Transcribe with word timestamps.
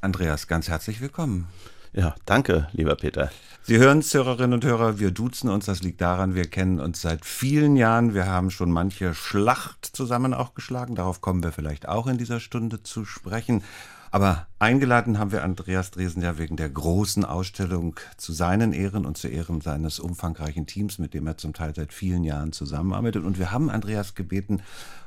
Andreas, 0.00 0.46
ganz 0.46 0.68
herzlich 0.68 1.00
willkommen. 1.00 1.46
Ja, 1.92 2.14
danke, 2.24 2.68
lieber 2.72 2.94
Peter. 2.94 3.30
Sie 3.62 3.78
hören 3.78 3.98
es, 3.98 4.14
Hörerinnen 4.14 4.54
und 4.54 4.64
Hörer, 4.64 4.98
wir 4.98 5.10
duzen 5.10 5.50
uns. 5.50 5.66
Das 5.66 5.82
liegt 5.82 6.00
daran, 6.00 6.34
wir 6.34 6.46
kennen 6.46 6.80
uns 6.80 7.02
seit 7.02 7.24
vielen 7.24 7.76
Jahren. 7.76 8.14
Wir 8.14 8.26
haben 8.26 8.50
schon 8.50 8.70
manche 8.70 9.14
Schlacht 9.14 9.84
zusammen 9.84 10.32
auch 10.32 10.54
geschlagen. 10.54 10.94
Darauf 10.94 11.20
kommen 11.20 11.42
wir 11.42 11.52
vielleicht 11.52 11.86
auch 11.86 12.06
in 12.06 12.16
dieser 12.16 12.40
Stunde 12.40 12.82
zu 12.82 13.04
sprechen. 13.04 13.62
Aber 14.12 14.48
eingeladen 14.58 15.18
haben 15.18 15.30
wir 15.30 15.44
Andreas 15.44 15.92
Dresen 15.92 16.22
ja 16.22 16.36
wegen 16.36 16.56
der 16.56 16.68
großen 16.68 17.24
Ausstellung 17.24 17.94
zu 18.16 18.32
seinen 18.32 18.72
Ehren 18.72 19.06
und 19.06 19.16
zu 19.16 19.28
Ehren 19.28 19.60
seines 19.60 20.00
umfangreichen 20.00 20.66
Teams, 20.66 20.98
mit 20.98 21.14
dem 21.14 21.28
er 21.28 21.38
zum 21.38 21.52
Teil 21.52 21.74
seit 21.74 21.92
vielen 21.92 22.24
Jahren 22.24 22.52
zusammenarbeitet. 22.52 23.24
Und 23.24 23.38
wir 23.38 23.52
haben 23.52 23.70
Andreas 23.70 24.16
gebeten, 24.16 24.62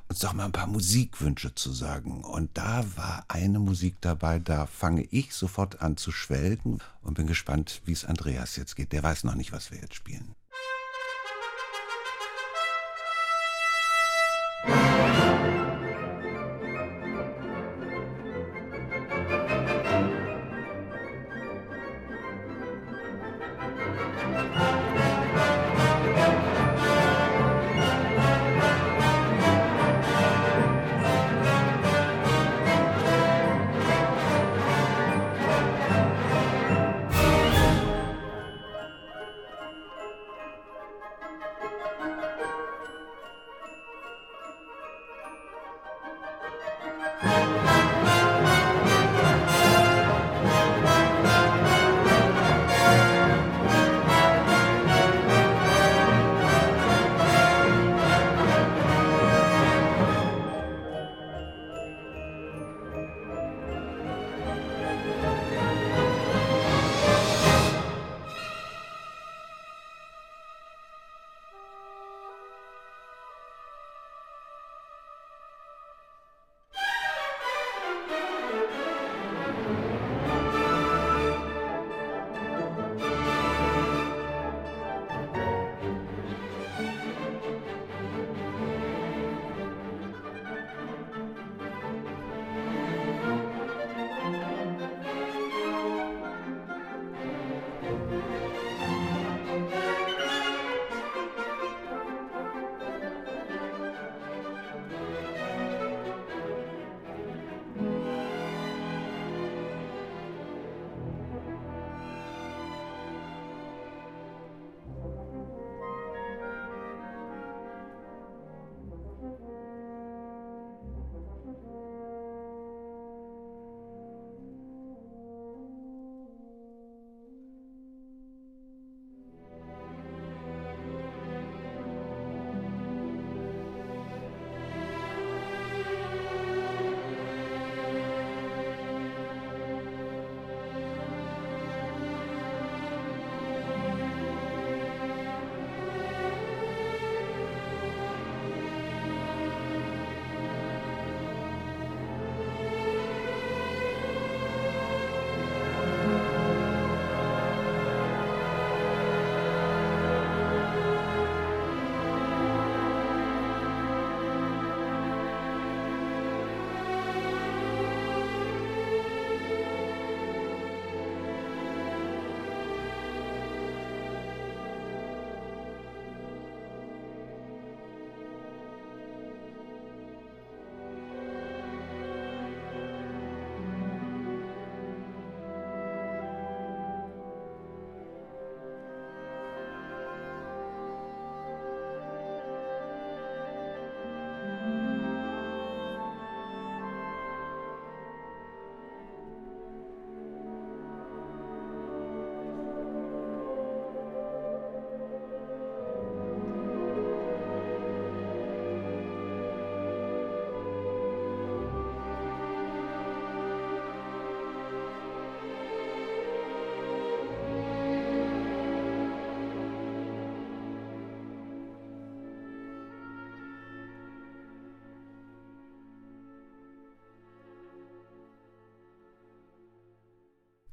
uns 0.08 0.20
doch 0.20 0.34
mal 0.34 0.46
ein 0.46 0.54
paar 0.54 0.68
Musikwünsche 0.68 1.54
zu 1.54 1.74
sagen. 1.74 2.24
Und 2.24 2.52
da 2.54 2.86
war 2.96 3.26
eine 3.28 3.60
Musik 3.60 3.98
dabei, 4.00 4.40
da 4.40 4.68
fange 4.68 5.04
ich 5.12 5.34
sofort 5.34 5.82
an 5.82 5.98
zu 5.98 6.12
schwelgen 6.12 6.80
und 7.02 7.16
bin 7.16 7.28
gespannt, 7.28 7.82
wie 7.86 7.94
es 7.94 8.06
Andreas 8.06 8.56
jetzt 8.56 8.78
geht. 8.78 8.94
Der 8.94 9.04
weiß 9.04 9.26
noch 9.26 9.36
nicht, 9.36 9.52
was 9.52 9.70
wir 9.70 9.80
jetzt 9.80 9.96
spielen. 9.96 10.34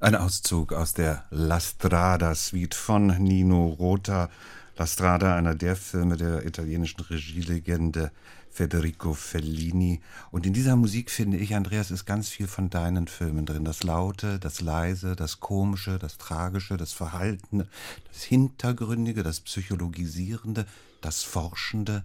Ein 0.03 0.15
Auszug 0.15 0.73
aus 0.73 0.95
der 0.95 1.27
La 1.29 1.61
Strada 1.61 2.35
Suite 2.35 2.75
von 2.75 3.09
Nino 3.09 3.67
Rota. 3.67 4.31
La 4.79 4.87
Strada, 4.87 5.37
einer 5.37 5.55
der 5.55 5.77
Filme 5.77 6.17
der 6.17 6.47
italienischen 6.47 7.03
Regielegende 7.03 8.11
Federico 8.49 9.13
Fellini. 9.13 10.01
Und 10.31 10.47
in 10.47 10.55
dieser 10.55 10.75
Musik 10.77 11.11
finde 11.11 11.37
ich, 11.37 11.55
Andreas, 11.55 11.91
ist 11.91 12.07
ganz 12.07 12.31
viel 12.31 12.49
von 12.49 12.71
deinen 12.71 13.09
Filmen 13.09 13.45
drin. 13.45 13.67
Das 13.67 13.83
Laute, 13.83 14.39
das 14.39 14.63
Leise, 14.63 15.17
das 15.17 15.39
Komische, 15.39 15.99
das 15.99 16.17
Tragische, 16.17 16.79
das 16.79 16.95
Verhaltene, 16.95 17.69
das 18.11 18.23
Hintergründige, 18.23 19.23
das 19.23 19.41
Psychologisierende, 19.41 20.65
das 21.03 21.25
Forschende. 21.25 22.05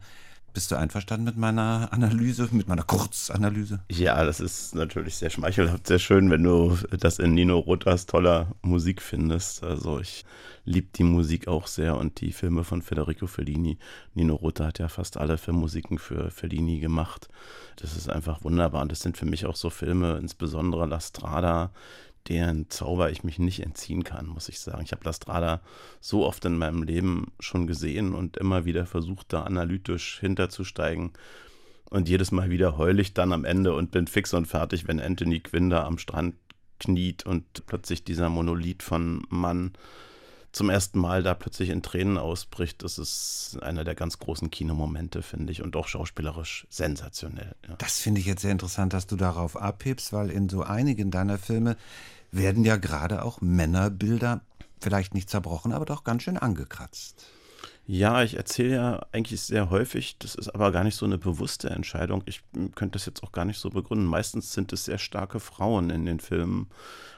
Bist 0.55 0.71
du 0.71 0.77
einverstanden 0.77 1.25
mit 1.25 1.35
meiner 1.35 1.89
Analyse, 1.91 2.47
mit 2.53 2.69
meiner 2.69 2.83
Kurzanalyse? 2.83 3.81
Ja, 3.91 4.23
das 4.23 4.39
ist 4.39 4.73
natürlich 4.73 5.17
sehr 5.17 5.29
schmeichelhaft, 5.29 5.85
sehr 5.85 5.99
schön, 5.99 6.31
wenn 6.31 6.43
du 6.43 6.77
das 6.97 7.19
in 7.19 7.33
Nino 7.33 7.59
Rotas 7.59 8.05
toller 8.05 8.47
Musik 8.61 9.01
findest. 9.01 9.65
Also 9.65 9.99
ich 9.99 10.23
liebe 10.63 10.87
die 10.95 11.03
Musik 11.03 11.49
auch 11.49 11.67
sehr 11.67 11.97
und 11.97 12.21
die 12.21 12.31
Filme 12.31 12.63
von 12.63 12.81
Federico 12.81 13.27
Fellini. 13.27 13.79
Nino 14.13 14.35
Rota 14.35 14.67
hat 14.67 14.79
ja 14.79 14.87
fast 14.87 15.17
alle 15.17 15.37
Filmmusiken 15.37 15.99
für 15.99 16.31
Fellini 16.31 16.79
gemacht. 16.79 17.27
Das 17.75 17.97
ist 17.97 18.09
einfach 18.09 18.45
wunderbar 18.45 18.81
und 18.81 18.93
das 18.93 19.01
sind 19.01 19.17
für 19.17 19.25
mich 19.25 19.45
auch 19.45 19.57
so 19.57 19.69
Filme, 19.69 20.19
insbesondere 20.21 20.85
La 20.85 21.01
Strada, 21.01 21.71
deren 22.27 22.69
Zauber 22.69 23.11
ich 23.11 23.23
mich 23.23 23.39
nicht 23.39 23.61
entziehen 23.61 24.03
kann, 24.03 24.27
muss 24.27 24.49
ich 24.49 24.59
sagen. 24.59 24.81
Ich 24.83 24.91
habe 24.91 25.05
Lastrada 25.05 25.61
so 26.01 26.25
oft 26.25 26.43
in 26.45 26.57
meinem 26.57 26.83
Leben 26.83 27.31
schon 27.39 27.67
gesehen 27.67 28.15
und 28.15 28.37
immer 28.37 28.65
wieder 28.65 28.85
versucht, 28.85 29.31
da 29.31 29.43
analytisch 29.43 30.19
hinterzusteigen. 30.19 31.11
Und 31.89 32.09
jedes 32.09 32.31
Mal 32.31 32.49
wieder 32.49 32.77
heul 32.77 32.99
ich 32.99 33.13
dann 33.13 33.31
am 33.31 33.45
Ende 33.45 33.73
und 33.75 33.91
bin 33.91 34.07
fix 34.07 34.33
und 34.33 34.47
fertig, 34.47 34.87
wenn 34.87 34.99
Anthony 34.99 35.39
Quinn 35.39 35.69
da 35.69 35.85
am 35.85 35.97
Strand 35.97 36.35
kniet 36.79 37.25
und 37.25 37.65
plötzlich 37.67 38.03
dieser 38.03 38.29
Monolith 38.29 38.83
von 38.83 39.25
Mann 39.29 39.73
zum 40.55 40.69
ersten 40.69 40.99
Mal 40.99 41.21
da 41.21 41.33
plötzlich 41.33 41.69
in 41.69 41.83
Tränen 41.83 42.17
ausbricht. 42.17 42.81
Das 42.81 42.97
ist 42.97 43.57
einer 43.61 43.83
der 43.83 43.93
ganz 43.93 44.19
großen 44.19 44.49
Kinomomente, 44.49 45.21
finde 45.21 45.51
ich, 45.51 45.61
und 45.61 45.75
auch 45.75 45.87
schauspielerisch 45.87 46.65
sensationell. 46.69 47.55
Ja. 47.67 47.75
Das 47.77 47.99
finde 47.99 48.21
ich 48.21 48.25
jetzt 48.25 48.41
sehr 48.41 48.53
interessant, 48.53 48.93
dass 48.93 49.05
du 49.05 49.17
darauf 49.17 49.57
abhebst, 49.57 50.13
weil 50.13 50.31
in 50.31 50.47
so 50.47 50.63
einigen 50.63 51.11
deiner 51.11 51.37
Filme 51.37 51.75
werden 52.37 52.63
ja 52.63 52.77
gerade 52.77 53.23
auch 53.23 53.41
Männerbilder 53.41 54.41
vielleicht 54.81 55.13
nicht 55.13 55.29
zerbrochen, 55.29 55.71
aber 55.71 55.85
doch 55.85 56.03
ganz 56.03 56.23
schön 56.23 56.37
angekratzt. 56.37 57.25
Ja, 57.87 58.23
ich 58.23 58.35
erzähle 58.35 58.75
ja 58.75 59.05
eigentlich 59.11 59.41
sehr 59.41 59.69
häufig, 59.69 60.17
das 60.17 60.33
ist 60.33 60.49
aber 60.49 60.71
gar 60.71 60.83
nicht 60.83 60.95
so 60.95 61.05
eine 61.05 61.19
bewusste 61.19 61.69
Entscheidung. 61.69 62.23
Ich 62.25 62.41
könnte 62.73 62.93
das 62.93 63.05
jetzt 63.05 63.21
auch 63.23 63.31
gar 63.31 63.45
nicht 63.45 63.59
so 63.59 63.69
begründen. 63.69 64.07
Meistens 64.07 64.53
sind 64.53 64.73
es 64.73 64.85
sehr 64.85 64.97
starke 64.97 65.39
Frauen 65.39 65.91
in 65.91 66.05
den 66.07 66.19
Filmen, 66.19 66.67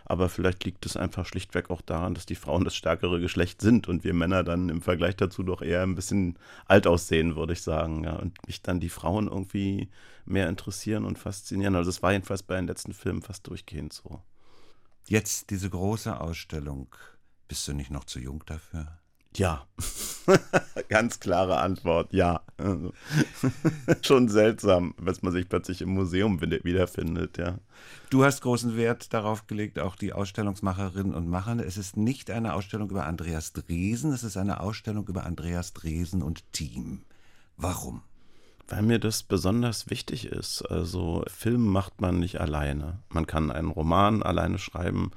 aber 0.04 0.28
vielleicht 0.28 0.66
liegt 0.66 0.86
es 0.86 0.98
einfach 0.98 1.26
schlichtweg 1.26 1.70
auch 1.70 1.80
daran, 1.82 2.16
dass 2.16 2.26
die 2.26 2.36
Frauen 2.36 2.66
das 2.66 2.76
stärkere 2.76 3.22
Geschlecht 3.22 3.62
sind 3.62 3.88
und 3.88 4.04
wir 4.04 4.14
Männer 4.14 4.44
dann 4.44 4.68
im 4.68 4.82
Vergleich 4.82 5.16
dazu 5.16 5.42
doch 5.42 5.62
eher 5.62 5.84
ein 5.84 5.96
bisschen 5.96 6.38
alt 6.66 6.86
aussehen, 6.86 7.38
würde 7.38 7.54
ich 7.54 7.62
sagen. 7.62 8.04
Ja, 8.04 8.18
und 8.18 8.46
mich 8.46 8.62
dann 8.62 8.82
die 8.82 8.90
Frauen 8.90 9.28
irgendwie 9.28 9.88
mehr 10.26 10.50
interessieren 10.50 11.06
und 11.06 11.18
faszinieren. 11.18 11.76
Also 11.76 11.90
es 11.90 12.04
war 12.04 12.12
jedenfalls 12.12 12.44
bei 12.44 12.58
den 12.58 12.68
letzten 12.68 12.94
Filmen 12.94 13.22
fast 13.22 13.48
durchgehend 13.48 13.94
so. 13.94 14.22
Jetzt 15.08 15.50
diese 15.52 15.70
große 15.70 16.20
Ausstellung. 16.20 16.88
Bist 17.48 17.68
du 17.68 17.74
nicht 17.74 17.92
noch 17.92 18.04
zu 18.04 18.20
jung 18.20 18.44
dafür? 18.46 19.00
Ja. 19.36 19.68
Ganz 20.90 21.20
klare 21.20 21.60
Antwort, 21.60 22.12
ja. 22.12 22.42
Also, 22.58 22.92
schon 24.02 24.30
seltsam, 24.30 24.96
dass 25.02 25.22
man 25.22 25.32
sich 25.32 25.48
plötzlich 25.48 25.82
im 25.82 25.90
Museum 25.90 26.42
wiederfindet, 26.42 27.38
ja. 27.38 27.60
Du 28.10 28.26
hast 28.26 28.42
großen 28.42 28.76
Wert 28.76 29.14
darauf 29.14 29.48
gelegt, 29.48 29.80
auch 29.80 29.96
die 29.96 30.12
Ausstellungsmacherinnen 30.12 31.14
und 31.14 31.30
Macher. 31.30 31.60
Es 31.60 31.78
ist 31.78 31.98
nicht 31.98 32.32
eine 32.32 32.54
Ausstellung 32.54 32.90
über 32.90 33.06
Andreas 33.06 33.54
Dresen, 33.54 34.12
es 34.12 34.24
ist 34.24 34.38
eine 34.38 34.60
Ausstellung 34.60 35.08
über 35.08 35.26
Andreas 35.26 35.74
Dresen 35.74 36.24
und 36.24 36.52
Team. 36.52 37.04
Warum? 37.58 38.02
Weil 38.68 38.82
mir 38.82 39.00
das 39.00 39.24
besonders 39.24 39.90
wichtig 39.90 40.26
ist. 40.26 40.62
Also 40.64 41.24
Film 41.28 41.66
macht 41.68 42.02
man 42.02 42.20
nicht 42.20 42.42
alleine. 42.42 43.00
Man 43.10 43.26
kann 43.26 43.52
einen 43.52 43.72
Roman 43.72 44.24
alleine 44.24 44.60
schreiben. 44.60 45.12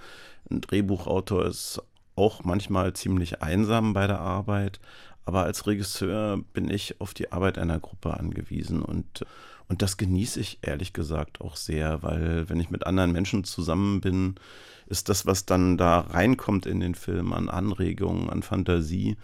Ein 0.51 0.61
Drehbuchautor 0.61 1.47
ist 1.47 1.83
auch 2.15 2.45
manchmal 2.45 2.93
ziemlich 2.93 3.43
einsam 3.43 3.93
bei 3.93 4.07
der 4.07 4.21
Arbeit. 4.21 4.79
Aber 5.25 5.45
als 5.45 5.67
Regisseur 5.67 6.39
bin 6.53 6.71
ich 6.71 7.01
auf 7.01 7.15
die 7.15 7.33
Arbeit 7.33 7.59
einer 7.59 7.79
Gruppe 7.79 8.15
angewiesen 8.19 8.83
und, 8.83 9.25
und 9.69 9.83
das 9.83 9.97
genieße 9.97 10.41
ich 10.41 10.59
ehrlich 10.63 10.93
gesagt 10.93 11.41
auch 11.41 11.57
sehr, 11.57 12.03
weil 12.03 12.49
wenn 12.49 12.59
ich 12.59 12.71
mit 12.71 12.87
anderen 12.87 13.13
Menschen 13.13 13.45
zusammen 13.45 14.01
bin, 14.01 14.35
ist 14.87 15.09
das, 15.09 15.27
was 15.27 15.47
dann 15.47 15.77
da 15.77 16.01
reinkommt 16.01 16.67
in 16.67 16.81
den 16.81 16.95
Film 16.97 17.33
an 17.33 17.49
Anregungen, 17.49 18.29
an 18.29 18.43
Fantasie, 18.43 19.17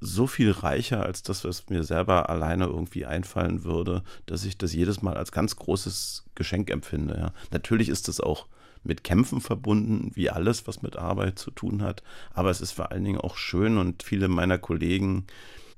so 0.00 0.26
viel 0.26 0.50
reicher 0.50 1.04
als 1.04 1.22
das, 1.22 1.44
was 1.44 1.68
mir 1.68 1.84
selber 1.84 2.30
alleine 2.30 2.64
irgendwie 2.64 3.06
einfallen 3.06 3.64
würde, 3.64 4.02
dass 4.26 4.44
ich 4.44 4.56
das 4.56 4.72
jedes 4.72 5.02
Mal 5.02 5.16
als 5.16 5.30
ganz 5.30 5.56
großes 5.56 6.24
Geschenk 6.34 6.70
empfinde. 6.70 7.16
Ja. 7.18 7.32
Natürlich 7.50 7.88
ist 7.88 8.08
es 8.08 8.20
auch 8.20 8.46
mit 8.82 9.04
Kämpfen 9.04 9.42
verbunden, 9.42 10.10
wie 10.14 10.30
alles, 10.30 10.66
was 10.66 10.80
mit 10.80 10.96
Arbeit 10.96 11.38
zu 11.38 11.50
tun 11.50 11.82
hat. 11.82 12.02
Aber 12.32 12.50
es 12.50 12.62
ist 12.62 12.72
vor 12.72 12.90
allen 12.90 13.04
Dingen 13.04 13.20
auch 13.20 13.36
schön 13.36 13.76
und 13.76 14.02
viele 14.02 14.28
meiner 14.28 14.56
Kollegen, 14.56 15.26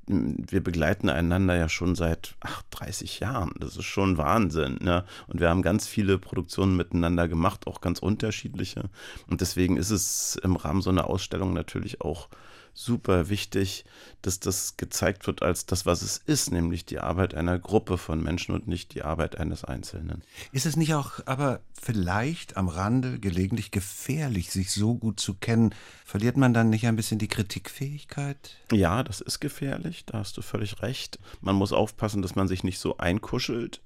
wir 0.07 0.63
begleiten 0.63 1.09
einander 1.09 1.57
ja 1.57 1.69
schon 1.69 1.95
seit 1.95 2.35
ach, 2.41 2.63
30 2.71 3.21
Jahren. 3.21 3.53
Das 3.59 3.77
ist 3.77 3.85
schon 3.85 4.19
Wahnsinn. 4.19 4.79
Ne? 4.81 5.05
Und 5.29 5.41
wir 5.41 5.49
haben 5.49 5.63
ganz 5.63 5.87
viele 5.87 6.19
Produktionen 6.19 6.77
miteinander 6.77 7.29
gemacht, 7.29 7.67
auch 7.67 7.81
ganz 7.81 8.01
unterschiedliche. 8.01 8.91
Und 9.29 9.41
deswegen 9.41 9.77
ist 9.77 9.91
es 9.91 10.39
im 10.43 10.57
Rahmen 10.57 10.83
so 10.83 10.91
einer 10.91 11.09
Ausstellung 11.09 11.53
natürlich 11.53 12.01
auch 12.01 12.29
super 12.75 13.29
wichtig, 13.29 13.85
dass 14.23 14.41
das 14.41 14.77
gezeigt 14.77 15.27
wird 15.27 15.43
als 15.43 15.67
das, 15.67 15.85
was 15.85 16.03
es 16.03 16.19
ist, 16.19 16.53
nämlich 16.53 16.85
die 16.85 17.01
Arbeit 17.01 17.35
einer 17.35 17.59
Gruppe 17.59 17.99
von 17.99 18.23
Menschen 18.23 18.55
und 18.55 18.69
nicht 18.69 18.95
die 18.95 19.03
Arbeit 19.03 19.39
eines 19.39 19.65
Einzelnen. 19.65 20.23
Ist 20.53 20.67
es 20.67 20.77
nicht 20.77 20.95
auch 20.95 21.21
aber 21.27 21.61
vielleicht 21.81 22.57
am 22.57 22.69
Rande 22.69 23.19
gelegentlich 23.19 23.73
gefährlich, 23.73 24.51
sich 24.51 24.71
so 24.71 24.95
gut 24.95 25.19
zu 25.19 25.35
kennen? 25.35 25.75
Verliert 26.05 26.37
man 26.37 26.55
dann 26.55 26.71
nicht 26.71 26.87
ein 26.87 26.97
bisschen 26.97 27.19
die 27.19 27.29
Kritikfähigkeit? 27.29 28.57
Ja, 28.71 29.03
das 29.03 29.21
ist 29.21 29.41
gefährlich, 29.41 30.05
da 30.07 30.19
hast 30.19 30.37
du 30.37 30.43
völlig 30.43 30.83
recht. 30.83 31.19
Man 31.41 31.57
muss 31.57 31.73
aufpassen, 31.73 32.23
dass 32.23 32.37
man 32.37 32.49
sich 32.49 32.63
nicht 32.65 32.79
so 32.79 32.99
einkuschelt. 32.99 33.81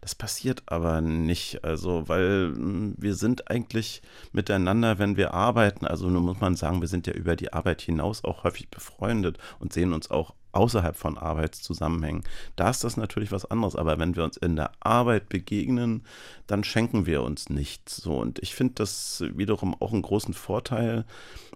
Das 0.00 0.14
passiert 0.14 0.62
aber 0.66 1.00
nicht, 1.00 1.64
also 1.64 2.08
weil 2.08 2.52
hm, 2.54 2.94
wir 2.98 3.14
sind 3.14 3.50
eigentlich 3.50 4.02
miteinander, 4.32 4.98
wenn 4.98 5.16
wir 5.16 5.32
arbeiten, 5.32 5.86
also 5.86 6.08
nun 6.08 6.24
muss 6.24 6.40
man 6.40 6.56
sagen, 6.56 6.80
wir 6.80 6.88
sind 6.88 7.06
ja 7.06 7.14
über 7.14 7.36
die 7.36 7.52
Arbeit 7.52 7.80
hinaus 7.80 8.19
auch 8.24 8.44
häufig 8.44 8.68
befreundet 8.68 9.38
und 9.58 9.72
sehen 9.72 9.92
uns 9.92 10.10
auch 10.10 10.34
außerhalb 10.52 10.96
von 10.96 11.16
Arbeitszusammenhängen. 11.16 12.24
Da 12.56 12.70
ist 12.70 12.82
das 12.84 12.96
natürlich 12.96 13.32
was 13.32 13.44
anderes, 13.44 13.76
aber 13.76 13.98
wenn 13.98 14.16
wir 14.16 14.24
uns 14.24 14.36
in 14.36 14.56
der 14.56 14.72
Arbeit 14.80 15.28
begegnen, 15.28 16.02
dann 16.46 16.64
schenken 16.64 17.06
wir 17.06 17.22
uns 17.22 17.48
nichts. 17.50 17.96
So, 17.96 18.18
und 18.18 18.38
ich 18.40 18.54
finde 18.54 18.74
das 18.74 19.22
wiederum 19.34 19.80
auch 19.80 19.92
einen 19.92 20.02
großen 20.02 20.34
Vorteil, 20.34 21.04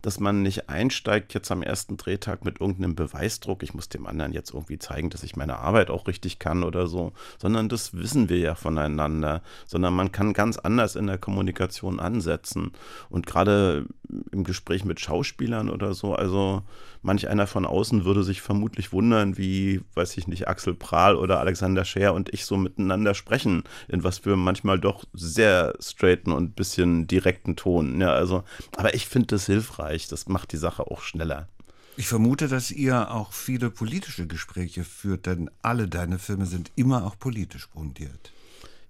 dass 0.04 0.20
man 0.20 0.42
nicht 0.42 0.68
einsteigt 0.68 1.32
jetzt 1.32 1.50
am 1.50 1.62
ersten 1.62 1.96
Drehtag 1.96 2.44
mit 2.44 2.60
irgendeinem 2.60 2.94
Beweisdruck, 2.94 3.62
ich 3.62 3.72
muss 3.72 3.88
dem 3.88 4.06
anderen 4.06 4.34
jetzt 4.34 4.52
irgendwie 4.52 4.78
zeigen, 4.78 5.08
dass 5.08 5.22
ich 5.22 5.34
meine 5.34 5.56
Arbeit 5.58 5.88
auch 5.88 6.06
richtig 6.06 6.38
kann 6.38 6.62
oder 6.62 6.86
so, 6.86 7.12
sondern 7.38 7.70
das 7.70 7.94
wissen 7.94 8.28
wir 8.28 8.38
ja 8.38 8.54
voneinander, 8.54 9.40
sondern 9.64 9.94
man 9.94 10.12
kann 10.12 10.34
ganz 10.34 10.58
anders 10.58 10.94
in 10.94 11.06
der 11.06 11.16
Kommunikation 11.16 12.00
ansetzen. 12.00 12.72
Und 13.08 13.26
gerade 13.26 13.86
im 14.30 14.44
Gespräch 14.44 14.84
mit 14.84 15.00
Schauspielern 15.00 15.70
oder 15.70 15.94
so, 15.94 16.14
also 16.14 16.62
manch 17.04 17.28
einer 17.28 17.46
von 17.46 17.66
außen 17.66 18.04
würde 18.04 18.24
sich 18.24 18.40
vermutlich 18.40 18.92
wundern, 18.92 19.36
wie, 19.36 19.82
weiß 19.94 20.16
ich 20.16 20.26
nicht, 20.26 20.48
Axel 20.48 20.74
Prahl 20.74 21.16
oder 21.16 21.38
Alexander 21.38 21.84
Scher 21.84 22.14
und 22.14 22.32
ich 22.32 22.46
so 22.46 22.56
miteinander 22.56 23.14
sprechen, 23.14 23.64
in 23.88 24.04
was 24.04 24.18
für 24.18 24.36
manchmal 24.36 24.80
doch 24.80 25.04
sehr 25.12 25.74
straighten 25.80 26.32
und 26.32 26.56
bisschen 26.56 27.06
direkten 27.06 27.56
Ton. 27.56 28.00
Ja, 28.00 28.12
also, 28.12 28.42
aber 28.76 28.94
ich 28.94 29.06
finde 29.06 29.28
das 29.28 29.46
hilfreich, 29.46 29.93
das 30.08 30.28
macht 30.28 30.52
die 30.52 30.56
Sache 30.56 30.90
auch 30.90 31.02
schneller. 31.02 31.48
Ich 31.96 32.08
vermute, 32.08 32.48
dass 32.48 32.72
ihr 32.72 33.12
auch 33.12 33.32
viele 33.32 33.70
politische 33.70 34.26
Gespräche 34.26 34.82
führt, 34.82 35.26
denn 35.26 35.50
alle 35.62 35.86
deine 35.86 36.18
Filme 36.18 36.46
sind 36.46 36.72
immer 36.74 37.06
auch 37.06 37.18
politisch 37.18 37.70
grundiert. 37.70 38.32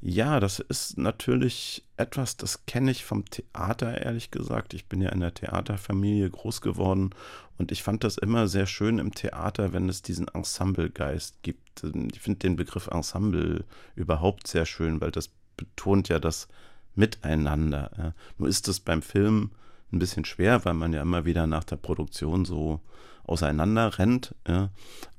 Ja, 0.00 0.38
das 0.38 0.58
ist 0.58 0.98
natürlich 0.98 1.82
etwas, 1.96 2.36
das 2.36 2.66
kenne 2.66 2.90
ich 2.90 3.04
vom 3.04 3.24
Theater, 3.24 4.02
ehrlich 4.02 4.30
gesagt. 4.30 4.74
Ich 4.74 4.86
bin 4.86 5.00
ja 5.00 5.08
in 5.10 5.20
der 5.20 5.32
Theaterfamilie 5.32 6.28
groß 6.28 6.60
geworden 6.60 7.10
und 7.56 7.72
ich 7.72 7.82
fand 7.82 8.04
das 8.04 8.18
immer 8.18 8.46
sehr 8.46 8.66
schön 8.66 8.98
im 8.98 9.14
Theater, 9.14 9.72
wenn 9.72 9.88
es 9.88 10.02
diesen 10.02 10.28
Ensemblegeist 10.28 11.42
gibt. 11.42 11.84
Ich 12.12 12.20
finde 12.20 12.40
den 12.40 12.56
Begriff 12.56 12.86
Ensemble 12.88 13.64
überhaupt 13.96 14.46
sehr 14.46 14.66
schön, 14.66 15.00
weil 15.00 15.10
das 15.10 15.30
betont 15.56 16.08
ja 16.08 16.18
das 16.18 16.48
Miteinander. 16.94 18.14
Nur 18.36 18.48
ist 18.48 18.68
es 18.68 18.80
beim 18.80 19.00
Film 19.00 19.52
ein 19.94 19.98
bisschen 19.98 20.24
schwer, 20.24 20.64
weil 20.64 20.74
man 20.74 20.92
ja 20.92 21.02
immer 21.02 21.24
wieder 21.24 21.46
nach 21.46 21.64
der 21.64 21.76
Produktion 21.76 22.44
so 22.44 22.80
auseinander 23.24 23.98
rennt. 23.98 24.34
Ja. 24.46 24.70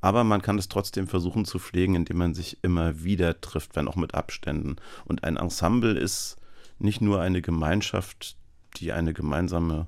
Aber 0.02 0.24
man 0.24 0.42
kann 0.42 0.60
es 0.60 0.70
trotzdem 0.70 1.08
versuchen 1.08 1.46
zu 1.46 1.60
pflegen, 1.60 1.96
indem 1.96 2.18
man 2.18 2.34
sich 2.34 2.60
immer 2.62 3.04
wieder 3.04 3.42
trifft, 3.42 3.76
wenn 3.76 3.88
auch 3.88 3.96
mit 3.96 4.14
Abständen. 4.14 4.76
Und 5.06 5.24
ein 5.24 5.38
Ensemble 5.38 5.98
ist 5.98 6.38
nicht 6.78 7.02
nur 7.02 7.22
eine 7.22 7.42
Gemeinschaft, 7.42 8.38
die 8.78 8.92
eine 8.92 9.14
gemeinsame 9.14 9.88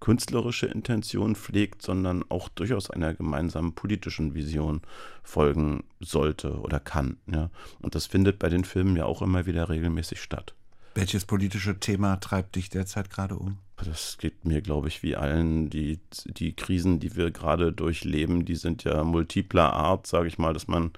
künstlerische 0.00 0.66
Intention 0.66 1.36
pflegt, 1.36 1.82
sondern 1.82 2.24
auch 2.28 2.48
durchaus 2.48 2.90
einer 2.90 3.14
gemeinsamen 3.14 3.74
politischen 3.74 4.34
Vision 4.34 4.80
folgen 5.22 5.84
sollte 6.00 6.58
oder 6.58 6.80
kann. 6.80 7.18
Ja. 7.26 7.50
Und 7.80 7.94
das 7.94 8.06
findet 8.06 8.40
bei 8.40 8.48
den 8.48 8.64
Filmen 8.64 8.96
ja 8.96 9.04
auch 9.04 9.22
immer 9.22 9.46
wieder 9.46 9.68
regelmäßig 9.68 10.20
statt. 10.20 10.54
Welches 10.94 11.24
politische 11.24 11.78
Thema 11.80 12.16
treibt 12.16 12.56
dich 12.56 12.68
derzeit 12.68 13.08
gerade 13.10 13.36
um? 13.36 13.58
Das 13.84 14.18
geht 14.18 14.44
mir, 14.44 14.60
glaube 14.60 14.88
ich, 14.88 15.02
wie 15.02 15.16
allen. 15.16 15.70
Die, 15.70 15.98
die 16.26 16.54
Krisen, 16.54 17.00
die 17.00 17.16
wir 17.16 17.30
gerade 17.30 17.72
durchleben, 17.72 18.44
die 18.44 18.56
sind 18.56 18.84
ja 18.84 19.02
multipler 19.02 19.72
Art, 19.72 20.06
sage 20.06 20.28
ich 20.28 20.38
mal, 20.38 20.52
dass 20.52 20.68
man 20.68 20.92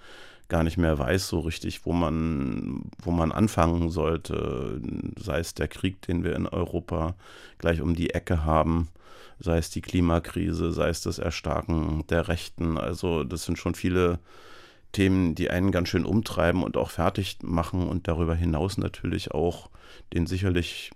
gar 0.48 0.64
nicht 0.64 0.76
mehr 0.76 0.98
weiß 0.98 1.28
so 1.28 1.40
richtig, 1.40 1.86
wo 1.86 1.92
man, 1.92 2.82
wo 3.02 3.10
man 3.10 3.32
anfangen 3.32 3.90
sollte. 3.90 4.80
Sei 5.16 5.38
es 5.38 5.54
der 5.54 5.68
Krieg, 5.68 6.02
den 6.02 6.24
wir 6.24 6.36
in 6.36 6.46
Europa 6.46 7.14
gleich 7.58 7.80
um 7.80 7.94
die 7.94 8.10
Ecke 8.10 8.44
haben, 8.44 8.88
sei 9.38 9.58
es 9.58 9.70
die 9.70 9.80
Klimakrise, 9.80 10.72
sei 10.72 10.88
es 10.88 11.02
das 11.02 11.18
Erstarken 11.18 12.04
der 12.08 12.28
Rechten. 12.28 12.78
Also 12.78 13.24
das 13.24 13.44
sind 13.44 13.58
schon 13.58 13.74
viele 13.74 14.18
Themen, 14.94 15.34
die 15.34 15.50
einen 15.50 15.72
ganz 15.72 15.90
schön 15.90 16.06
umtreiben 16.06 16.62
und 16.62 16.78
auch 16.78 16.90
fertig 16.90 17.38
machen 17.42 17.86
und 17.86 18.08
darüber 18.08 18.34
hinaus 18.34 18.78
natürlich 18.78 19.32
auch 19.32 19.68
den 20.14 20.26
sicherlich 20.26 20.92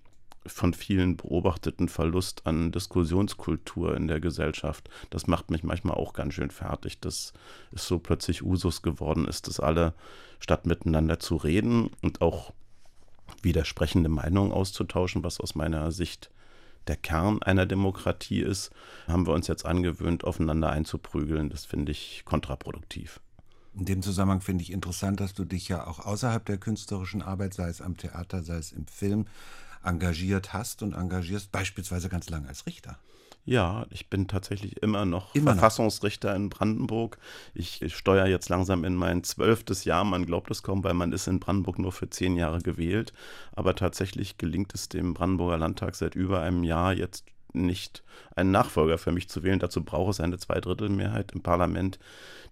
von 0.47 0.73
vielen 0.73 1.17
beobachteten 1.17 1.89
Verlust 1.89 2.47
an 2.47 2.73
Diskussionskultur 2.73 3.95
in 3.97 4.09
der 4.09 4.21
Gesellschaft. 4.21 4.89
Das 5.11 5.27
macht 5.27 5.51
mich 5.51 5.63
manchmal 5.63 5.97
auch 5.97 6.15
ganz 6.15 6.35
schön 6.35 6.51
fertig, 6.51 7.01
dass 7.01 7.33
es 7.73 7.87
so 7.87 7.99
plötzlich 7.99 8.43
Usus 8.43 8.81
geworden 8.81 9.27
ist, 9.27 9.47
dass 9.47 9.61
alle 9.61 9.95
statt 10.41 10.67
miteinander 10.67 11.19
zu 11.19 11.37
reden 11.37 11.91
und 12.01 12.23
auch 12.23 12.53
widersprechende 13.43 14.09
Meinungen 14.09 14.53
auszutauschen, 14.53 15.23
was 15.23 15.41
aus 15.41 15.55
meiner 15.55 15.91
Sicht 15.93 16.31
der 16.87 16.97
Kern 16.97 17.43
einer 17.43 17.67
Demokratie 17.67 18.41
ist, 18.41 18.71
haben 19.07 19.27
wir 19.27 19.35
uns 19.35 19.47
jetzt 19.47 19.67
angewöhnt, 19.67 20.25
aufeinander 20.25 20.71
einzuprügeln. 20.71 21.51
Das 21.51 21.67
finde 21.67 21.93
ich 21.93 22.23
kontraproduktiv. 22.25 23.21
In 23.75 23.85
dem 23.85 24.03
Zusammenhang 24.03 24.41
finde 24.41 24.63
ich 24.63 24.73
interessant, 24.73 25.21
dass 25.21 25.35
du 25.35 25.45
dich 25.45 25.69
ja 25.69 25.87
auch 25.87 26.01
außerhalb 26.01 26.45
der 26.45 26.59
künstlerischen 26.59 27.23
Arbeit, 27.23 27.55
sei 27.55 27.69
es 27.69 27.81
am 27.81 27.97
Theater, 27.97 28.43
sei 28.43 28.57
es 28.57 28.73
im 28.73 28.87
Film, 28.87 29.27
engagiert 29.85 30.53
hast 30.53 30.83
und 30.83 30.95
engagierst, 30.95 31.53
beispielsweise 31.53 32.09
ganz 32.09 32.29
lange 32.29 32.49
als 32.49 32.67
Richter. 32.67 32.99
Ja, 33.49 33.87
ich 33.89 34.11
bin 34.11 34.29
tatsächlich 34.29 34.83
immer 34.83 35.07
noch 35.07 35.35
immer 35.35 35.53
Verfassungsrichter 35.53 36.31
noch. 36.31 36.37
in 36.37 36.49
Brandenburg. 36.51 37.17
Ich, 37.55 37.81
ich 37.81 37.97
steuere 37.97 38.27
jetzt 38.27 38.51
langsam 38.51 38.85
in 38.85 38.95
mein 38.95 39.25
zwölftes 39.25 39.85
Jahr. 39.85 40.05
Man 40.05 40.27
glaubt 40.27 40.51
es 40.51 40.63
kaum, 40.63 40.85
weil 40.85 40.93
man 40.93 41.13
ist 41.13 41.29
in 41.29 41.41
Brandenburg 41.41 41.79
nur 41.79 41.93
für 41.93 42.11
zehn 42.11 42.37
Jahre 42.37 42.61
gewählt. 42.61 43.15
Aber 43.53 43.75
tatsächlich 43.75 44.37
gelingt 44.37 44.75
es 44.75 44.91
dem 44.91 45.15
Brandenburger 45.15 45.57
Landtag 45.57 45.95
seit 45.95 46.15
über 46.15 46.43
einem 46.43 46.63
Jahr 46.63 46.93
jetzt 46.93 47.25
nicht 47.53 48.03
einen 48.35 48.51
Nachfolger 48.51 48.99
für 48.99 49.13
mich 49.13 49.29
zu 49.29 49.43
wählen. 49.43 49.59
Dazu 49.59 49.83
braucht 49.83 50.15
es 50.15 50.21
eine 50.21 50.39
Zweidrittelmehrheit 50.39 51.33
im 51.33 51.43
Parlament. 51.43 51.99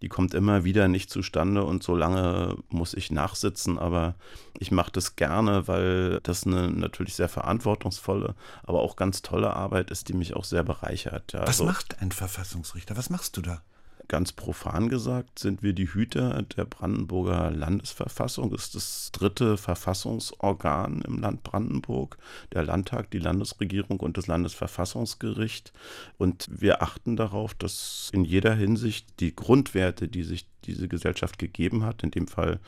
Die 0.02 0.08
kommt 0.08 0.34
immer 0.34 0.64
wieder 0.64 0.88
nicht 0.88 1.10
zustande 1.10 1.64
und 1.64 1.82
so 1.82 1.96
lange 1.96 2.56
muss 2.68 2.94
ich 2.94 3.10
nachsitzen. 3.10 3.78
Aber 3.78 4.14
ich 4.58 4.70
mache 4.70 4.92
das 4.92 5.16
gerne, 5.16 5.68
weil 5.68 6.20
das 6.22 6.46
eine 6.46 6.70
natürlich 6.70 7.14
sehr 7.14 7.28
verantwortungsvolle, 7.28 8.34
aber 8.62 8.80
auch 8.80 8.96
ganz 8.96 9.22
tolle 9.22 9.54
Arbeit 9.54 9.90
ist, 9.90 10.08
die 10.08 10.14
mich 10.14 10.34
auch 10.34 10.44
sehr 10.44 10.64
bereichert. 10.64 11.32
Ja, 11.32 11.42
Was 11.42 11.48
also, 11.48 11.64
macht 11.64 12.00
ein 12.00 12.12
Verfassungsrichter? 12.12 12.96
Was 12.96 13.10
machst 13.10 13.36
du 13.36 13.42
da? 13.42 13.62
Ganz 14.08 14.32
profan 14.32 14.88
gesagt 14.88 15.40
sind 15.40 15.62
wir 15.62 15.72
die 15.72 15.92
Hüter 15.92 16.42
der 16.42 16.64
Brandenburger 16.64 17.50
Landesverfassung. 17.50 18.54
Ist 18.54 18.76
das 18.76 19.10
dritte 19.12 19.56
Verfassungsorgan 19.56 21.02
im 21.02 21.18
Land 21.18 21.42
Brandenburg. 21.42 22.16
Der 22.52 22.62
Landtag, 22.62 23.10
die 23.10 23.18
Landesregierung 23.18 23.98
und 24.00 24.16
das 24.16 24.28
Landesverfassungsgericht. 24.28 25.72
Und 26.18 26.48
wir 26.50 26.82
achten 26.82 27.16
darauf, 27.16 27.54
dass 27.54 28.10
in 28.12 28.25
jeder 28.25 28.54
Hinsicht 28.54 29.18
die 29.18 29.34
Grundwerte, 29.34 30.06
die 30.06 30.22
sich 30.22 30.46
diese 30.64 30.88
Gesellschaft 30.88 31.38
gegeben 31.38 31.84
hat, 31.84 32.02
in 32.02 32.10
dem 32.10 32.28
Fall 32.28 32.60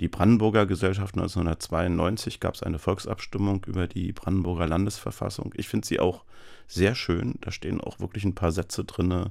die 0.00 0.08
Brandenburger 0.08 0.66
Gesellschaft 0.66 1.14
1992 1.16 2.40
gab 2.40 2.54
es 2.54 2.62
eine 2.62 2.78
Volksabstimmung 2.78 3.64
über 3.66 3.86
die 3.86 4.12
Brandenburger 4.12 4.66
Landesverfassung. 4.66 5.52
Ich 5.56 5.68
finde 5.68 5.86
sie 5.86 6.00
auch 6.00 6.24
sehr 6.66 6.94
schön. 6.94 7.34
Da 7.40 7.50
stehen 7.50 7.80
auch 7.80 8.00
wirklich 8.00 8.24
ein 8.24 8.34
paar 8.34 8.52
Sätze 8.52 8.84
drin, 8.84 9.30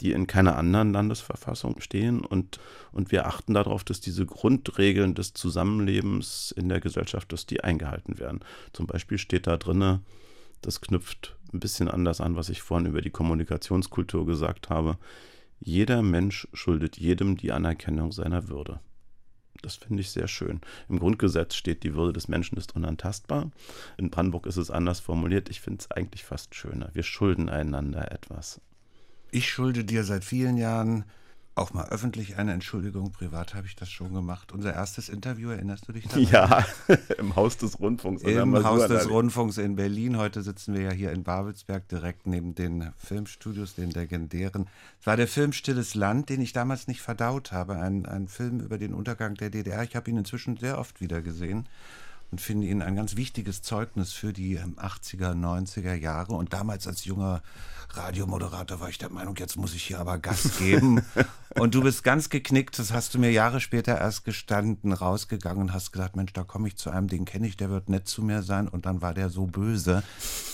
die 0.00 0.12
in 0.12 0.26
keiner 0.26 0.56
anderen 0.56 0.92
Landesverfassung 0.92 1.80
stehen. 1.80 2.24
Und, 2.24 2.60
und 2.92 3.12
wir 3.12 3.26
achten 3.26 3.54
darauf, 3.54 3.84
dass 3.84 4.00
diese 4.00 4.26
Grundregeln 4.26 5.14
des 5.14 5.34
Zusammenlebens 5.34 6.52
in 6.56 6.68
der 6.68 6.80
Gesellschaft, 6.80 7.32
dass 7.32 7.46
die 7.46 7.62
eingehalten 7.62 8.18
werden. 8.18 8.40
Zum 8.72 8.86
Beispiel 8.86 9.18
steht 9.18 9.46
da 9.46 9.56
drin, 9.56 10.00
das 10.62 10.80
knüpft 10.80 11.36
ein 11.52 11.60
bisschen 11.60 11.88
anders 11.88 12.20
an, 12.20 12.36
was 12.36 12.48
ich 12.48 12.62
vorhin 12.62 12.86
über 12.86 13.00
die 13.00 13.10
Kommunikationskultur 13.10 14.26
gesagt 14.26 14.70
habe. 14.70 14.98
Jeder 15.60 16.02
Mensch 16.02 16.48
schuldet 16.52 16.98
jedem 16.98 17.36
die 17.36 17.52
Anerkennung 17.52 18.12
seiner 18.12 18.48
Würde. 18.48 18.80
Das 19.62 19.76
finde 19.76 20.02
ich 20.02 20.10
sehr 20.10 20.28
schön. 20.28 20.60
Im 20.88 20.98
Grundgesetz 20.98 21.54
steht, 21.54 21.82
die 21.82 21.94
Würde 21.94 22.12
des 22.12 22.28
Menschen 22.28 22.58
ist 22.58 22.76
unantastbar. 22.76 23.50
In 23.96 24.10
Brandenburg 24.10 24.46
ist 24.46 24.58
es 24.58 24.70
anders 24.70 25.00
formuliert. 25.00 25.48
Ich 25.48 25.60
finde 25.60 25.80
es 25.80 25.90
eigentlich 25.90 26.24
fast 26.24 26.54
schöner. 26.54 26.90
Wir 26.92 27.02
schulden 27.02 27.48
einander 27.48 28.12
etwas. 28.12 28.60
Ich 29.36 29.50
schulde 29.50 29.84
dir 29.84 30.02
seit 30.02 30.24
vielen 30.24 30.56
Jahren 30.56 31.04
auch 31.56 31.74
mal 31.74 31.86
öffentlich 31.90 32.38
eine 32.38 32.54
Entschuldigung. 32.54 33.12
Privat 33.12 33.54
habe 33.54 33.66
ich 33.66 33.76
das 33.76 33.90
schon 33.90 34.14
gemacht. 34.14 34.50
Unser 34.50 34.72
erstes 34.72 35.10
Interview, 35.10 35.50
erinnerst 35.50 35.86
du 35.86 35.92
dich 35.92 36.08
daran? 36.08 36.22
Ja, 36.22 36.66
im 37.18 37.36
Haus 37.36 37.58
des 37.58 37.78
Rundfunks. 37.78 38.22
Im 38.22 38.64
Haus 38.64 38.88
des 38.88 39.10
Rundfunks 39.10 39.58
in 39.58 39.76
Berlin. 39.76 40.16
Heute 40.16 40.40
sitzen 40.40 40.72
wir 40.72 40.80
ja 40.80 40.90
hier 40.90 41.12
in 41.12 41.22
Babelsberg, 41.22 41.86
direkt 41.86 42.26
neben 42.26 42.54
den 42.54 42.92
Filmstudios, 42.96 43.74
den 43.74 43.90
legendären. 43.90 44.70
Es 45.02 45.06
war 45.06 45.18
der 45.18 45.28
Film 45.28 45.52
Stilles 45.52 45.94
Land, 45.94 46.30
den 46.30 46.40
ich 46.40 46.54
damals 46.54 46.86
nicht 46.86 47.02
verdaut 47.02 47.52
habe. 47.52 47.76
Ein, 47.76 48.06
ein 48.06 48.28
Film 48.28 48.60
über 48.60 48.78
den 48.78 48.94
Untergang 48.94 49.34
der 49.34 49.50
DDR. 49.50 49.82
Ich 49.82 49.96
habe 49.96 50.10
ihn 50.10 50.16
inzwischen 50.16 50.56
sehr 50.56 50.78
oft 50.78 51.02
wieder 51.02 51.20
gesehen 51.20 51.68
und 52.30 52.40
finde 52.40 52.68
ihn 52.68 52.80
ein 52.80 52.96
ganz 52.96 53.16
wichtiges 53.16 53.60
Zeugnis 53.60 54.14
für 54.14 54.32
die 54.32 54.58
80er, 54.58 55.32
ähm, 55.32 55.44
90er 55.44 55.92
Jahre. 55.92 56.32
Und 56.32 56.54
damals 56.54 56.86
als 56.86 57.04
junger 57.04 57.42
Radiomoderator 57.90 58.80
war 58.80 58.88
ich 58.88 58.98
der 58.98 59.10
Meinung, 59.10 59.36
jetzt 59.36 59.56
muss 59.56 59.74
ich 59.74 59.82
hier 59.82 59.98
aber 59.98 60.18
Gas 60.18 60.58
geben. 60.58 61.02
und 61.58 61.74
du 61.74 61.82
bist 61.82 62.04
ganz 62.04 62.28
geknickt, 62.28 62.78
das 62.78 62.92
hast 62.92 63.14
du 63.14 63.18
mir 63.18 63.30
Jahre 63.30 63.60
später 63.60 63.98
erst 63.98 64.24
gestanden, 64.24 64.92
rausgegangen 64.92 65.62
und 65.62 65.72
hast 65.72 65.92
gesagt, 65.92 66.16
Mensch, 66.16 66.32
da 66.32 66.44
komme 66.44 66.68
ich 66.68 66.76
zu 66.76 66.90
einem, 66.90 67.08
den 67.08 67.24
kenne 67.24 67.46
ich, 67.46 67.56
der 67.56 67.70
wird 67.70 67.88
nett 67.88 68.08
zu 68.08 68.22
mir 68.22 68.42
sein. 68.42 68.68
Und 68.68 68.86
dann 68.86 69.02
war 69.02 69.14
der 69.14 69.30
so 69.30 69.46
böse. 69.46 70.02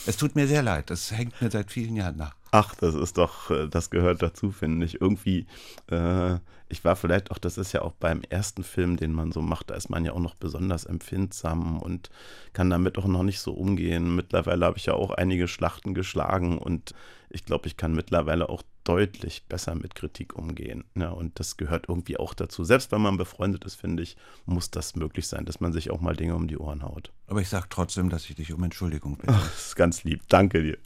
Es 0.06 0.16
tut 0.16 0.34
mir 0.34 0.46
sehr 0.46 0.62
leid, 0.62 0.90
das 0.90 1.10
hängt 1.10 1.40
mir 1.40 1.50
seit 1.50 1.70
vielen 1.70 1.96
Jahren 1.96 2.16
nach. 2.16 2.34
Ach, 2.54 2.74
das 2.74 2.94
ist 2.94 3.16
doch, 3.16 3.50
äh, 3.50 3.66
das 3.66 3.88
gehört 3.88 4.22
dazu, 4.22 4.50
finde 4.50 4.84
ich. 4.84 5.00
Irgendwie, 5.00 5.46
äh, 5.90 6.36
ich 6.68 6.84
war 6.84 6.96
vielleicht 6.96 7.30
auch, 7.30 7.38
das 7.38 7.56
ist 7.56 7.72
ja 7.72 7.80
auch 7.80 7.92
beim 7.92 8.22
ersten 8.28 8.62
Film, 8.62 8.98
den 8.98 9.12
man 9.12 9.32
so 9.32 9.40
macht, 9.40 9.70
da 9.70 9.74
ist 9.74 9.88
man 9.88 10.04
ja 10.04 10.12
auch 10.12 10.20
noch 10.20 10.34
besonders 10.34 10.84
empfindsam 10.84 11.78
und 11.78 12.10
kann 12.52 12.68
damit 12.68 12.98
auch 12.98 13.06
noch 13.06 13.22
nicht 13.22 13.40
so 13.40 13.52
umgehen. 13.52 14.14
Mittlerweile 14.14 14.66
habe 14.66 14.76
ich 14.76 14.86
ja 14.86 14.92
auch 14.92 15.12
einige 15.12 15.48
Schlachten 15.48 15.94
geschlagen 15.94 16.58
und 16.58 16.94
ich 17.32 17.44
glaube, 17.44 17.66
ich 17.66 17.76
kann 17.76 17.94
mittlerweile 17.94 18.48
auch 18.48 18.62
deutlich 18.84 19.44
besser 19.48 19.74
mit 19.74 19.94
Kritik 19.94 20.36
umgehen. 20.36 20.84
Ja, 20.94 21.10
und 21.10 21.38
das 21.38 21.56
gehört 21.56 21.88
irgendwie 21.88 22.16
auch 22.16 22.34
dazu. 22.34 22.64
Selbst 22.64 22.92
wenn 22.92 23.00
man 23.00 23.16
befreundet 23.16 23.64
ist, 23.64 23.76
finde 23.76 24.02
ich, 24.02 24.16
muss 24.44 24.70
das 24.70 24.96
möglich 24.96 25.26
sein, 25.26 25.44
dass 25.44 25.60
man 25.60 25.72
sich 25.72 25.90
auch 25.90 26.00
mal 26.00 26.16
Dinge 26.16 26.34
um 26.34 26.48
die 26.48 26.58
Ohren 26.58 26.82
haut. 26.82 27.12
Aber 27.26 27.40
ich 27.40 27.48
sage 27.48 27.66
trotzdem, 27.70 28.08
dass 28.08 28.28
ich 28.28 28.36
dich 28.36 28.52
um 28.52 28.62
Entschuldigung 28.62 29.16
bitte. 29.16 29.32
Ach, 29.34 29.50
das 29.50 29.68
ist 29.68 29.76
ganz 29.76 30.04
lieb. 30.04 30.22
Danke 30.28 30.62
dir. 30.62 30.78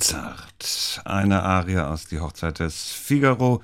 Mozart, 0.00 1.02
eine 1.04 1.42
Arie 1.42 1.76
aus 1.76 2.06
Die 2.06 2.20
Hochzeit 2.20 2.58
des 2.58 2.90
Figaro, 2.90 3.60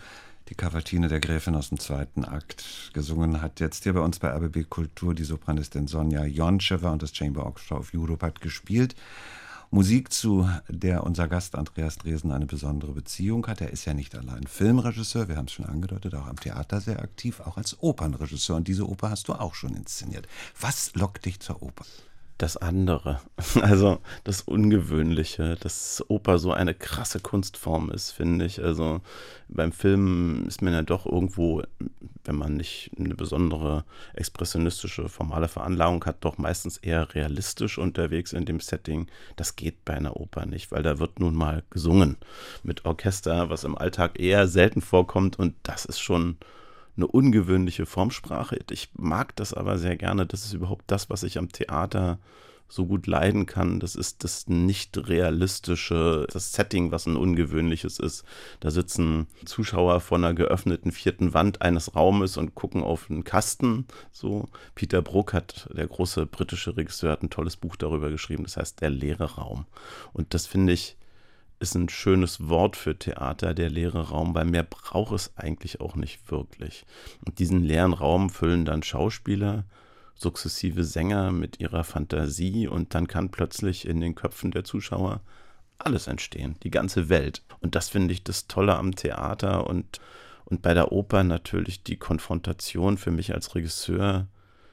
die 0.51 0.55
Cavatine 0.55 1.09
der 1.09 1.19
Gräfin 1.19 1.55
aus 1.55 1.71
dem 1.71 1.81
zweiten 1.81 2.27
Akt. 2.27 2.91
Gesungen 2.93 3.41
hat 3.41 3.59
jetzt 3.59 3.85
hier 3.85 3.95
bei 3.95 4.01
uns 4.01 4.19
bei 4.19 4.29
RBB 4.29 4.69
Kultur 4.69 5.15
die 5.15 5.25
Sopranistin 5.25 5.87
Sonja 5.89 6.27
Jonchewa 6.27 6.91
und 6.91 7.03
das 7.03 7.17
Chamber 7.17 7.47
Orchestra 7.47 7.79
of 7.79 7.93
Europe 7.95 8.27
hat 8.27 8.43
gespielt. 8.43 8.95
Musik, 9.71 10.13
zu 10.13 10.47
der 10.69 11.05
unser 11.05 11.27
Gast 11.27 11.55
Andreas 11.55 11.97
Dresen 11.97 12.31
eine 12.31 12.45
besondere 12.45 12.93
Beziehung 12.93 13.47
hat. 13.47 13.63
Er 13.63 13.71
ist 13.71 13.87
ja 13.87 13.95
nicht 13.95 14.15
allein 14.15 14.47
Filmregisseur, 14.47 15.29
wir 15.29 15.39
haben 15.39 15.47
es 15.47 15.53
schon 15.53 15.65
angedeutet, 15.65 16.15
auch 16.15 16.27
am 16.27 16.39
Theater 16.39 16.83
sehr 16.83 17.01
aktiv, 17.01 17.41
auch 17.41 17.57
als 17.57 17.83
Opernregisseur. 17.83 18.57
Und 18.57 18.69
diese 18.69 18.87
Oper 18.87 19.09
hast 19.09 19.29
du 19.29 19.33
auch 19.33 19.55
schon 19.55 19.75
inszeniert. 19.75 20.29
Was 20.61 20.95
lockt 20.97 21.25
dich 21.25 21.41
zur 21.41 21.63
Oper? 21.63 21.87
Das 22.39 22.57
andere, 22.57 23.21
also 23.63 23.99
das 24.25 24.43
Ungewöhnliche, 24.43 25.57
dass 25.61 26.05
Oper 26.09 26.39
so 26.39 26.53
eine 26.53 26.75
krasse 26.75 27.21
Kunstform 27.21 27.91
ist, 27.91 28.11
finde 28.11 28.45
ich. 28.45 28.63
Also 28.63 29.01
beim 29.49 29.73
Film 29.73 30.45
ist 30.47 30.61
man 30.61 30.75
ja 30.75 30.83
doch 30.83 31.07
irgendwo, 31.07 31.63
wenn 32.25 32.37
man 32.37 32.57
nicht 32.57 32.91
eine 32.99 33.15
besondere 33.15 33.85
expressionistische, 34.15 35.09
formale 35.09 35.49
Veranlagung 35.49 36.05
hat, 36.05 36.17
doch 36.21 36.37
meistens 36.37 36.77
eher 36.77 37.15
realistisch 37.15 37.79
unterwegs 37.79 38.33
in 38.33 38.45
dem 38.45 38.61
Setting. 38.61 39.07
Das 39.37 39.57
geht 39.57 39.85
bei 39.85 39.95
einer 39.95 40.17
Oper 40.17 40.45
nicht, 40.47 40.71
weil 40.73 40.83
da 40.83 40.99
wird 40.99 41.21
nun 41.21 41.35
mal 41.35 41.63
gesungen 41.71 42.17
mit 42.63 42.85
Orchester, 42.85 43.49
was 43.49 43.65
im 43.65 43.79
Alltag 43.79 44.21
eher 44.21 44.47
selten 44.47 44.83
vorkommt 44.83 45.39
und 45.39 45.55
das 45.63 45.85
ist 45.87 46.01
schon 46.01 46.37
eine 46.97 47.07
ungewöhnliche 47.07 47.87
Formsprache. 47.87 48.59
Ich 48.71 48.91
mag 48.95 49.37
das 49.37 49.55
aber 49.55 49.79
sehr 49.79 49.97
gerne. 49.97 50.27
Das 50.27 50.45
ist 50.45 50.53
überhaupt 50.53 50.85
das, 50.89 51.11
was 51.11 51.23
ich 51.23 51.39
am 51.39 51.51
Theater 51.51 52.19
so 52.69 52.87
gut 52.87 53.07
leiden 53.07 53.47
kann. 53.47 53.81
Das 53.81 53.95
ist 53.95 54.25
das 54.25 54.49
nicht 54.49 55.09
realistische, 55.09 56.27
das 56.33 56.53
Setting, 56.53 56.91
was 56.91 57.07
ein 57.07 57.17
ungewöhnliches 57.17 57.99
ist. 57.99 58.25
Da 58.61 58.71
sitzen 58.71 59.29
Zuschauer 59.45 60.01
vor 60.01 60.19
einer 60.19 60.35
geöffneten 60.35 60.91
vierten 60.91 61.35
Wand 61.35 61.63
eines 61.63 61.95
Raumes 61.95 62.37
und 62.37 62.55
gucken 62.55 62.83
auf 62.83 63.11
einen 63.11 63.25
Kasten. 63.25 63.87
So, 64.11 64.49
Peter 64.75 65.03
Brook 65.03 65.33
hat, 65.33 65.69
der 65.73 65.87
große 65.87 66.27
britische 66.27 66.77
Regisseur, 66.77 67.13
hat 67.13 67.23
ein 67.23 67.31
tolles 67.31 67.57
Buch 67.57 67.77
darüber 67.77 68.11
geschrieben. 68.11 68.45
Das 68.45 68.57
heißt 68.57 68.81
Der 68.81 68.91
leere 68.91 69.37
Raum. 69.37 69.67
Und 70.13 70.35
das 70.35 70.47
finde 70.47 70.73
ich 70.73 70.97
ist 71.59 71.75
ein 71.75 71.89
schönes 71.89 72.49
Wort 72.49 72.77
für 72.77 72.99
Theater, 72.99 73.55
der 73.55 73.71
leere 73.71 74.11
Raum, 74.11 74.35
weil 74.35 74.45
mehr 74.45 74.63
braucht 74.63 75.15
es 75.15 75.37
eigentlich 75.37 75.81
auch 75.81 75.97
nicht 75.97 76.31
wirklich. 76.31 76.85
Und 77.25 77.39
diesen 77.39 77.63
leeren 77.63 77.95
Raum 77.95 78.31
füllen 78.31 78.65
dann 78.65 78.83
Schauspieler, 78.83 79.65
sukzessive 80.15 80.85
Sänger 80.85 81.31
mit 81.33 81.61
ihrer 81.61 81.85
Fantasie 81.85 82.69
und 82.69 82.95
dann 82.95 83.07
kann 83.07 83.31
plötzlich 83.31 83.87
in 83.87 84.01
den 84.01 84.15
Köpfen 84.15 84.51
der 84.51 84.65
Zuschauer 84.65 85.21
alles 85.79 86.07
entstehen, 86.07 86.57
die 86.63 86.71
ganze 86.71 87.09
Welt. 87.09 87.43
Und 87.61 87.75
das 87.75 87.89
finde 87.89 88.13
ich 88.13 88.25
das 88.25 88.47
Tolle 88.47 88.77
am 88.77 88.95
Theater 88.95 89.67
und, 89.67 90.01
und 90.45 90.63
bei 90.63 90.75
der 90.75 90.93
Oper 90.93 91.23
natürlich 91.23 91.83
die 91.83 91.99
Konfrontation 91.99 92.99
für 92.99 93.11
mich 93.11 93.35
als 93.35 93.55
Regisseur 93.55 94.27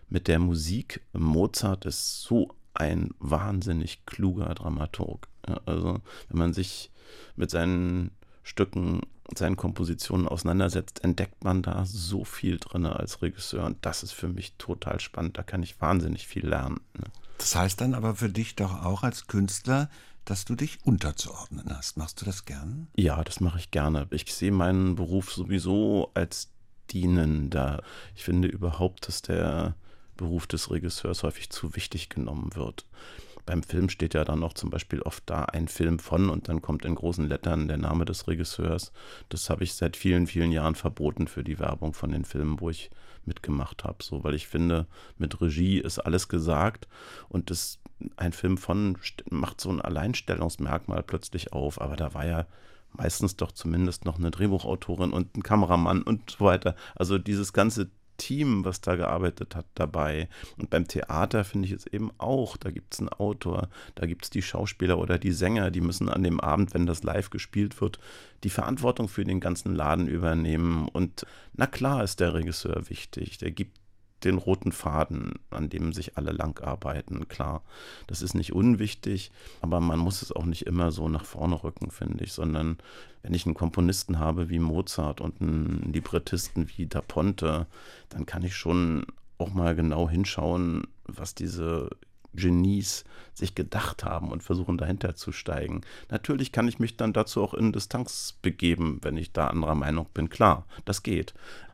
mit 0.10 0.28
der 0.28 0.40
Musik. 0.40 1.02
Mozart 1.12 1.86
ist 1.86 2.22
so 2.22 2.56
ein 2.74 3.12
wahnsinnig 3.20 4.06
kluger 4.06 4.54
Dramaturg. 4.56 5.28
Ja, 5.48 5.60
also 5.66 6.00
wenn 6.30 6.40
man 6.40 6.54
sich 6.54 6.92
mit 7.36 7.52
seinen 7.52 8.12
Stücken, 8.44 9.02
seinen 9.36 9.56
Kompositionen 9.56 10.28
auseinandersetzt, 10.28 11.04
entdeckt 11.04 11.44
man 11.44 11.62
da 11.62 11.86
so 11.86 12.26
viel 12.26 12.58
drin 12.58 12.86
als 12.86 13.22
Regisseur. 13.22 13.66
Und 13.66 13.86
das 13.86 14.04
ist 14.04 14.12
für 14.12 14.28
mich 14.28 14.56
total 14.58 15.00
spannend. 15.00 15.38
Da 15.38 15.44
kann 15.44 15.64
ich 15.64 15.80
wahnsinnig 15.80 16.28
viel 16.28 16.48
lernen. 16.48 16.82
Ne? 16.98 17.06
Das 17.38 17.56
heißt 17.56 17.80
dann 17.82 17.94
aber 17.94 18.16
für 18.16 18.30
dich 18.30 18.56
doch 18.56 18.84
auch 18.84 19.04
als 19.04 19.28
Künstler, 19.28 19.90
dass 20.26 20.46
du 20.46 20.56
dich 20.56 20.80
unterzuordnen 20.84 21.66
hast. 21.76 21.98
Machst 21.98 22.22
du 22.22 22.26
das 22.26 22.46
gern? 22.46 22.88
Ja, 22.96 23.24
das 23.24 23.40
mache 23.40 23.60
ich 23.60 23.72
gerne. 23.72 24.08
Ich 24.12 24.34
sehe 24.34 24.52
meinen 24.52 24.96
Beruf 24.96 25.32
sowieso 25.32 26.12
als 26.14 26.50
dienender. 26.92 27.82
Ich 28.16 28.24
finde 28.24 28.48
überhaupt, 28.48 29.08
dass 29.08 29.22
der 29.22 29.76
Beruf 30.18 30.48
des 30.48 30.72
Regisseurs 30.72 31.24
häufig 31.24 31.50
zu 31.50 31.76
wichtig 31.76 32.10
genommen 32.10 32.52
wird. 32.56 32.86
Beim 33.46 33.62
Film 33.62 33.90
steht 33.90 34.14
ja 34.14 34.24
dann 34.24 34.40
noch 34.40 34.54
zum 34.54 34.70
Beispiel 34.70 35.02
oft 35.02 35.24
da 35.26 35.44
ein 35.46 35.68
Film 35.68 36.00
von 36.00 36.30
und 36.30 36.48
dann 36.48 36.62
kommt 36.62 36.86
in 36.86 36.96
großen 36.96 37.28
Lettern 37.28 37.68
der 37.68 37.78
Name 37.78 38.06
des 38.06 38.28
Regisseurs. 38.28 38.94
Das 39.28 39.50
habe 39.50 39.66
ich 39.66 39.74
seit 39.74 39.98
vielen, 39.98 40.28
vielen 40.28 40.52
Jahren 40.52 40.76
verboten 40.76 41.28
für 41.28 41.44
die 41.44 41.60
Werbung 41.60 41.94
von 41.94 42.12
den 42.12 42.24
Filmen, 42.24 42.62
wo 42.62 42.70
ich 42.70 42.90
mitgemacht 43.26 43.84
habe. 43.84 44.02
So, 44.02 44.24
weil 44.24 44.34
ich 44.34 44.48
finde, 44.48 44.88
mit 45.18 45.42
Regie 45.42 45.80
ist 45.80 46.00
alles 46.00 46.30
gesagt 46.30 46.88
und 47.28 47.50
das, 47.50 47.80
ein 48.16 48.32
Film 48.32 48.58
von 48.58 48.98
macht 49.30 49.60
so 49.60 49.70
ein 49.70 49.82
Alleinstellungsmerkmal 49.82 51.04
plötzlich 51.04 51.52
auf. 51.52 51.82
Aber 51.82 51.98
da 51.98 52.14
war 52.14 52.26
ja 52.26 52.46
meistens 52.94 53.36
doch 53.36 53.52
zumindest 53.52 54.06
noch 54.06 54.20
eine 54.20 54.32
Drehbuchautorin 54.32 55.12
und 55.12 55.36
ein 55.36 55.44
Kameramann 55.44 56.02
und 56.04 56.32
so 56.32 56.46
weiter. 56.46 56.76
Also 56.96 57.18
dieses 57.18 57.52
ganze 57.52 57.90
Team, 58.18 58.66
was 58.66 58.82
da 58.82 58.96
gearbeitet 58.96 59.56
hat, 59.56 59.66
dabei. 59.76 60.28
Und 60.58 60.70
beim 60.70 60.88
Theater 60.88 61.44
finde 61.44 61.68
ich 61.68 61.74
es 61.74 61.88
eben 61.88 62.12
auch. 62.18 62.58
Da 62.58 62.72
gibt 62.72 62.94
es 62.94 63.00
einen 63.00 63.10
Autor, 63.10 63.70
da 63.96 64.06
gibt 64.06 64.26
es 64.26 64.30
die 64.30 64.42
Schauspieler 64.42 64.98
oder 64.98 65.18
die 65.18 65.32
Sänger, 65.32 65.72
die 65.72 65.82
müssen 65.82 66.10
an 66.10 66.24
dem 66.24 66.40
Abend, 66.40 66.74
wenn 66.74 66.86
das 66.86 67.04
live 67.04 67.30
gespielt 67.30 67.80
wird, 67.82 68.00
die 68.44 68.50
Verantwortung 68.50 69.08
für 69.08 69.24
den 69.24 69.40
ganzen 69.40 69.76
Laden 69.76 70.08
übernehmen. 70.08 70.88
Und 70.88 71.26
na 71.54 71.68
klar 71.68 72.04
ist 72.04 72.20
der 72.20 72.34
Regisseur 72.34 72.90
wichtig. 72.90 73.38
Der 73.38 73.52
gibt 73.52 73.78
den 74.26 74.38
roten 74.38 74.72
Faden, 74.72 75.34
an 75.50 75.70
dem 75.70 75.94
sich 75.94 76.18
alle 76.18 76.32
lang 76.32 76.60
arbeiten. 76.60 77.28
Klar, 77.28 77.62
das 78.08 78.22
ist 78.22 78.34
nicht 78.34 78.54
unwichtig, 78.54 79.32
aber 79.62 79.80
man 79.80 80.00
muss 80.00 80.22
es 80.22 80.32
auch 80.32 80.46
nicht 80.46 80.66
immer 80.66 80.92
so 80.92 81.10
nach 81.10 81.26
vorne 81.26 81.64
rücken, 81.64 81.92
finde 81.92 82.24
ich, 82.24 82.34
sondern 82.34 82.78
wenn 83.22 83.34
ich 83.34 83.46
einen 83.46 83.56
Komponisten 83.56 84.20
habe 84.20 84.50
wie 84.50 84.60
Mozart 84.60 85.22
und 85.22 85.42
einen 85.42 85.92
Librettisten 85.94 86.70
wie 86.76 86.88
Da 86.88 87.02
Ponte, 87.02 87.68
dann 88.10 88.26
kann 88.26 88.44
ich 88.44 88.56
schon 88.56 89.06
auch 89.38 89.54
mal 89.54 89.76
genau 89.76 90.10
hinschauen, 90.10 90.88
was 91.06 91.36
diese 91.36 91.90
Genies 92.36 93.04
sich 93.34 93.56
gedacht 93.56 94.04
haben 94.04 94.32
und 94.32 94.44
versuchen 94.44 94.78
dahinter 94.78 95.16
zu 95.16 95.32
steigen. 95.32 95.82
Natürlich 96.10 96.52
kann 96.52 96.68
ich 96.68 96.80
mich 96.80 96.98
dann 96.98 97.14
dazu 97.14 97.44
auch 97.44 97.54
in 97.54 97.72
Distanz 97.72 98.38
begeben, 98.42 99.00
wenn 99.02 99.18
ich 99.18 99.32
da 99.32 99.48
anderer 99.48 99.76
Meinung 99.76 100.08
bin. 100.14 100.30
Klar, 100.30 100.66
das 100.86 101.04
geht. 101.04 101.34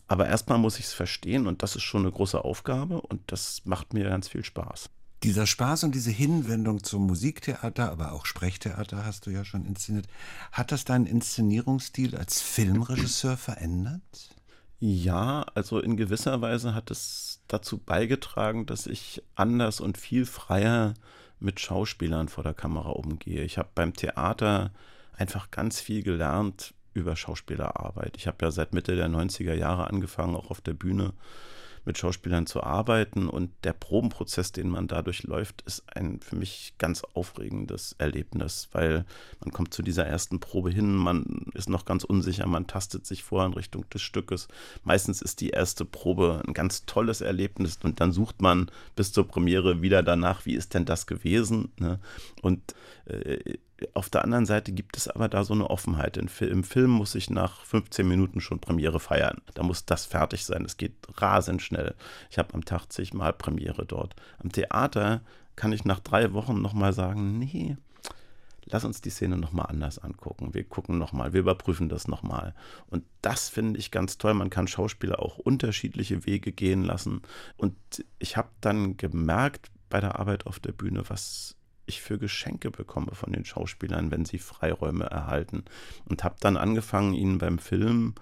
Aber 0.10 0.28
erstmal 0.28 0.58
muss 0.58 0.80
ich 0.80 0.86
es 0.86 0.94
verstehen 0.94 1.46
und 1.46 1.62
das 1.62 1.76
ist 1.76 1.84
schon 1.84 2.02
eine 2.02 2.12
große 2.12 2.44
Aufgabe 2.44 3.00
und 3.00 3.22
das 3.28 3.62
macht 3.66 3.94
mir 3.94 4.10
ganz 4.10 4.28
viel 4.28 4.44
Spaß. 4.44 4.90
Dieser 5.22 5.46
Spaß 5.46 5.84
und 5.84 5.94
diese 5.94 6.10
Hinwendung 6.10 6.84
zum 6.84 7.06
Musiktheater, 7.06 7.92
aber 7.92 8.14
auch 8.14 8.26
Sprechtheater 8.26 9.06
hast 9.06 9.28
du 9.28 9.30
ja 9.30 9.46
schon 9.46 9.66
inszeniert, 9.66 10.08
hat 10.52 10.72
das 10.72 10.84
deinen 10.84 11.06
Inszenierungsstil 11.06 12.16
als 12.16 12.42
Filmregisseur 12.42 13.38
verändert? 13.38 14.36
Ja, 14.80 15.46
also 15.54 15.80
in 15.80 15.96
gewisser 15.96 16.42
Weise 16.42 16.74
hat 16.74 16.90
es 16.90 17.42
dazu 17.48 17.78
beigetragen, 17.78 18.66
dass 18.66 18.88
ich 18.88 19.22
anders 19.36 19.80
und 19.80 19.98
viel 19.98 20.26
freier 20.26 20.96
mit 21.40 21.60
Schauspielern 21.60 22.30
vor 22.30 22.44
der 22.44 22.56
Kamera 22.56 22.90
umgehe. 22.90 23.44
Ich 23.44 23.60
habe 23.60 23.70
beim 23.76 23.94
Theater 23.94 24.72
einfach 25.14 25.52
ganz 25.52 25.80
viel 25.80 26.02
gelernt, 26.02 26.74
über 27.00 27.16
Schauspielerarbeit. 27.16 28.18
Ich 28.18 28.28
habe 28.28 28.38
ja 28.42 28.52
seit 28.52 28.74
Mitte 28.74 28.96
der 28.96 29.10
90er 29.10 29.54
Jahre 29.54 29.88
angefangen, 29.88 30.36
auch 30.36 30.52
auf 30.52 30.62
der 30.62 30.74
Bühne 30.74 31.14
mit 31.86 31.98
Schauspielern 31.98 32.46
zu 32.46 32.62
arbeiten 32.62 33.28
und 33.28 33.52
der 33.64 33.74
Probenprozess, 33.74 34.52
den 34.52 34.70
man 34.70 34.88
dadurch 34.88 35.24
läuft, 35.24 35.62
ist 35.64 35.84
ein 35.96 36.20
für 36.20 36.36
mich 36.36 36.74
ganz 36.78 37.04
aufregendes 37.14 37.96
Erlebnis, 37.98 38.70
weil 38.74 39.06
man 39.40 39.52
kommt 39.52 39.74
zu 39.74 39.82
dieser 39.82 40.06
ersten 40.06 40.40
Probe 40.40 40.72
hin, 40.72 40.96
man 40.96 41.48
ist 41.54 41.70
noch 41.70 41.86
ganz 41.86 42.04
unsicher, 42.04 42.46
man 42.48 42.68
tastet 42.68 43.06
sich 43.06 43.24
vor 43.24 43.46
in 43.46 43.54
Richtung 43.54 43.90
des 43.90 44.02
Stückes. 44.02 44.48
Meistens 44.84 45.22
ist 45.22 45.42
die 45.42 45.50
erste 45.50 45.86
Probe 45.86 46.44
ein 46.48 46.54
ganz 46.54 46.86
tolles 46.86 47.22
Erlebnis 47.22 47.80
und 47.82 48.00
dann 48.00 48.12
sucht 48.12 48.42
man 48.42 48.70
bis 48.96 49.12
zur 49.12 49.28
Premiere 49.28 49.82
wieder 49.82 50.04
danach, 50.04 50.46
wie 50.46 50.56
ist 50.56 50.74
denn 50.74 50.86
das 50.86 51.08
gewesen? 51.08 51.72
Ne? 51.78 52.00
Und 52.42 52.76
äh, 53.06 53.58
auf 53.94 54.10
der 54.10 54.24
anderen 54.24 54.46
Seite 54.46 54.72
gibt 54.72 54.98
es 54.98 55.08
aber 55.08 55.30
da 55.30 55.44
so 55.44 55.54
eine 55.54 55.70
Offenheit. 55.70 56.18
Im 56.18 56.28
Film 56.64 56.90
muss 56.90 57.16
ich 57.16 57.30
nach 57.30 57.62
15 57.66 58.08
Minuten 58.08 58.42
schon 58.42 58.60
Premiere 58.60 59.00
feiern. 59.00 59.42
Da 59.54 59.64
muss 59.64 59.86
das 59.86 60.06
fertig 60.06 60.46
sein. 60.46 60.66
Es 60.66 60.78
geht 60.78 60.94
rasend 61.18 61.62
schnell. 61.62 61.96
Ich 62.30 62.38
habe 62.38 62.54
am 62.54 62.66
Tag 62.66 62.88
zigmal 62.92 63.34
Premiere 63.34 63.86
dort. 63.86 64.16
Am 64.40 64.52
Theater 64.52 65.22
kann 65.56 65.72
ich 65.72 65.86
nach 65.86 66.00
drei 66.00 66.34
Wochen 66.34 66.62
nochmal 66.62 66.94
sagen, 66.94 67.38
nee, 67.40 67.78
lass 68.66 68.86
uns 68.86 69.02
die 69.02 69.10
Szene 69.10 69.38
nochmal 69.38 69.68
anders 69.68 70.00
angucken. 70.00 70.54
Wir 70.54 70.64
gucken 70.64 70.98
nochmal, 70.98 71.34
wir 71.34 71.42
überprüfen 71.42 71.90
das 71.90 72.08
nochmal. 72.08 72.56
Und 72.88 73.04
das 73.22 73.50
finde 73.50 73.80
ich 73.80 73.92
ganz 73.92 74.18
toll. 74.18 74.34
Man 74.34 74.50
kann 74.50 74.68
Schauspieler 74.68 75.20
auch 75.20 75.38
unterschiedliche 75.38 76.26
Wege 76.26 76.52
gehen 76.52 76.84
lassen. 76.84 77.22
Und 77.58 77.76
ich 78.20 78.38
habe 78.38 78.50
dann 78.62 78.98
gemerkt 78.98 79.72
bei 79.90 80.00
der 80.00 80.20
Arbeit 80.20 80.46
auf 80.46 80.60
der 80.60 80.72
Bühne, 80.72 81.04
was 81.08 81.56
ich 81.90 82.02
für 82.02 82.18
Geschenke 82.18 82.72
bekomme 82.72 83.14
von 83.14 83.34
den 83.34 83.46
Schauspielern, 83.46 84.12
wenn 84.12 84.26
sie 84.26 84.38
Freiräume 84.38 85.06
erhalten. 85.06 85.66
Und 86.10 86.24
habe 86.24 86.36
dann 86.40 86.58
angefangen, 86.58 87.14
ihnen 87.14 87.38
beim 87.38 87.60
Film 87.60 88.16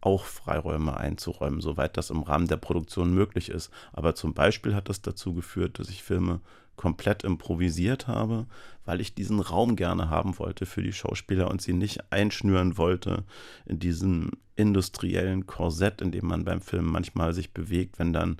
auch 0.00 0.24
Freiräume 0.24 0.96
einzuräumen, 0.96 1.60
soweit 1.60 1.96
das 1.96 2.10
im 2.10 2.22
Rahmen 2.22 2.48
der 2.48 2.56
Produktion 2.56 3.14
möglich 3.14 3.50
ist. 3.50 3.70
Aber 3.92 4.14
zum 4.14 4.32
Beispiel 4.32 4.74
hat 4.74 4.88
das 4.88 5.02
dazu 5.02 5.34
geführt, 5.34 5.78
dass 5.78 5.90
ich 5.90 6.02
Filme 6.02 6.40
komplett 6.76 7.24
improvisiert 7.24 8.08
habe, 8.08 8.46
weil 8.86 9.02
ich 9.02 9.14
diesen 9.14 9.40
Raum 9.40 9.76
gerne 9.76 10.08
haben 10.08 10.38
wollte 10.38 10.64
für 10.64 10.82
die 10.82 10.94
Schauspieler 10.94 11.50
und 11.50 11.60
sie 11.60 11.74
nicht 11.74 12.10
einschnüren 12.10 12.78
wollte 12.78 13.24
in 13.66 13.78
diesem 13.78 14.30
industriellen 14.56 15.46
Korsett, 15.46 16.00
in 16.00 16.10
dem 16.10 16.26
man 16.26 16.44
beim 16.44 16.62
Film 16.62 16.86
manchmal 16.86 17.34
sich 17.34 17.52
bewegt, 17.52 17.98
wenn 17.98 18.14
dann 18.14 18.38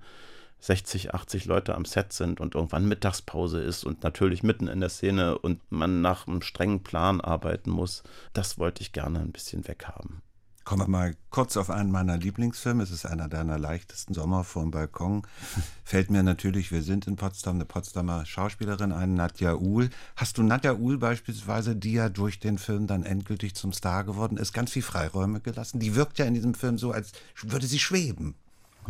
60, 0.61 1.15
80 1.15 1.47
Leute 1.47 1.75
am 1.75 1.85
Set 1.85 2.13
sind 2.13 2.41
und 2.41 2.55
irgendwann 2.55 2.87
Mittagspause 2.87 3.61
ist 3.61 3.85
und 3.85 4.03
natürlich 4.03 4.43
mitten 4.43 4.69
in 4.69 4.81
der 4.81 4.91
Szene 4.91 5.39
und 5.39 5.61
man 5.71 6.01
nach 6.01 6.27
einem 6.27 6.43
strengen 6.43 6.83
Plan 6.83 7.21
arbeiten 7.21 7.71
muss. 7.71 8.03
Das 8.33 8.59
wollte 8.59 8.83
ich 8.83 8.93
gerne 8.93 9.21
ein 9.21 9.33
bisschen 9.33 9.67
weghaben. 9.67 10.23
Kommen 10.65 10.83
wir 10.83 10.89
mal 10.89 11.17
kurz 11.31 11.57
auf 11.57 11.71
einen 11.71 11.91
meiner 11.91 12.19
Lieblingsfilme. 12.19 12.83
Es 12.83 12.91
ist 12.91 13.07
einer 13.07 13.29
deiner 13.29 13.59
leichtesten 13.59 14.15
Sommer 14.15 14.45
vom 14.45 14.71
Balkon. 14.71 15.27
Fällt 15.85 16.11
mir 16.11 16.23
natürlich, 16.23 16.71
wir 16.71 16.83
sind 16.83 17.07
in 17.07 17.17
Potsdam, 17.17 17.57
eine 17.57 17.65
Potsdamer 17.65 18.27
Schauspielerin 18.27 18.93
ein, 18.93 19.15
Nadja 19.15 19.57
Uhl. 19.57 19.89
Hast 20.15 20.39
du 20.39 20.43
Nadja 20.43 20.75
Uhl 20.75 20.99
beispielsweise, 20.99 21.75
die 21.75 21.95
ja 21.95 22.09
durch 22.09 22.39
den 22.39 22.59
Film 22.59 22.87
dann 22.87 23.03
endgültig 23.03 23.55
zum 23.55 23.73
Star 23.73 24.05
geworden 24.05 24.37
ist, 24.37 24.53
ganz 24.53 24.71
viel 24.71 24.83
Freiräume 24.83 25.41
gelassen? 25.41 25.81
Die 25.81 25.97
wirkt 25.97 26.19
ja 26.19 26.27
in 26.27 26.35
diesem 26.35 26.55
Film 26.55 26.79
so, 26.79 26.93
als 26.93 27.13
würde 27.43 27.67
sie 27.67 27.81
schweben. 27.81 28.37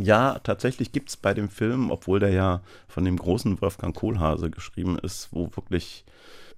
Ja, 0.03 0.39
tatsächlich 0.39 0.93
gibt 0.93 1.11
es 1.11 1.17
bei 1.17 1.35
dem 1.35 1.51
Film, 1.51 1.91
obwohl 1.91 2.21
der 2.21 2.31
ja 2.31 2.63
von 2.89 3.05
dem 3.05 3.17
großen 3.17 3.61
Wolfgang 3.61 3.95
Kohlhase 3.95 4.51
geschrieben 4.51 4.99
ist, 4.99 5.29
wo 5.33 5.51
wirklich 5.55 6.05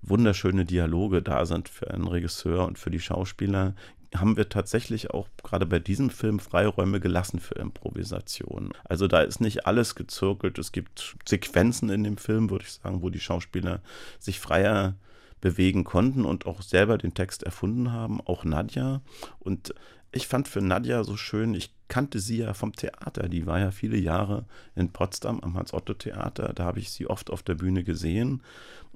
wunderschöne 0.02 0.64
Dialoge 0.64 1.22
da 1.22 1.44
sind 1.44 1.68
für 1.68 1.90
einen 1.90 2.06
Regisseur 2.06 2.66
und 2.66 2.78
für 2.78 2.90
die 2.90 3.00
Schauspieler, 3.00 3.74
haben 4.14 4.36
wir 4.36 4.48
tatsächlich 4.48 5.10
auch 5.10 5.26
gerade 5.42 5.66
bei 5.66 5.78
diesem 5.78 6.10
Film 6.10 6.38
Freiräume 6.38 7.00
gelassen 7.00 7.40
für 7.40 7.54
Improvisation. 7.54 8.72
Also 8.84 9.08
da 9.08 9.22
ist 9.22 9.40
nicht 9.40 9.66
alles 9.66 9.94
gezirkelt. 9.94 10.58
Es 10.58 10.70
gibt 10.70 11.16
Sequenzen 11.26 11.88
in 11.88 12.04
dem 12.04 12.18
Film, 12.18 12.50
würde 12.50 12.64
ich 12.64 12.72
sagen, 12.72 13.02
wo 13.02 13.10
die 13.10 13.20
Schauspieler 13.20 13.80
sich 14.18 14.38
freier 14.38 14.94
bewegen 15.40 15.82
konnten 15.84 16.24
und 16.24 16.46
auch 16.46 16.62
selber 16.62 16.98
den 16.98 17.14
Text 17.14 17.42
erfunden 17.42 17.90
haben, 17.90 18.20
auch 18.20 18.44
Nadja. 18.44 19.00
Und 19.40 19.74
ich 20.12 20.28
fand 20.28 20.46
für 20.46 20.60
Nadja 20.60 21.04
so 21.04 21.16
schön, 21.16 21.54
ich 21.54 21.74
kannte 21.88 22.20
sie 22.20 22.38
ja 22.38 22.54
vom 22.54 22.72
Theater. 22.72 23.28
Die 23.28 23.46
war 23.46 23.58
ja 23.58 23.70
viele 23.70 23.96
Jahre 23.96 24.44
in 24.74 24.92
Potsdam 24.92 25.40
am 25.40 25.56
Hans-Otto-Theater. 25.56 26.52
Da 26.54 26.64
habe 26.64 26.78
ich 26.78 26.90
sie 26.90 27.06
oft 27.06 27.30
auf 27.30 27.42
der 27.42 27.54
Bühne 27.54 27.82
gesehen. 27.82 28.42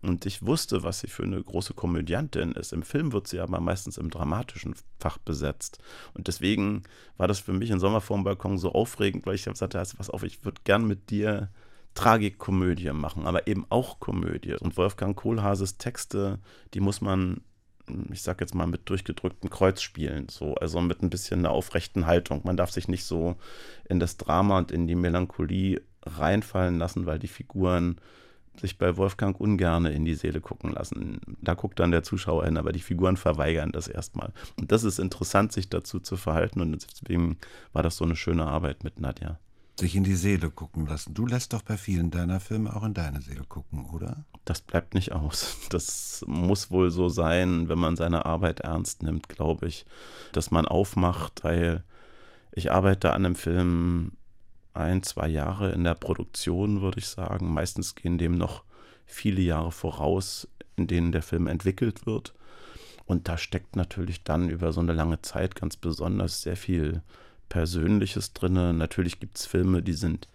Und 0.02 0.26
ich 0.26 0.44
wusste, 0.44 0.82
was 0.82 1.00
sie 1.00 1.08
für 1.08 1.22
eine 1.22 1.42
große 1.42 1.74
Komödiantin 1.74 2.52
ist. 2.52 2.72
Im 2.72 2.82
Film 2.82 3.12
wird 3.12 3.28
sie 3.28 3.40
aber 3.40 3.60
meistens 3.60 3.96
im 3.96 4.10
dramatischen 4.10 4.74
Fach 4.98 5.18
besetzt. 5.18 5.78
Und 6.14 6.28
deswegen 6.28 6.82
war 7.16 7.28
das 7.28 7.38
für 7.38 7.54
mich 7.54 7.70
in 7.70 7.80
Sommer 7.80 8.02
vorm 8.02 8.24
Balkon 8.24 8.58
so 8.58 8.72
aufregend, 8.72 9.26
weil 9.26 9.34
ich 9.34 9.44
gesagt 9.44 9.74
habe, 9.74 9.88
pass 9.96 10.10
auf, 10.10 10.22
ich 10.22 10.44
würde 10.44 10.60
gern 10.64 10.86
mit 10.86 11.10
dir 11.10 11.50
Tragikkomödie 11.94 12.92
machen, 12.92 13.26
aber 13.26 13.46
eben 13.46 13.64
auch 13.70 14.00
Komödie. 14.00 14.54
Und 14.54 14.76
Wolfgang 14.76 15.16
Kohlhaases 15.16 15.78
Texte, 15.78 16.38
die 16.74 16.80
muss 16.80 17.00
man 17.00 17.40
ich 18.12 18.22
sag 18.22 18.40
jetzt 18.40 18.54
mal, 18.54 18.66
mit 18.66 18.88
durchgedrückten 18.88 19.50
Kreuzspielen, 19.50 20.28
so, 20.28 20.54
also 20.54 20.80
mit 20.80 21.02
ein 21.02 21.10
bisschen 21.10 21.40
einer 21.40 21.50
aufrechten 21.50 22.06
Haltung. 22.06 22.42
Man 22.44 22.56
darf 22.56 22.70
sich 22.70 22.88
nicht 22.88 23.04
so 23.04 23.36
in 23.88 24.00
das 24.00 24.16
Drama 24.16 24.58
und 24.58 24.72
in 24.72 24.86
die 24.86 24.94
Melancholie 24.94 25.82
reinfallen 26.04 26.78
lassen, 26.78 27.06
weil 27.06 27.18
die 27.18 27.28
Figuren 27.28 28.00
sich 28.60 28.78
bei 28.78 28.96
Wolfgang 28.96 29.38
ungerne 29.38 29.92
in 29.92 30.04
die 30.04 30.14
Seele 30.14 30.40
gucken 30.40 30.72
lassen. 30.72 31.20
Da 31.42 31.54
guckt 31.54 31.78
dann 31.78 31.90
der 31.90 32.02
Zuschauer 32.02 32.46
hin, 32.46 32.56
aber 32.56 32.72
die 32.72 32.80
Figuren 32.80 33.16
verweigern 33.16 33.70
das 33.70 33.86
erstmal. 33.86 34.32
Und 34.58 34.72
das 34.72 34.82
ist 34.82 34.98
interessant, 34.98 35.52
sich 35.52 35.68
dazu 35.68 36.00
zu 36.00 36.16
verhalten 36.16 36.60
und 36.60 36.72
deswegen 36.72 37.36
war 37.72 37.82
das 37.82 37.96
so 37.96 38.04
eine 38.04 38.16
schöne 38.16 38.46
Arbeit 38.46 38.82
mit 38.82 38.98
Nadja 38.98 39.38
sich 39.78 39.94
in 39.94 40.04
die 40.04 40.14
Seele 40.14 40.50
gucken 40.50 40.86
lassen. 40.86 41.14
Du 41.14 41.26
lässt 41.26 41.52
doch 41.52 41.62
bei 41.62 41.76
vielen 41.76 42.10
deiner 42.10 42.40
Filme 42.40 42.74
auch 42.74 42.82
in 42.84 42.94
deine 42.94 43.20
Seele 43.20 43.44
gucken, 43.44 43.86
oder? 43.86 44.24
Das 44.44 44.60
bleibt 44.60 44.94
nicht 44.94 45.12
aus. 45.12 45.56
Das 45.70 46.24
muss 46.26 46.70
wohl 46.70 46.90
so 46.90 47.08
sein, 47.08 47.68
wenn 47.68 47.78
man 47.78 47.96
seine 47.96 48.24
Arbeit 48.24 48.60
ernst 48.60 49.02
nimmt, 49.02 49.28
glaube 49.28 49.66
ich, 49.66 49.84
dass 50.32 50.50
man 50.50 50.66
aufmacht, 50.66 51.44
weil 51.44 51.84
ich 52.52 52.72
arbeite 52.72 53.12
an 53.12 53.26
einem 53.26 53.34
Film 53.34 54.12
ein, 54.72 55.02
zwei 55.02 55.28
Jahre 55.28 55.72
in 55.72 55.84
der 55.84 55.94
Produktion, 55.94 56.80
würde 56.80 56.98
ich 56.98 57.08
sagen. 57.08 57.52
Meistens 57.52 57.94
gehen 57.94 58.18
dem 58.18 58.38
noch 58.38 58.64
viele 59.04 59.42
Jahre 59.42 59.72
voraus, 59.72 60.48
in 60.76 60.86
denen 60.86 61.12
der 61.12 61.22
Film 61.22 61.46
entwickelt 61.46 62.06
wird. 62.06 62.34
Und 63.04 63.28
da 63.28 63.38
steckt 63.38 63.76
natürlich 63.76 64.24
dann 64.24 64.48
über 64.48 64.72
so 64.72 64.80
eine 64.80 64.92
lange 64.92 65.22
Zeit 65.22 65.54
ganz 65.54 65.76
besonders 65.76 66.42
sehr 66.42 66.56
viel 66.56 67.02
Persönliches 67.48 68.32
drin. 68.32 68.76
Natürlich 68.76 69.20
gibt 69.20 69.38
es 69.38 69.46
Filme, 69.46 69.82
die 69.82 69.92
sind 69.92 70.28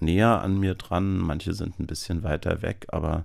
näher 0.00 0.42
an 0.42 0.58
mir 0.58 0.74
dran, 0.74 1.18
manche 1.18 1.54
sind 1.54 1.78
ein 1.80 1.86
bisschen 1.86 2.22
weiter 2.22 2.62
weg, 2.62 2.86
aber 2.88 3.24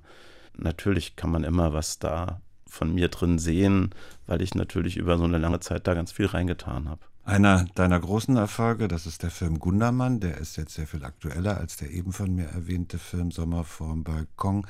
natürlich 0.58 1.16
kann 1.16 1.32
man 1.32 1.44
immer 1.44 1.74
was 1.74 2.00
da 2.00 2.42
von 2.68 2.94
mir 2.94 3.10
drin 3.10 3.38
sehen, 3.38 3.92
weil 4.26 4.42
ich 4.42 4.56
natürlich 4.56 4.98
über 4.98 5.18
so 5.18 5.26
eine 5.26 5.38
lange 5.38 5.60
Zeit 5.60 5.88
da 5.88 5.94
ganz 5.94 6.12
viel 6.12 6.26
reingetan 6.26 6.90
habe. 6.90 7.02
Einer 7.26 7.66
deiner 7.76 8.00
großen 8.00 8.36
Erfolge, 8.36 8.88
das 8.88 9.06
ist 9.06 9.24
der 9.24 9.32
Film 9.32 9.60
Gundermann, 9.60 10.20
der 10.20 10.40
ist 10.40 10.58
jetzt 10.58 10.74
sehr 10.74 10.88
viel 10.88 11.06
aktueller 11.06 11.58
als 11.58 11.78
der 11.78 11.92
eben 11.92 12.12
von 12.12 12.34
mir 12.34 12.46
erwähnte 12.46 12.98
Film 12.98 13.32
Sommer 13.32 13.64
vorm 13.64 14.04
Balkon 14.04 14.66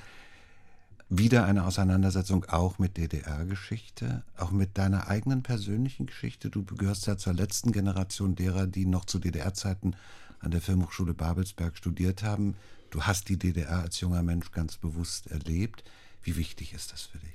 wieder 1.18 1.46
eine 1.46 1.66
Auseinandersetzung 1.66 2.46
auch 2.46 2.80
mit 2.80 2.98
DDR-Geschichte, 2.98 4.24
auch 4.38 4.52
mit 4.52 4.78
deiner 4.78 5.08
eigenen 5.08 5.44
persönlichen 5.44 6.06
Geschichte. 6.06 6.50
Du 6.50 6.64
gehörst 6.64 7.08
ja 7.08 7.18
zur 7.18 7.34
letzten 7.34 7.72
Generation 7.72 8.36
derer, 8.36 8.68
die 8.68 8.86
noch 8.86 9.06
zu 9.06 9.20
DDR-Zeiten 9.20 9.96
an 10.40 10.52
der 10.52 10.62
Filmhochschule 10.62 11.14
Babelsberg 11.14 11.78
studiert 11.78 12.24
haben. 12.24 12.56
Du 12.90 13.04
hast 13.04 13.30
die 13.30 13.38
DDR 13.38 13.80
als 13.80 14.00
junger 14.00 14.24
Mensch 14.24 14.52
ganz 14.52 14.78
bewusst 14.78 15.28
erlebt. 15.28 15.84
Wie 16.22 16.36
wichtig 16.36 16.74
ist 16.74 16.92
das 16.92 17.04
für 17.04 17.20
dich? 17.20 17.34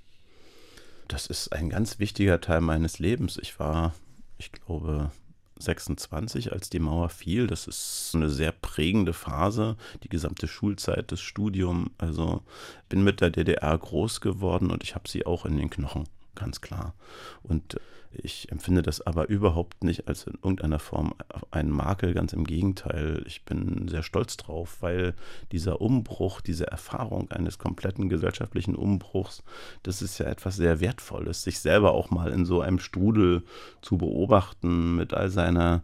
Das 1.09 1.27
ist 1.27 1.53
ein 1.53 1.71
ganz 1.71 1.99
wichtiger 1.99 2.41
Teil 2.41 2.61
meines 2.61 2.99
Lebens. 2.99 3.39
Ich 3.41 3.59
war, 3.59 3.95
ich 4.37 4.53
glaube, 4.53 5.11
26, 5.59 6.53
als 6.53 6.71
die 6.71 6.79
Mauer 6.79 7.09
fiel. 7.09 7.47
Das 7.47 7.67
ist 7.67 8.13
eine 8.15 8.31
sehr 8.31 8.53
prägende 8.53 9.13
Phase, 9.13 9.77
die 10.03 10.09
gesamte 10.09 10.49
Schulzeit, 10.49 11.11
das 11.13 11.21
Studium. 11.21 11.91
Also 11.99 12.43
bin 12.89 13.05
mit 13.05 13.21
der 13.21 13.31
DDR 13.31 13.77
groß 13.77 14.21
geworden 14.21 14.71
und 14.71 14.83
ich 14.83 14.95
habe 14.95 15.09
sie 15.09 15.27
auch 15.27 15.45
in 15.47 15.57
den 15.57 15.71
Knochen, 15.71 16.09
ganz 16.35 16.61
klar. 16.61 16.95
Und 17.43 17.81
ich 18.13 18.51
empfinde 18.51 18.83
das 18.83 19.01
aber 19.01 19.29
überhaupt 19.29 19.85
nicht 19.85 20.09
als 20.09 20.27
in 20.27 20.35
irgendeiner 20.35 20.79
Form 20.79 21.15
einen 21.51 21.71
Makel, 21.71 22.15
ganz 22.15 22.33
im 22.33 22.45
Gegenteil. 22.45 23.23
Ich 23.27 23.45
bin 23.45 23.89
sehr 23.89 24.03
stolz 24.03 24.37
drauf, 24.37 24.79
weil 24.81 25.15
dieser 25.53 25.81
Umbruch, 25.81 26.41
diese 26.41 26.67
Erfahrung 26.67 27.31
eines 27.31 27.59
kompletten 27.59 28.09
gesellschaftlichen 28.09 28.75
Umbruchs, 28.75 29.43
das 29.83 30.03
ist 30.03 30.19
ja 30.19 30.27
etwas 30.27 30.57
sehr 30.57 30.81
Wertvolles, 30.81 31.43
sich 31.43 31.61
selber 31.61 31.93
auch 31.93 32.11
mal 32.11 32.33
in 32.33 32.45
so 32.45 32.61
einem 32.61 32.79
Strudel 32.79 33.43
zu 33.83 33.99
beobachten 33.99 34.97
mit 34.97 35.13
all 35.13 35.31
seiner 35.31 35.83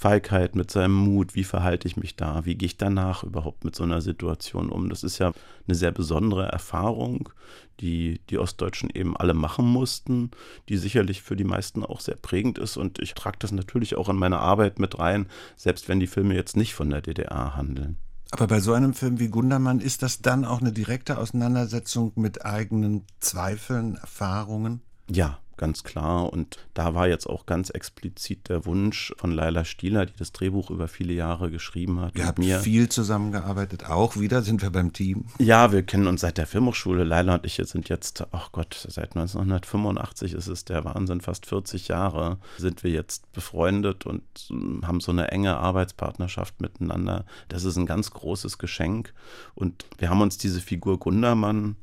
Feigheit, 0.00 0.54
mit 0.54 0.70
seinem 0.70 0.94
Mut, 0.94 1.34
wie 1.34 1.44
verhalte 1.44 1.86
ich 1.86 1.98
mich 1.98 2.16
da, 2.16 2.46
wie 2.46 2.54
gehe 2.54 2.68
ich 2.68 2.78
danach 2.78 3.22
überhaupt 3.22 3.64
mit 3.64 3.76
so 3.76 3.84
einer 3.84 4.00
Situation 4.00 4.70
um. 4.70 4.88
Das 4.88 5.04
ist 5.04 5.18
ja 5.18 5.32
eine 5.68 5.74
sehr 5.74 5.92
besondere 5.92 6.46
Erfahrung, 6.46 7.28
die 7.80 8.18
die 8.30 8.38
Ostdeutschen 8.38 8.88
eben 8.88 9.14
alle 9.14 9.34
machen 9.34 9.66
mussten, 9.66 10.30
die 10.70 10.78
sicherlich 10.78 11.20
für 11.20 11.36
die 11.36 11.44
meisten 11.44 11.84
auch 11.84 12.00
sehr 12.00 12.16
prägend 12.16 12.56
ist 12.56 12.78
und 12.78 12.98
ich 12.98 13.12
trage 13.12 13.36
das 13.40 13.52
natürlich 13.52 13.94
auch 13.94 14.08
in 14.08 14.16
meine 14.16 14.38
Arbeit 14.38 14.78
mit 14.78 14.98
rein, 14.98 15.26
selbst 15.54 15.86
wenn 15.90 16.00
die 16.00 16.06
Filme 16.06 16.34
jetzt 16.34 16.56
nicht 16.56 16.72
von 16.72 16.88
der 16.88 17.02
DDR 17.02 17.54
handeln. 17.54 17.98
Aber 18.30 18.46
bei 18.46 18.60
so 18.60 18.72
einem 18.72 18.94
Film 18.94 19.18
wie 19.18 19.28
Gundermann 19.28 19.80
ist 19.80 20.02
das 20.02 20.22
dann 20.22 20.46
auch 20.46 20.62
eine 20.62 20.72
direkte 20.72 21.18
Auseinandersetzung 21.18 22.12
mit 22.14 22.46
eigenen 22.46 23.04
Zweifeln, 23.18 23.96
Erfahrungen? 23.96 24.80
Ja, 25.10 25.40
ganz 25.60 25.84
klar. 25.84 26.32
Und 26.32 26.58
da 26.74 26.94
war 26.94 27.06
jetzt 27.06 27.26
auch 27.26 27.44
ganz 27.44 27.70
explizit 27.70 28.48
der 28.48 28.64
Wunsch 28.64 29.12
von 29.18 29.30
Laila 29.30 29.64
Stieler, 29.64 30.06
die 30.06 30.16
das 30.18 30.32
Drehbuch 30.32 30.70
über 30.70 30.88
viele 30.88 31.12
Jahre 31.12 31.50
geschrieben 31.50 32.00
hat. 32.00 32.14
Wir 32.14 32.26
haben 32.26 32.42
viel 32.42 32.88
zusammengearbeitet, 32.88 33.84
auch 33.88 34.16
wieder 34.16 34.42
sind 34.42 34.62
wir 34.62 34.70
beim 34.70 34.92
Team. 34.92 35.26
Ja, 35.38 35.70
wir 35.70 35.82
kennen 35.82 36.06
uns 36.06 36.22
seit 36.22 36.38
der 36.38 36.46
Filmhochschule. 36.46 37.04
Laila 37.04 37.34
und 37.34 37.46
ich 37.46 37.60
sind 37.62 37.90
jetzt, 37.90 38.24
ach 38.32 38.52
Gott, 38.52 38.86
seit 38.88 39.14
1985 39.14 40.32
ist 40.32 40.46
es 40.46 40.64
der 40.64 40.84
Wahnsinn, 40.86 41.20
fast 41.20 41.44
40 41.44 41.88
Jahre 41.88 42.38
sind 42.56 42.82
wir 42.82 42.90
jetzt 42.90 43.30
befreundet 43.32 44.06
und 44.06 44.22
haben 44.82 45.00
so 45.00 45.12
eine 45.12 45.30
enge 45.30 45.58
Arbeitspartnerschaft 45.58 46.62
miteinander. 46.62 47.26
Das 47.48 47.64
ist 47.64 47.76
ein 47.76 47.84
ganz 47.84 48.10
großes 48.12 48.56
Geschenk. 48.56 49.12
Und 49.54 49.84
wir 49.98 50.08
haben 50.08 50.22
uns 50.22 50.38
diese 50.38 50.62
Figur 50.62 50.98
Gundermann 50.98 51.76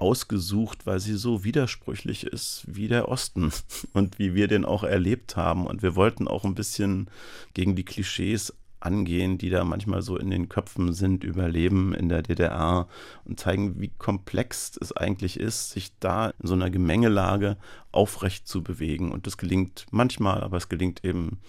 ausgesucht, 0.00 0.86
weil 0.86 1.00
sie 1.00 1.14
so 1.14 1.44
widersprüchlich 1.44 2.24
ist 2.24 2.64
wie 2.66 2.88
der 2.88 3.08
Osten 3.08 3.52
und 3.92 4.18
wie 4.18 4.34
wir 4.34 4.48
den 4.48 4.64
auch 4.64 4.82
erlebt 4.82 5.36
haben. 5.36 5.66
Und 5.66 5.82
wir 5.82 5.96
wollten 5.96 6.28
auch 6.28 6.44
ein 6.44 6.54
bisschen 6.54 7.08
gegen 7.54 7.76
die 7.76 7.84
Klischees 7.84 8.54
angehen, 8.80 9.36
die 9.38 9.50
da 9.50 9.62
manchmal 9.62 10.02
so 10.02 10.16
in 10.16 10.30
den 10.30 10.48
Köpfen 10.48 10.92
sind, 10.92 11.22
überleben 11.22 11.94
in 11.94 12.08
der 12.08 12.22
DDR 12.22 12.88
und 13.24 13.38
zeigen, 13.38 13.78
wie 13.78 13.92
komplex 13.98 14.78
es 14.80 14.96
eigentlich 14.96 15.38
ist, 15.38 15.70
sich 15.70 15.92
da 16.00 16.30
in 16.30 16.48
so 16.48 16.54
einer 16.54 16.70
Gemengelage 16.70 17.56
aufrecht 17.92 18.48
zu 18.48 18.62
bewegen. 18.62 19.12
Und 19.12 19.26
das 19.26 19.36
gelingt 19.36 19.86
manchmal, 19.90 20.42
aber 20.42 20.56
es 20.56 20.68
gelingt 20.68 21.04
eben 21.04 21.40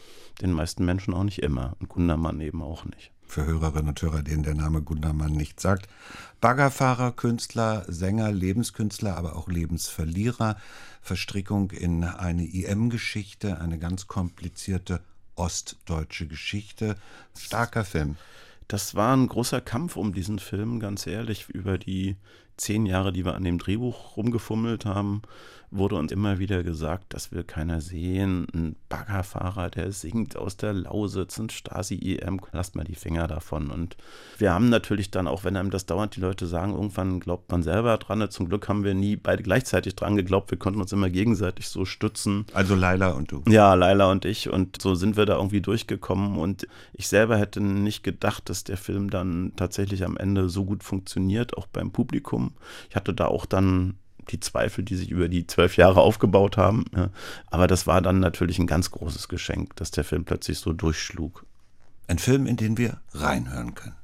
den 0.41 0.51
meisten 0.51 0.85
Menschen 0.85 1.13
auch 1.13 1.23
nicht 1.23 1.39
immer 1.39 1.75
und 1.79 1.89
Gundermann 1.89 2.41
eben 2.41 2.61
auch 2.61 2.85
nicht. 2.85 3.11
Für 3.31 3.45
Hörerinnen 3.45 3.89
und 3.89 4.01
Hörer, 4.01 4.23
denen 4.23 4.43
der 4.43 4.55
Name 4.55 4.81
Gundermann 4.81 5.31
nicht 5.31 5.59
sagt. 5.59 5.87
Baggerfahrer, 6.41 7.13
Künstler, 7.13 7.85
Sänger, 7.87 8.31
Lebenskünstler, 8.31 9.15
aber 9.15 9.35
auch 9.37 9.47
Lebensverlierer. 9.47 10.57
Verstrickung 11.01 11.71
in 11.71 12.03
eine 12.03 12.45
IM-Geschichte, 12.45 13.59
eine 13.61 13.79
ganz 13.79 14.07
komplizierte 14.07 14.99
ostdeutsche 15.35 16.27
Geschichte. 16.27 16.97
Starker 17.37 17.85
Film. 17.85 18.17
Das 18.67 18.95
war 18.95 19.15
ein 19.15 19.27
großer 19.27 19.61
Kampf 19.61 19.95
um 19.95 20.13
diesen 20.13 20.39
Film, 20.39 20.79
ganz 20.79 21.07
ehrlich, 21.07 21.49
über 21.49 21.77
die 21.77 22.17
zehn 22.57 22.85
Jahre, 22.85 23.11
die 23.13 23.25
wir 23.25 23.35
an 23.35 23.43
dem 23.43 23.57
Drehbuch 23.57 24.17
rumgefummelt 24.17 24.85
haben 24.85 25.21
wurde 25.71 25.95
uns 25.95 26.11
immer 26.11 26.37
wieder 26.37 26.63
gesagt, 26.63 27.13
das 27.13 27.31
will 27.31 27.43
keiner 27.43 27.79
sehen. 27.79 28.45
Ein 28.53 28.75
Baggerfahrer, 28.89 29.69
der 29.69 29.91
singt 29.93 30.35
aus 30.35 30.57
der 30.57 30.73
Lausitz, 30.73 31.39
ein 31.39 31.49
Stasi-EM, 31.49 32.41
lasst 32.51 32.75
mal 32.75 32.83
die 32.83 32.95
Finger 32.95 33.27
davon. 33.27 33.71
Und 33.71 33.95
wir 34.37 34.53
haben 34.53 34.69
natürlich 34.69 35.11
dann, 35.11 35.27
auch 35.27 35.45
wenn 35.45 35.55
einem 35.55 35.71
das 35.71 35.85
dauernd 35.85 36.15
die 36.15 36.19
Leute 36.19 36.45
sagen, 36.45 36.73
irgendwann 36.73 37.21
glaubt 37.21 37.49
man 37.51 37.63
selber 37.63 37.97
dran. 37.97 38.29
Zum 38.29 38.49
Glück 38.49 38.67
haben 38.67 38.83
wir 38.83 38.93
nie 38.93 39.15
beide 39.15 39.43
gleichzeitig 39.43 39.95
dran 39.95 40.17
geglaubt. 40.17 40.51
Wir 40.51 40.59
konnten 40.59 40.81
uns 40.81 40.91
immer 40.91 41.09
gegenseitig 41.09 41.69
so 41.69 41.85
stützen. 41.85 42.45
Also 42.53 42.75
Laila 42.75 43.11
und 43.11 43.31
du. 43.31 43.41
Ja, 43.47 43.73
Laila 43.73 44.11
und 44.11 44.25
ich. 44.25 44.49
Und 44.49 44.81
so 44.81 44.93
sind 44.95 45.15
wir 45.15 45.25
da 45.25 45.37
irgendwie 45.37 45.61
durchgekommen. 45.61 46.37
Und 46.37 46.67
ich 46.93 47.07
selber 47.07 47.37
hätte 47.37 47.61
nicht 47.61 48.03
gedacht, 48.03 48.49
dass 48.49 48.65
der 48.65 48.77
Film 48.77 49.09
dann 49.09 49.53
tatsächlich 49.55 50.03
am 50.03 50.17
Ende 50.17 50.49
so 50.49 50.65
gut 50.65 50.83
funktioniert, 50.83 51.57
auch 51.57 51.67
beim 51.67 51.91
Publikum. 51.91 52.51
Ich 52.89 52.95
hatte 52.97 53.13
da 53.13 53.27
auch 53.27 53.45
dann 53.45 53.95
die 54.31 54.39
Zweifel, 54.39 54.83
die 54.83 54.95
sich 54.95 55.09
über 55.09 55.29
die 55.29 55.47
zwölf 55.47 55.77
Jahre 55.77 56.01
aufgebaut 56.01 56.57
haben. 56.57 56.85
Ja. 56.95 57.09
Aber 57.47 57.67
das 57.67 57.87
war 57.87 58.01
dann 58.01 58.19
natürlich 58.19 58.59
ein 58.59 58.67
ganz 58.67 58.91
großes 58.91 59.27
Geschenk, 59.27 59.75
dass 59.75 59.91
der 59.91 60.03
Film 60.03 60.25
plötzlich 60.25 60.59
so 60.59 60.73
durchschlug. 60.73 61.45
Ein 62.07 62.19
Film, 62.19 62.45
in 62.45 62.57
den 62.57 62.77
wir 62.77 62.99
reinhören 63.13 63.75
können. 63.75 63.95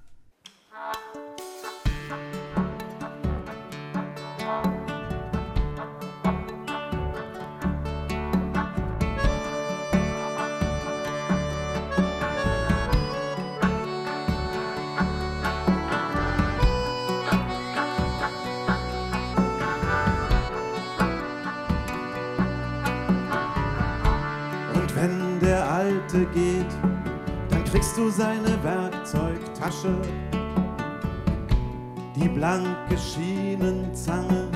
Seite 26.17 26.25
geht, 26.33 26.71
dann 27.49 27.63
kriegst 27.65 27.95
du 27.97 28.09
seine 28.09 28.57
Werkzeugtasche, 28.63 29.95
die 32.15 32.27
blanke 32.27 32.97
Schienenzange 32.97 34.47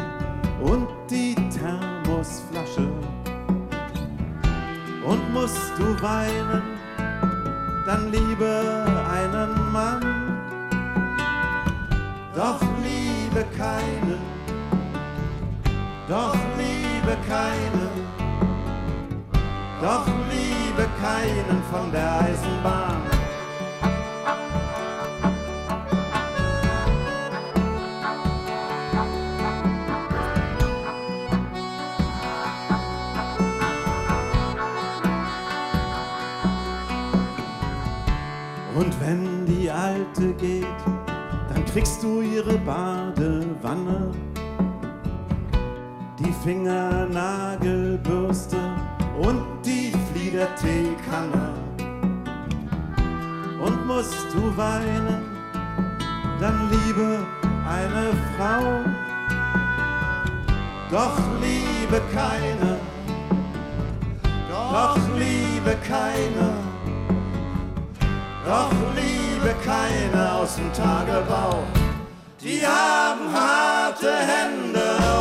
und 0.64 0.88
die 1.10 1.36
Thermosflasche. 1.36 2.90
Und 5.06 5.34
musst 5.34 5.72
du 5.78 6.02
weinen, 6.02 6.64
dann 7.86 8.12
liebe 8.12 8.86
einen 9.12 9.72
Mann, 9.72 10.02
doch 12.36 12.62
liebe 12.84 13.46
keinen, 13.56 14.20
doch 16.08 16.36
liebe 16.58 17.18
keinen, 17.28 17.91
doch 19.82 20.06
liebe 20.30 20.88
keinen 21.02 21.62
von 21.72 21.92
der 21.92 22.22
Eisenbahn. 22.22 23.02
Und 38.76 39.02
wenn 39.02 39.48
die 39.48 39.72
Alte 39.72 40.34
geht, 40.34 40.68
dann 41.50 41.66
kriegst 41.66 42.04
du 42.04 42.22
ihre 42.22 42.60
Badewanne, 42.60 44.12
die 46.20 46.32
Fingernagelbürste 46.44 48.60
und 49.28 49.42
die 49.66 49.82
der 50.42 50.56
Teekanne. 50.56 51.54
Und 53.64 53.86
musst 53.86 54.26
du 54.34 54.58
weinen, 54.58 55.24
dann 56.40 56.70
liebe 56.72 57.20
eine 57.70 58.12
Frau, 58.36 58.64
doch 60.90 61.18
liebe 61.40 62.02
keine, 62.14 62.78
doch 64.50 64.98
liebe 65.18 65.78
keine, 65.88 66.54
doch 68.46 68.72
liebe 68.96 69.54
keine 69.64 70.32
aus 70.34 70.56
dem 70.56 70.74
Tagebau. 70.74 71.64
Die 72.42 72.62
haben 72.66 73.32
harte 73.32 74.12
Hände 74.12 75.21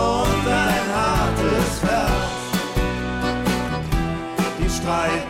streiten 4.81 5.30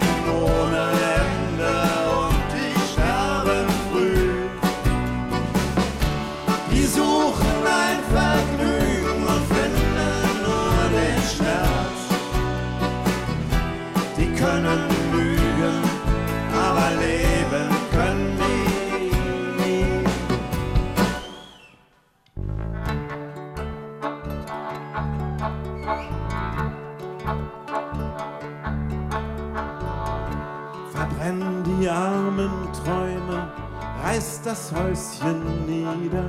Häuschen 34.90 35.66
nieder. 35.66 36.28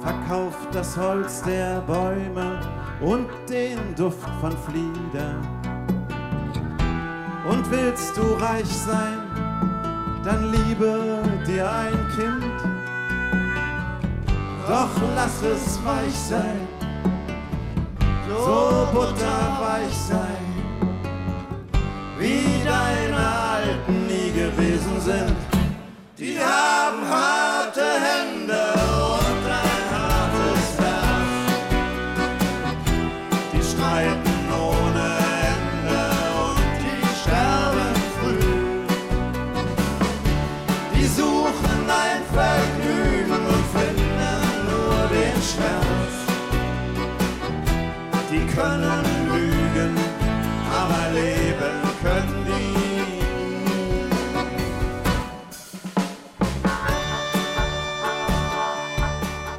Verkauf 0.00 0.56
das 0.72 0.96
Holz 0.96 1.42
der 1.42 1.80
Bäume 1.82 2.58
und 3.02 3.28
den 3.50 3.78
Duft 3.94 4.28
von 4.40 4.52
Flieder. 4.56 5.34
Und 7.50 7.70
willst 7.70 8.16
du 8.16 8.22
reich 8.42 8.66
sein, 8.66 9.18
dann 10.24 10.50
liebe 10.50 11.22
dir 11.46 11.70
ein 11.70 12.08
Kind. 12.16 12.44
Doch 14.66 15.02
lass 15.14 15.42
es 15.42 15.78
weich 15.84 16.14
sein, 16.14 16.66
so 18.26 18.88
butterweich 18.94 19.94
sein 20.08 20.48
wie 22.18 22.64
deine 22.64 23.16
Alten 23.16 24.06
nie 24.06 24.32
gewesen 24.32 25.00
sind. 25.00 25.57
Die 26.28 26.38
haben 26.38 27.08
harte 27.08 27.80
Hände 27.80 28.60
und 29.24 29.44
ein 29.64 29.84
hartes 29.96 30.68
Herz. 30.78 31.70
Die 33.50 33.62
streiten 33.62 34.40
ohne 34.52 35.06
Ende 35.48 36.02
und 36.44 36.74
die 36.84 37.02
sterben 37.22 37.94
früh. 38.18 38.50
Die 40.94 41.06
suchen 41.06 41.80
ein 42.04 42.22
Vergnügen 42.36 43.42
und 43.54 43.64
finden 43.74 44.44
nur 44.68 45.00
den 45.08 45.38
Schmerz. 45.50 46.14
Die 48.30 48.44
können 48.54 49.07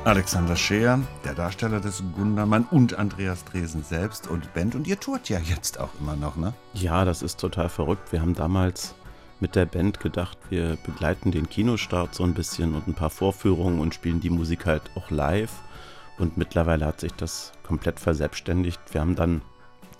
Alexander 0.09 0.55
Scheer, 0.55 0.99
der 1.23 1.35
Darsteller 1.35 1.79
des 1.79 2.01
Gundermann 2.15 2.65
und 2.71 2.95
Andreas 2.95 3.45
Dresen 3.45 3.83
selbst 3.83 4.27
und 4.27 4.51
Band. 4.55 4.73
Und 4.73 4.87
ihr 4.87 4.99
tourt 4.99 5.29
ja 5.29 5.37
jetzt 5.37 5.79
auch 5.79 5.91
immer 5.99 6.15
noch, 6.15 6.35
ne? 6.35 6.55
Ja, 6.73 7.05
das 7.05 7.21
ist 7.21 7.39
total 7.39 7.69
verrückt. 7.69 8.11
Wir 8.11 8.19
haben 8.21 8.33
damals 8.33 8.95
mit 9.39 9.55
der 9.55 9.67
Band 9.67 9.99
gedacht, 9.99 10.35
wir 10.49 10.79
begleiten 10.83 11.29
den 11.29 11.47
Kinostart 11.47 12.15
so 12.15 12.23
ein 12.23 12.33
bisschen 12.33 12.73
und 12.73 12.87
ein 12.87 12.95
paar 12.95 13.11
Vorführungen 13.11 13.79
und 13.79 13.93
spielen 13.93 14.19
die 14.19 14.31
Musik 14.31 14.65
halt 14.65 14.81
auch 14.95 15.11
live. 15.11 15.53
Und 16.17 16.37
mittlerweile 16.37 16.87
hat 16.87 16.99
sich 17.01 17.13
das 17.13 17.51
komplett 17.61 17.99
verselbstständigt. 17.99 18.79
Wir 18.91 19.01
haben 19.01 19.15
dann 19.15 19.43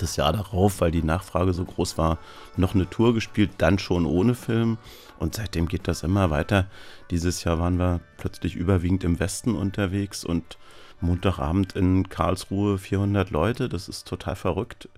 das 0.01 0.15
Jahr 0.15 0.33
darauf, 0.33 0.81
weil 0.81 0.91
die 0.91 1.03
Nachfrage 1.03 1.53
so 1.53 1.65
groß 1.65 1.97
war, 1.97 2.17
noch 2.57 2.75
eine 2.75 2.89
Tour 2.89 3.13
gespielt, 3.13 3.51
dann 3.57 3.79
schon 3.79 4.05
ohne 4.05 4.35
Film. 4.35 4.77
Und 5.19 5.35
seitdem 5.35 5.67
geht 5.67 5.87
das 5.87 6.03
immer 6.03 6.29
weiter. 6.29 6.67
Dieses 7.11 7.43
Jahr 7.43 7.59
waren 7.59 7.77
wir 7.77 7.99
plötzlich 8.17 8.55
überwiegend 8.55 9.03
im 9.03 9.19
Westen 9.19 9.55
unterwegs 9.55 10.23
und 10.23 10.57
Montagabend 11.01 11.75
in 11.75 12.09
Karlsruhe 12.09 12.77
400 12.77 13.29
Leute. 13.29 13.69
Das 13.69 13.89
ist 13.89 14.07
total 14.07 14.35
verrückt. 14.35 14.89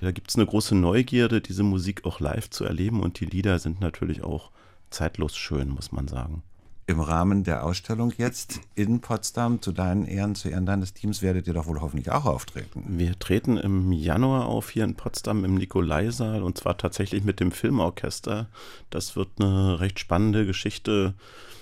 Da 0.00 0.10
gibt 0.10 0.30
es 0.30 0.36
eine 0.36 0.46
große 0.46 0.74
Neugierde, 0.74 1.40
diese 1.40 1.62
Musik 1.62 2.04
auch 2.04 2.20
live 2.20 2.50
zu 2.50 2.64
erleben. 2.64 3.02
Und 3.02 3.20
die 3.20 3.26
Lieder 3.26 3.58
sind 3.58 3.80
natürlich 3.80 4.22
auch 4.22 4.50
zeitlos 4.90 5.36
schön, 5.36 5.68
muss 5.68 5.92
man 5.92 6.08
sagen. 6.08 6.42
Im 6.90 6.98
Rahmen 6.98 7.44
der 7.44 7.64
Ausstellung 7.64 8.12
jetzt 8.18 8.58
in 8.74 9.00
Potsdam 9.00 9.62
zu 9.62 9.70
deinen 9.70 10.06
Ehren, 10.06 10.34
zu 10.34 10.48
Ehren 10.48 10.66
deines 10.66 10.92
Teams 10.92 11.22
werdet 11.22 11.46
ihr 11.46 11.54
doch 11.54 11.68
wohl 11.68 11.80
hoffentlich 11.80 12.10
auch 12.10 12.24
auftreten. 12.24 12.82
Wir 12.88 13.16
treten 13.16 13.58
im 13.58 13.92
Januar 13.92 14.46
auf 14.46 14.70
hier 14.70 14.82
in 14.82 14.96
Potsdam 14.96 15.44
im 15.44 15.54
Nikolaisaal 15.54 16.42
und 16.42 16.58
zwar 16.58 16.76
tatsächlich 16.78 17.22
mit 17.22 17.38
dem 17.38 17.52
Filmorchester. 17.52 18.48
Das 18.90 19.14
wird 19.14 19.28
eine 19.38 19.78
recht 19.78 20.00
spannende 20.00 20.46
Geschichte. 20.46 21.14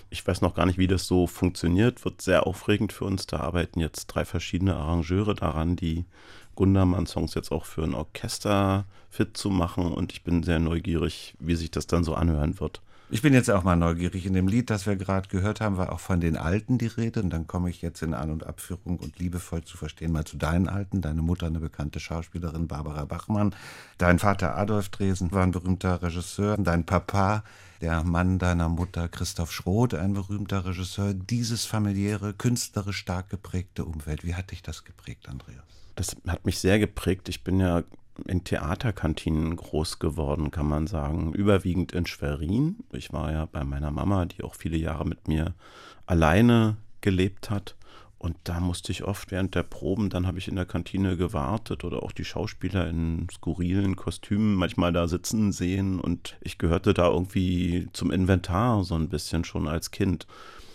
Ich 0.09 0.27
weiß 0.27 0.41
noch 0.41 0.55
gar 0.55 0.65
nicht, 0.65 0.79
wie 0.79 0.87
das 0.87 1.07
so 1.07 1.27
funktioniert. 1.27 2.07
Wird 2.07 2.23
sehr 2.23 2.47
aufregend 2.47 2.95
für 2.95 3.05
uns. 3.05 3.27
Da 3.27 3.41
arbeiten 3.41 3.81
jetzt 3.81 4.07
drei 4.07 4.25
verschiedene 4.25 4.77
Arrangeure 4.77 5.35
daran, 5.35 5.77
die 5.77 6.07
Gundermann-Songs 6.55 7.35
jetzt 7.35 7.53
auch 7.53 7.67
für 7.67 7.83
ein 7.83 7.95
Orchester 7.95 8.87
fit 9.11 9.37
zu 9.37 9.51
machen. 9.51 9.93
Und 9.93 10.11
ich 10.11 10.25
bin 10.25 10.43
sehr 10.43 10.59
neugierig, 10.59 11.35
wie 11.39 11.55
sich 11.55 11.71
das 11.71 11.87
dann 11.87 12.03
so 12.03 12.15
anhören 12.15 12.61
wird. 12.61 12.81
Ich 13.11 13.23
bin 13.23 13.33
jetzt 13.33 13.51
auch 13.51 13.65
mal 13.65 13.75
neugierig. 13.75 14.27
In 14.27 14.35
dem 14.35 14.49
Lied, 14.49 14.69
das 14.69 14.85
wir 14.85 14.97
gerade 14.97 15.29
gehört 15.31 15.63
haben, 15.63 15.79
war 15.79 15.93
auch 15.93 16.01
von 16.01 16.21
den 16.21 16.37
Alten 16.37 16.77
die 16.77 16.89
Rede. 16.89 17.23
Und 17.23 17.31
dann 17.31 17.47
komme 17.47 17.71
ich 17.71 17.81
jetzt 17.81 18.03
in 18.03 18.13
An- 18.13 18.31
und 18.31 18.47
Abführung 18.47 18.99
und 18.99 19.19
liebevoll 19.19 19.65
zu 19.65 19.79
verstehen 19.79 20.13
mal 20.13 20.27
zu 20.27 20.37
deinen 20.37 20.69
Alten. 20.69 21.01
Deine 21.01 21.23
Mutter, 21.23 21.47
eine 21.47 21.59
bekannte 21.59 22.01
Schauspielerin, 22.01 22.69
Barbara 22.69 23.07
Bachmann. 23.07 23.55
Dein 23.97 24.19
Vater 24.19 24.59
Adolf 24.59 24.91
Dresen 24.91 25.33
war 25.33 25.43
ein 25.43 25.53
berühmter 25.53 26.03
Regisseur. 26.03 26.59
Dein 26.59 26.85
Papa, 26.85 27.45
der 27.81 28.05
Mann 28.05 28.39
deiner 28.39 28.69
Mutter, 28.69 29.09
Christoph 29.09 29.53
Schroth, 29.53 29.95
ein 29.95 30.13
berühmter 30.13 30.67
Regisseur. 30.67 31.15
Dieses 31.15 31.65
familiäre, 31.65 32.35
künstlerisch 32.35 32.99
stark 32.99 33.31
geprägte 33.31 33.87
Umfeld. 33.87 34.23
Wie 34.23 34.35
hat 34.35 34.51
dich 34.51 34.61
das 34.61 34.85
geprägt, 34.85 35.31
Andreas? 35.31 35.65
Das 35.95 36.15
hat 36.27 36.45
mich 36.45 36.59
sehr 36.59 36.79
geprägt. 36.79 37.31
Ich 37.31 37.43
bin 37.43 37.59
ja 37.59 37.85
in 38.27 38.45
Theaterkantinen 38.45 39.57
groß 39.57 39.99
geworden, 39.99 40.51
kann 40.51 40.69
man 40.69 40.87
sagen. 40.87 41.33
Überwiegend 41.33 41.93
in 41.93 42.07
Schwerin. 42.07 42.77
Ich 42.93 43.13
war 43.13 43.33
ja 43.33 43.47
bei 43.47 43.65
meiner 43.65 43.91
Mama, 43.91 44.27
die 44.27 44.43
auch 44.43 44.55
viele 44.55 44.77
Jahre 44.77 45.07
mit 45.07 45.29
mir 45.29 45.55
alleine 46.07 46.77
gelebt 47.01 47.51
hat. 47.51 47.77
Und 48.19 48.37
da 48.43 48.59
musste 48.59 48.91
ich 48.91 49.05
oft 49.05 49.31
während 49.31 49.55
der 49.55 49.63
Proben, 49.63 50.11
dann 50.11 50.27
habe 50.27 50.39
ich 50.39 50.49
in 50.49 50.57
der 50.57 50.67
Kantine 50.67 51.17
gewartet 51.17 51.85
oder 51.85 52.03
auch 52.03 52.11
die 52.11 52.25
Schauspieler 52.25 52.89
in 52.89 53.29
skurrilen 53.31 53.95
Kostümen 53.95 54.57
manchmal 54.57 54.93
da 54.93 55.07
sitzen 55.07 55.53
sehen. 55.53 56.01
Und 56.01 56.37
ich 56.41 56.59
gehörte 56.59 56.95
da 56.95 57.09
irgendwie 57.09 57.89
zum 57.93 58.11
Inventar 58.11 58.83
so 58.83 58.97
ein 58.97 59.09
bisschen 59.09 59.45
schon 59.45 59.69
als 59.69 59.93
Kind. 59.93 60.27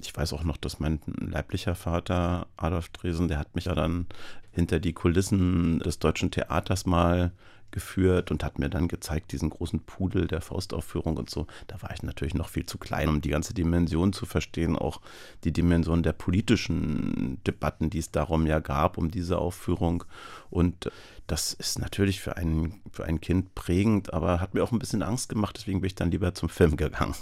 Ich 0.02 0.16
weiß 0.16 0.32
auch 0.32 0.44
noch, 0.44 0.56
dass 0.56 0.80
mein 0.80 1.02
leiblicher 1.18 1.76
Vater 1.76 2.48
Adolf 2.56 2.90
Dresen, 2.90 3.28
der 3.28 3.40
hat 3.40 3.56
mich 3.56 3.66
ja 3.66 3.76
dann 3.76 4.08
hinter 4.54 4.80
die 4.80 4.94
Kulissen 4.94 5.80
des 5.80 6.00
deutschen 6.00 6.32
Theaters 6.32 6.86
mal 6.86 7.32
geführt 7.74 8.32
und 8.32 8.44
hat 8.44 8.60
mir 8.60 8.70
dann 8.70 8.88
gezeigt, 8.88 9.34
diesen 9.34 9.50
großen 9.50 9.82
Pudel 9.82 10.28
der 10.28 10.40
Faustaufführung 10.40 11.18
und 11.18 11.30
so. 11.30 11.48
Da 11.68 11.82
war 11.82 11.92
ich 11.92 12.04
natürlich 12.04 12.36
noch 12.36 12.48
viel 12.48 12.66
zu 12.66 12.78
klein, 12.78 13.10
um 13.10 13.20
die 13.20 13.30
ganze 13.30 13.54
Dimension 13.54 14.14
zu 14.14 14.26
verstehen, 14.26 14.78
auch 14.78 15.02
die 15.44 15.52
Dimension 15.52 16.04
der 16.04 16.14
politischen 16.14 17.40
Debatten, 17.46 17.90
die 17.90 17.98
es 17.98 18.12
darum 18.12 18.46
ja 18.46 18.60
gab, 18.60 18.98
um 18.98 19.12
diese 19.12 19.40
Aufführung. 19.40 20.06
Und 20.50 20.90
das 21.28 21.54
ist 21.54 21.80
natürlich 21.80 22.22
für 22.22 22.38
ein, 22.38 22.80
für 22.92 23.06
ein 23.06 23.20
Kind 23.20 23.56
prägend, 23.56 24.14
aber 24.14 24.40
hat 24.40 24.54
mir 24.54 24.64
auch 24.64 24.72
ein 24.72 24.80
bisschen 24.80 25.04
Angst 25.04 25.28
gemacht, 25.28 25.58
deswegen 25.58 25.82
bin 25.82 25.88
ich 25.88 25.96
dann 25.96 26.12
lieber 26.12 26.34
zum 26.36 26.50
Film 26.50 26.78
gegangen. 26.78 27.16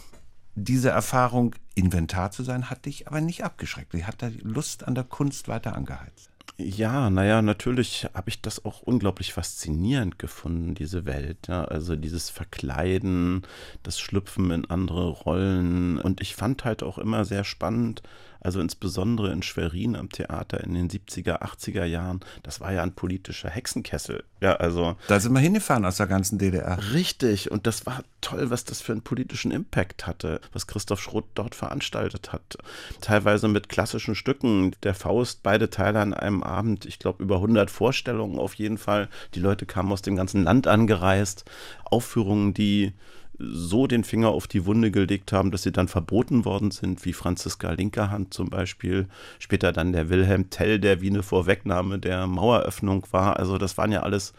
Diese 0.55 0.89
Erfahrung, 0.89 1.55
Inventar 1.75 2.31
zu 2.31 2.43
sein, 2.43 2.69
hat 2.69 2.85
dich 2.85 3.07
aber 3.07 3.21
nicht 3.21 3.45
abgeschreckt. 3.45 3.93
Die 3.93 4.03
hat 4.03 4.21
die 4.21 4.39
Lust 4.39 4.85
an 4.85 4.95
der 4.95 5.05
Kunst 5.05 5.47
weiter 5.47 5.75
angeheizt. 5.77 6.30
Ja, 6.57 7.09
naja, 7.09 7.41
natürlich 7.41 8.07
habe 8.13 8.29
ich 8.29 8.41
das 8.41 8.65
auch 8.65 8.81
unglaublich 8.81 9.33
faszinierend 9.33 10.19
gefunden, 10.19 10.75
diese 10.75 11.05
Welt. 11.05 11.47
Ja? 11.47 11.63
Also 11.63 11.95
dieses 11.95 12.29
Verkleiden, 12.29 13.43
das 13.83 13.99
Schlüpfen 13.99 14.51
in 14.51 14.69
andere 14.69 15.09
Rollen. 15.09 15.97
Und 15.97 16.21
ich 16.21 16.35
fand 16.35 16.63
halt 16.63 16.83
auch 16.83 16.97
immer 16.99 17.25
sehr 17.25 17.43
spannend, 17.45 18.03
also 18.41 18.59
insbesondere 18.59 19.31
in 19.31 19.43
Schwerin 19.43 19.95
am 19.95 20.09
Theater 20.09 20.63
in 20.63 20.73
den 20.73 20.89
70er, 20.89 21.41
80er 21.41 21.85
Jahren, 21.85 22.19
das 22.41 22.59
war 22.59 22.73
ja 22.73 22.81
ein 22.81 22.93
politischer 22.93 23.49
Hexenkessel. 23.49 24.23
Ja, 24.41 24.55
also. 24.55 24.95
Da 25.07 25.19
sind 25.19 25.33
wir 25.33 25.39
hingefahren 25.39 25.85
aus 25.85 25.97
der 25.97 26.07
ganzen 26.07 26.39
DDR. 26.39 26.79
Richtig. 26.91 27.51
Und 27.51 27.67
das 27.67 27.85
war 27.85 28.03
toll, 28.21 28.49
was 28.49 28.65
das 28.65 28.81
für 28.81 28.91
einen 28.93 29.03
politischen 29.03 29.51
Impact 29.51 30.07
hatte, 30.07 30.41
was 30.53 30.65
Christoph 30.65 31.01
Schroth 31.01 31.27
dort 31.35 31.53
veranstaltet 31.53 32.33
hat. 32.33 32.57
Teilweise 32.99 33.47
mit 33.47 33.69
klassischen 33.69 34.15
Stücken. 34.15 34.75
Der 34.81 34.95
Faust, 34.95 35.43
beide 35.43 35.69
Teile 35.69 35.99
an 35.99 36.15
einem 36.15 36.41
Abend. 36.41 36.85
Ich 36.85 36.97
glaube, 36.97 37.21
über 37.21 37.35
100 37.35 37.69
Vorstellungen 37.69 38.39
auf 38.39 38.55
jeden 38.55 38.79
Fall. 38.79 39.07
Die 39.35 39.39
Leute 39.39 39.67
kamen 39.67 39.91
aus 39.91 40.01
dem 40.01 40.15
ganzen 40.15 40.43
Land 40.43 40.65
angereist. 40.65 41.45
Aufführungen, 41.83 42.55
die 42.55 42.93
so 43.41 43.87
den 43.87 44.03
Finger 44.03 44.29
auf 44.29 44.47
die 44.47 44.65
Wunde 44.65 44.91
gelegt 44.91 45.31
haben, 45.31 45.51
dass 45.51 45.63
sie 45.63 45.71
dann 45.71 45.87
verboten 45.87 46.45
worden 46.45 46.71
sind, 46.71 47.03
wie 47.05 47.13
Franziska 47.13 47.71
Linkerhand 47.71 48.33
zum 48.33 48.49
Beispiel. 48.49 49.07
Später 49.39 49.71
dann 49.71 49.93
der 49.93 50.09
Wilhelm 50.09 50.49
Tell, 50.49 50.79
der 50.79 51.01
wie 51.01 51.09
eine 51.09 51.23
Vorwegnahme 51.23 51.99
der 51.99 52.27
Maueröffnung 52.27 53.05
war. 53.11 53.37
Also 53.37 53.57
das 53.57 53.77
waren 53.77 53.91
ja 53.91 54.03
alles 54.03 54.33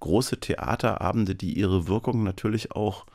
große 0.00 0.38
Theaterabende, 0.38 1.34
die 1.34 1.52
ihre 1.54 1.86
Wirkung 1.86 2.22
natürlich 2.24 2.72
auch 2.72 3.06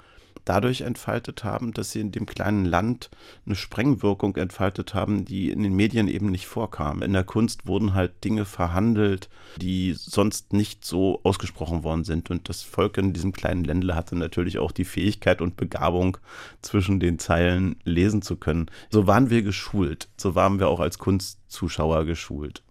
dadurch 0.47 0.81
entfaltet 0.81 1.43
haben, 1.43 1.73
dass 1.73 1.91
sie 1.91 1.99
in 1.99 2.11
dem 2.11 2.25
kleinen 2.25 2.65
Land 2.65 3.09
eine 3.45 3.55
Sprengwirkung 3.55 4.35
entfaltet 4.37 4.93
haben, 4.93 5.25
die 5.25 5.49
in 5.49 5.63
den 5.63 5.73
Medien 5.73 6.07
eben 6.07 6.31
nicht 6.31 6.47
vorkam. 6.47 7.01
In 7.01 7.13
der 7.13 7.23
Kunst 7.23 7.67
wurden 7.67 7.93
halt 7.93 8.23
Dinge 8.23 8.45
verhandelt, 8.45 9.29
die 9.57 9.93
sonst 9.93 10.53
nicht 10.53 10.85
so 10.85 11.19
ausgesprochen 11.23 11.83
worden 11.83 12.03
sind. 12.03 12.29
Und 12.29 12.49
das 12.49 12.63
Volk 12.63 12.97
in 12.97 13.13
diesem 13.13 13.33
kleinen 13.33 13.63
Ländle 13.63 13.95
hatte 13.95 14.15
natürlich 14.15 14.57
auch 14.57 14.71
die 14.71 14.85
Fähigkeit 14.85 15.41
und 15.41 15.57
Begabung, 15.57 16.17
zwischen 16.61 16.99
den 16.99 17.19
Zeilen 17.19 17.75
lesen 17.83 18.21
zu 18.21 18.35
können. 18.35 18.67
So 18.89 19.07
waren 19.07 19.29
wir 19.29 19.41
geschult. 19.41 20.09
So 20.17 20.35
waren 20.35 20.59
wir 20.59 20.69
auch 20.69 20.79
als 20.79 20.97
Kunstzuschauer 20.97 22.05
geschult. 22.05 22.63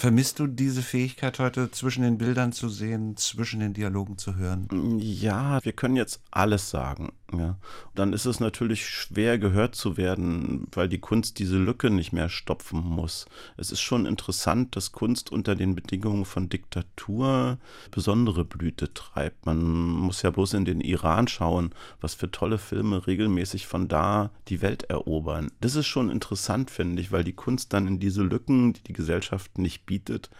Vermisst 0.00 0.38
du 0.38 0.46
diese 0.46 0.82
Fähigkeit 0.82 1.40
heute 1.40 1.72
zwischen 1.72 2.04
den 2.04 2.18
Bildern 2.18 2.52
zu 2.52 2.68
sehen, 2.68 3.16
zwischen 3.16 3.58
den 3.58 3.74
Dialogen 3.74 4.16
zu 4.16 4.36
hören? 4.36 4.68
Ja, 5.00 5.58
wir 5.64 5.72
können 5.72 5.96
jetzt 5.96 6.20
alles 6.30 6.70
sagen. 6.70 7.10
Ja. 7.36 7.58
Dann 7.94 8.14
ist 8.14 8.24
es 8.24 8.40
natürlich 8.40 8.88
schwer 8.88 9.38
gehört 9.38 9.74
zu 9.74 9.98
werden, 9.98 10.66
weil 10.72 10.88
die 10.88 10.98
Kunst 10.98 11.38
diese 11.38 11.58
Lücke 11.58 11.90
nicht 11.90 12.12
mehr 12.12 12.30
stopfen 12.30 12.80
muss. 12.80 13.26
Es 13.58 13.70
ist 13.70 13.82
schon 13.82 14.06
interessant, 14.06 14.74
dass 14.76 14.92
Kunst 14.92 15.30
unter 15.30 15.54
den 15.54 15.74
Bedingungen 15.74 16.24
von 16.24 16.48
Diktatur 16.48 17.58
besondere 17.90 18.46
Blüte 18.46 18.94
treibt. 18.94 19.44
Man 19.44 19.60
muss 19.90 20.22
ja 20.22 20.30
bloß 20.30 20.54
in 20.54 20.64
den 20.64 20.80
Iran 20.80 21.28
schauen, 21.28 21.74
was 22.00 22.14
für 22.14 22.30
tolle 22.30 22.56
Filme 22.56 23.06
regelmäßig 23.06 23.66
von 23.66 23.88
da 23.88 24.30
die 24.48 24.62
Welt 24.62 24.84
erobern. 24.84 25.50
Das 25.60 25.76
ist 25.76 25.86
schon 25.86 26.10
interessant, 26.10 26.70
finde 26.70 27.02
ich, 27.02 27.12
weil 27.12 27.24
die 27.24 27.34
Kunst 27.34 27.74
dann 27.74 27.86
in 27.86 28.00
diese 28.00 28.22
Lücken, 28.22 28.72
die 28.72 28.82
die 28.84 28.92
Gesellschaft 28.94 29.58
nicht 29.58 29.84
bietet, 29.84 30.30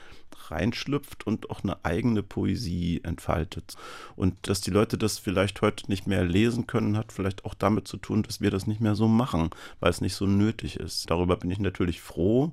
reinschlüpft 0.51 1.27
und 1.27 1.51
auch 1.51 1.63
eine 1.63 1.85
eigene 1.85 2.23
Poesie 2.23 3.01
entfaltet. 3.03 3.77
Und 4.17 4.49
dass 4.49 4.61
die 4.61 4.71
Leute 4.71 4.99
das 4.99 5.19
vielleicht 5.19 5.61
heute 5.63 5.89
nicht 5.89 6.07
mehr 6.07 6.25
lesen 6.25 6.67
können, 6.67 6.97
hat 6.97 7.13
vielleicht 7.13 7.45
auch 7.45 7.55
damit 7.55 7.89
zu 7.89 7.97
tun, 7.97 8.23
dass 8.23 8.41
wir 8.41 8.51
das 8.51 8.67
nicht 8.67 8.81
mehr 8.81 8.95
so 8.95 9.09
machen, 9.09 9.51
weil 9.81 9.91
es 9.91 10.01
nicht 10.01 10.15
so 10.15 10.27
nötig 10.27 10.79
ist. 10.79 11.11
Darüber 11.11 11.37
bin 11.37 11.51
ich 11.51 11.59
natürlich 11.59 12.01
froh. 12.01 12.53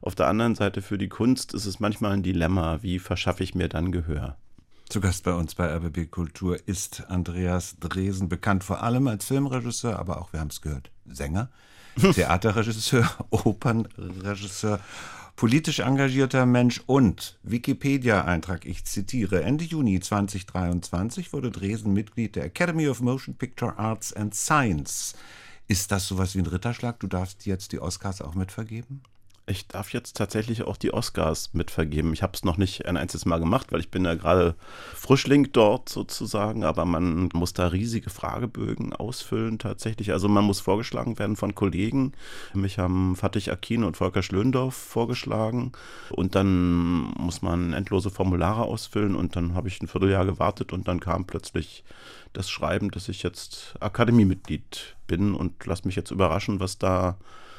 Auf 0.00 0.14
der 0.14 0.28
anderen 0.28 0.54
Seite 0.54 0.82
für 0.82 0.98
die 0.98 1.08
Kunst 1.08 1.54
ist 1.54 1.66
es 1.66 1.80
manchmal 1.80 2.12
ein 2.12 2.22
Dilemma, 2.22 2.82
wie 2.82 2.98
verschaffe 2.98 3.42
ich 3.42 3.54
mir 3.54 3.68
dann 3.68 3.90
Gehör? 3.92 4.36
Zu 4.88 5.00
Gast 5.00 5.24
bei 5.24 5.34
uns 5.34 5.54
bei 5.54 5.66
RBB 5.66 6.10
Kultur 6.10 6.56
ist 6.66 7.10
Andreas 7.10 7.76
Dresen, 7.78 8.30
bekannt 8.30 8.64
vor 8.64 8.82
allem 8.82 9.06
als 9.06 9.26
Filmregisseur, 9.26 9.98
aber 9.98 10.18
auch, 10.18 10.32
wir 10.32 10.40
haben 10.40 10.48
es 10.48 10.62
gehört, 10.62 10.90
Sänger, 11.04 11.50
Theaterregisseur, 12.14 13.06
Opernregisseur 13.30 14.80
politisch 15.38 15.78
engagierter 15.78 16.46
Mensch 16.46 16.82
und 16.86 17.38
Wikipedia-Eintrag, 17.44 18.66
ich 18.66 18.84
zitiere, 18.84 19.44
Ende 19.44 19.62
Juni 19.62 20.00
2023 20.00 21.32
wurde 21.32 21.52
Dresen 21.52 21.92
Mitglied 21.92 22.34
der 22.34 22.46
Academy 22.46 22.88
of 22.88 23.00
Motion 23.02 23.36
Picture 23.36 23.78
Arts 23.78 24.12
and 24.12 24.34
Science. 24.34 25.14
Ist 25.68 25.92
das 25.92 26.08
sowas 26.08 26.34
wie 26.34 26.40
ein 26.40 26.46
Ritterschlag? 26.46 26.98
Du 26.98 27.06
darfst 27.06 27.46
jetzt 27.46 27.70
die 27.70 27.78
Oscars 27.78 28.20
auch 28.20 28.34
mitvergeben? 28.34 29.04
Ich 29.48 29.66
darf 29.66 29.94
jetzt 29.94 30.16
tatsächlich 30.16 30.62
auch 30.62 30.76
die 30.76 30.92
Oscars 30.92 31.54
mitvergeben. 31.54 32.12
Ich 32.12 32.22
habe 32.22 32.34
es 32.34 32.44
noch 32.44 32.58
nicht 32.58 32.84
ein 32.84 32.98
einziges 32.98 33.24
Mal 33.24 33.38
gemacht, 33.38 33.72
weil 33.72 33.80
ich 33.80 33.90
bin 33.90 34.04
ja 34.04 34.14
gerade 34.14 34.54
Frischling 34.94 35.52
dort 35.52 35.88
sozusagen, 35.88 36.64
aber 36.64 36.84
man 36.84 37.30
muss 37.32 37.54
da 37.54 37.68
riesige 37.68 38.10
Fragebögen 38.10 38.92
ausfüllen 38.92 39.58
tatsächlich. 39.58 40.12
Also 40.12 40.28
man 40.28 40.44
muss 40.44 40.60
vorgeschlagen 40.60 41.18
werden 41.18 41.36
von 41.36 41.54
Kollegen. 41.54 42.12
Mich 42.52 42.78
haben 42.78 43.16
Fatih 43.16 43.50
Akin 43.50 43.84
und 43.84 43.96
Volker 43.96 44.22
Schlöndorf 44.22 44.74
vorgeschlagen 44.74 45.72
und 46.10 46.34
dann 46.34 47.12
muss 47.16 47.40
man 47.40 47.72
endlose 47.72 48.10
Formulare 48.10 48.62
ausfüllen 48.62 49.16
und 49.16 49.34
dann 49.34 49.54
habe 49.54 49.68
ich 49.68 49.80
ein 49.80 49.88
Vierteljahr 49.88 50.26
gewartet 50.26 50.74
und 50.74 50.88
dann 50.88 51.00
kam 51.00 51.26
plötzlich 51.26 51.84
das 52.34 52.50
Schreiben, 52.50 52.90
dass 52.90 53.08
ich 53.08 53.22
jetzt 53.22 53.76
Akademiemitglied 53.80 54.96
bin 55.06 55.34
und 55.34 55.64
lass 55.64 55.86
mich 55.86 55.96
jetzt 55.96 56.10
überraschen, 56.10 56.60
was 56.60 56.76
da 56.76 57.16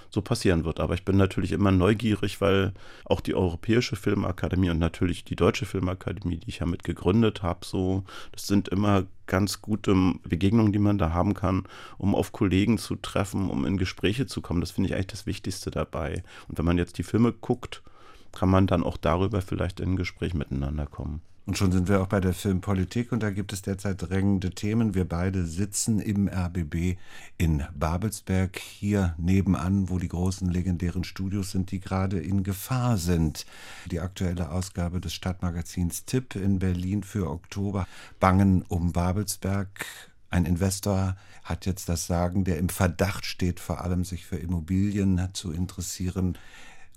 so 0.09 0.21
passieren 0.21 0.65
wird. 0.65 0.79
Aber 0.79 0.93
ich 0.93 1.05
bin 1.05 1.17
natürlich 1.17 1.51
immer 1.51 1.71
neugierig, 1.71 2.41
weil 2.41 2.73
auch 3.05 3.21
die 3.21 3.35
Europäische 3.35 3.95
Filmakademie 3.95 4.69
und 4.69 4.79
natürlich 4.79 5.23
die 5.23 5.35
Deutsche 5.35 5.65
Filmakademie, 5.65 6.37
die 6.37 6.49
ich 6.49 6.59
ja 6.59 6.65
mit 6.65 6.83
gegründet 6.83 7.43
habe, 7.43 7.65
so, 7.65 8.03
das 8.31 8.47
sind 8.47 8.67
immer 8.69 9.05
ganz 9.27 9.61
gute 9.61 9.95
Begegnungen, 10.23 10.73
die 10.73 10.79
man 10.79 10.97
da 10.97 11.13
haben 11.13 11.33
kann, 11.33 11.63
um 11.97 12.15
auf 12.15 12.31
Kollegen 12.31 12.77
zu 12.77 12.95
treffen, 12.95 13.49
um 13.49 13.65
in 13.65 13.77
Gespräche 13.77 14.25
zu 14.25 14.41
kommen. 14.41 14.61
Das 14.61 14.71
finde 14.71 14.89
ich 14.89 14.95
eigentlich 14.95 15.07
das 15.07 15.25
Wichtigste 15.25 15.71
dabei. 15.71 16.23
Und 16.47 16.57
wenn 16.57 16.65
man 16.65 16.77
jetzt 16.77 16.97
die 16.97 17.03
Filme 17.03 17.31
guckt, 17.31 17.83
kann 18.31 18.49
man 18.49 18.67
dann 18.67 18.83
auch 18.83 18.97
darüber 18.97 19.41
vielleicht 19.41 19.79
in 19.79 19.91
ein 19.93 19.95
Gespräch 19.95 20.33
miteinander 20.33 20.85
kommen. 20.85 21.21
Und 21.49 21.57
schon 21.57 21.71
sind 21.71 21.89
wir 21.89 21.99
auch 21.99 22.05
bei 22.05 22.19
der 22.19 22.35
Filmpolitik 22.35 23.11
und 23.11 23.23
da 23.23 23.31
gibt 23.31 23.53
es 23.53 23.63
derzeit 23.63 24.03
drängende 24.03 24.51
Themen. 24.51 24.93
Wir 24.93 25.05
beide 25.05 25.47
sitzen 25.47 25.99
im 25.99 26.27
RBB 26.27 26.99
in 27.39 27.63
Babelsberg, 27.73 28.59
hier 28.59 29.15
nebenan, 29.17 29.89
wo 29.89 29.97
die 29.97 30.09
großen 30.09 30.47
legendären 30.47 31.03
Studios 31.03 31.49
sind, 31.49 31.71
die 31.71 31.79
gerade 31.79 32.19
in 32.19 32.43
Gefahr 32.43 32.99
sind. 32.99 33.47
Die 33.89 33.99
aktuelle 33.99 34.51
Ausgabe 34.51 35.01
des 35.01 35.15
Stadtmagazins 35.15 36.05
Tipp 36.05 36.35
in 36.35 36.59
Berlin 36.59 37.01
für 37.01 37.27
Oktober. 37.27 37.87
Bangen 38.19 38.61
um 38.67 38.91
Babelsberg. 38.91 39.87
Ein 40.29 40.45
Investor 40.45 41.17
hat 41.43 41.65
jetzt 41.65 41.89
das 41.89 42.05
Sagen, 42.05 42.43
der 42.43 42.59
im 42.59 42.69
Verdacht 42.69 43.25
steht, 43.25 43.59
vor 43.59 43.81
allem 43.81 44.05
sich 44.05 44.27
für 44.27 44.37
Immobilien 44.37 45.29
zu 45.33 45.51
interessieren. 45.51 46.37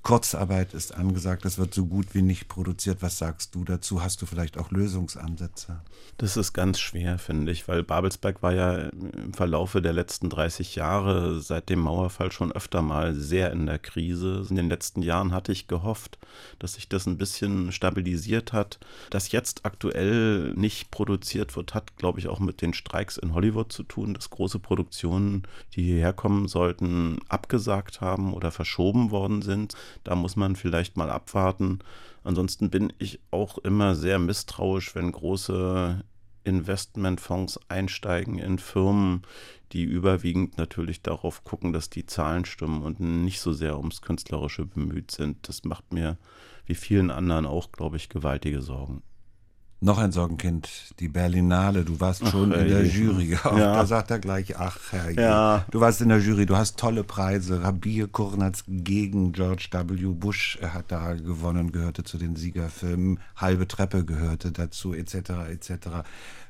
Kurzarbeit 0.03 0.75
ist 0.75 0.95
angesagt, 0.95 1.45
es 1.45 1.59
wird 1.59 1.73
so 1.73 1.87
gut 1.87 2.13
wie 2.13 2.23
nicht 2.23 2.49
produziert. 2.49 3.03
Was 3.03 3.19
sagst 3.19 3.55
du 3.55 3.63
dazu? 3.63 4.03
Hast 4.03 4.21
du 4.21 4.27
vielleicht 4.27 4.59
auch 4.59 4.73
Lösungsansätze? 4.73 5.81
Das 6.19 6.37
ist 6.37 6.53
ganz 6.53 6.81
schwer, 6.81 7.19
finde 7.19 7.53
ich, 7.53 7.69
weil 7.69 7.85
Babelsberg 7.85 8.43
war 8.43 8.53
ja 8.53 8.75
im 8.79 9.33
Verlaufe 9.33 9.81
der 9.81 9.93
letzten 9.93 10.29
30 10.29 10.75
Jahre 10.75 11.41
seit 11.41 11.69
dem 11.69 11.79
Mauerfall 11.79 12.33
schon 12.33 12.51
öfter 12.51 12.83
mal 12.83 13.15
sehr 13.15 13.53
in 13.53 13.67
der 13.67 13.79
Krise. 13.79 14.45
In 14.51 14.57
den 14.57 14.69
letzten 14.69 15.03
Jahren 15.03 15.33
hatte 15.33 15.53
ich 15.53 15.69
gehofft, 15.69 16.19
dass 16.59 16.75
sich 16.75 16.89
das 16.89 17.07
ein 17.07 17.17
bisschen 17.17 17.71
stabilisiert 17.71 18.53
hat. 18.53 18.81
Dass 19.11 19.31
jetzt 19.31 19.65
aktuell 19.65 20.53
nicht 20.55 20.91
produziert 20.91 21.55
wird, 21.55 21.75
hat, 21.75 21.97
glaube 21.97 22.19
ich, 22.19 22.27
auch 22.27 22.41
mit 22.41 22.61
den 22.61 22.75
Streiks 22.75 23.19
in 23.19 23.35
Hollywood 23.35 23.73
zu 23.73 23.85
tun, 23.85 24.15
dass 24.15 24.31
große 24.31 24.59
Produktionen, 24.59 25.45
die 25.77 25.85
hierher 25.85 26.13
kommen 26.13 26.49
sollten, 26.49 27.21
abgesagt 27.29 28.01
haben 28.01 28.35
oder 28.35 28.51
verschoben 28.51 29.13
worden 29.13 29.43
sind. 29.43 29.77
Da 30.05 30.15
muss 30.15 30.37
man 30.37 30.57
vielleicht 30.57 30.97
mal 30.97 31.11
abwarten. 31.11 31.81
Ansonsten 32.25 32.71
bin 32.71 32.93
ich 32.99 33.21
auch 33.31 33.59
immer 33.59 33.95
sehr 33.95 34.19
misstrauisch, 34.19 34.95
wenn 34.95 35.13
große 35.13 36.05
Investmentfonds 36.45 37.61
einsteigen 37.69 38.39
in 38.39 38.59
Firmen, 38.59 39.23
die 39.73 39.85
überwiegend 39.85 40.59
natürlich 40.59 41.03
darauf 41.03 41.45
gucken, 41.45 41.73
dass 41.73 41.89
die 41.89 42.07
Zahlen 42.07 42.45
stimmen 42.45 42.83
und 42.83 43.01
nicht 43.01 43.41
so 43.41 43.53
sehr 43.53 43.79
ums 43.79 44.03
Künstlerische 44.03 44.67
bemüht 44.67 45.11
sind. 45.11 45.49
Das 45.49 45.65
macht 45.65 45.93
mir 45.93 46.19
wie 46.67 46.75
vielen 46.75 47.11
anderen 47.11 47.47
auch, 47.47 47.73
glaube 47.73 47.97
ich, 47.97 48.09
gewaltige 48.09 48.63
Sorgen. 48.63 49.03
Noch 49.85 49.99
ein 49.99 50.13
Sorgenkind, 50.13 50.95
die 51.01 51.09
Berlinale. 51.09 51.85
Du 51.85 51.99
warst 51.99 52.25
schon 52.29 52.53
ach, 52.53 52.59
in 52.59 52.69
der 52.69 52.87
Jury. 52.87 53.37
Ja. 53.43 53.75
Da 53.75 53.85
sagt 53.85 54.13
er 54.13 54.21
gleich, 54.21 54.57
ach 54.57 54.79
Herr, 54.93 55.11
ja. 55.11 55.65
du 55.73 55.81
warst 55.81 56.01
in 56.01 56.09
der 56.09 56.21
Jury, 56.21 56.47
du 56.47 56.57
hast 56.57 56.79
tolle 56.79 57.03
Preise. 57.03 57.65
Rabir 57.65 58.07
Kurnatz 58.07 58.63
gegen 58.69 59.33
George 59.33 59.69
W. 59.73 60.15
Bush 60.15 60.57
er 60.61 60.73
hat 60.73 60.93
da 60.93 61.15
gewonnen, 61.15 61.73
gehörte 61.73 62.05
zu 62.05 62.17
den 62.17 62.37
Siegerfilmen. 62.37 63.19
Halbe 63.35 63.67
Treppe 63.67 64.05
gehörte 64.05 64.53
dazu, 64.53 64.95
etc., 64.95 65.15
etc. 65.51 65.73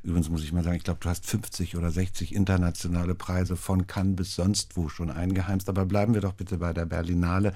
Übrigens 0.03 0.29
muss 0.29 0.45
ich 0.45 0.53
mal 0.53 0.63
sagen, 0.63 0.77
ich 0.77 0.85
glaube, 0.85 1.01
du 1.01 1.09
hast 1.09 1.25
50 1.25 1.79
oder 1.79 1.91
60 1.91 2.35
internationale 2.35 3.15
Preise 3.15 3.57
von 3.57 3.87
Cannes 3.87 4.17
bis 4.17 4.35
sonst 4.35 4.77
wo 4.77 4.91
schon 4.91 5.11
eingeheimst. 5.11 5.71
Aber 5.71 5.87
bleiben 5.87 6.13
wir 6.13 6.21
doch 6.21 6.35
bitte 6.35 6.59
bei 6.59 6.75
der 6.75 6.85
Berlinale. 6.85 7.55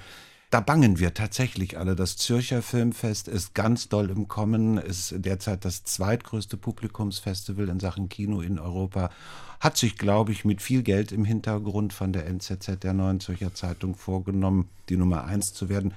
Da 0.51 0.61
bangen 0.61 1.01
wir 1.01 1.12
tatsächlich 1.12 1.76
alle. 1.76 1.97
Das 1.97 2.16
Zürcher 2.16 2.62
Filmfest 2.62 3.26
ist 3.26 3.53
ganz 3.53 3.88
doll 3.88 4.11
im 4.11 4.28
Kommen, 4.28 4.78
ist 4.78 5.12
derzeit 5.16 5.64
das 5.64 5.82
zweitgrößte 5.82 6.57
Publikumsfestival 6.57 7.68
in 7.68 7.80
Sachen 7.80 8.09
Kino 8.09 8.40
in 8.40 8.61
Europa. 8.61 9.11
Hat 9.59 9.76
sich, 9.76 9.99
glaube 9.99 10.30
ich, 10.30 10.44
mit 10.44 10.62
viel 10.62 10.84
Geld 10.84 11.11
im 11.11 11.24
Hintergrund 11.24 11.92
von 11.92 12.12
der 12.12 12.26
NZZ, 12.26 12.78
der 12.80 12.92
Neuen 12.92 13.18
Zürcher 13.18 13.55
Zeitung, 13.55 13.97
vorgenommen, 13.97 14.68
die 14.88 14.97
Nummer 14.97 15.24
eins 15.24 15.53
zu 15.53 15.68
werden. 15.68 15.94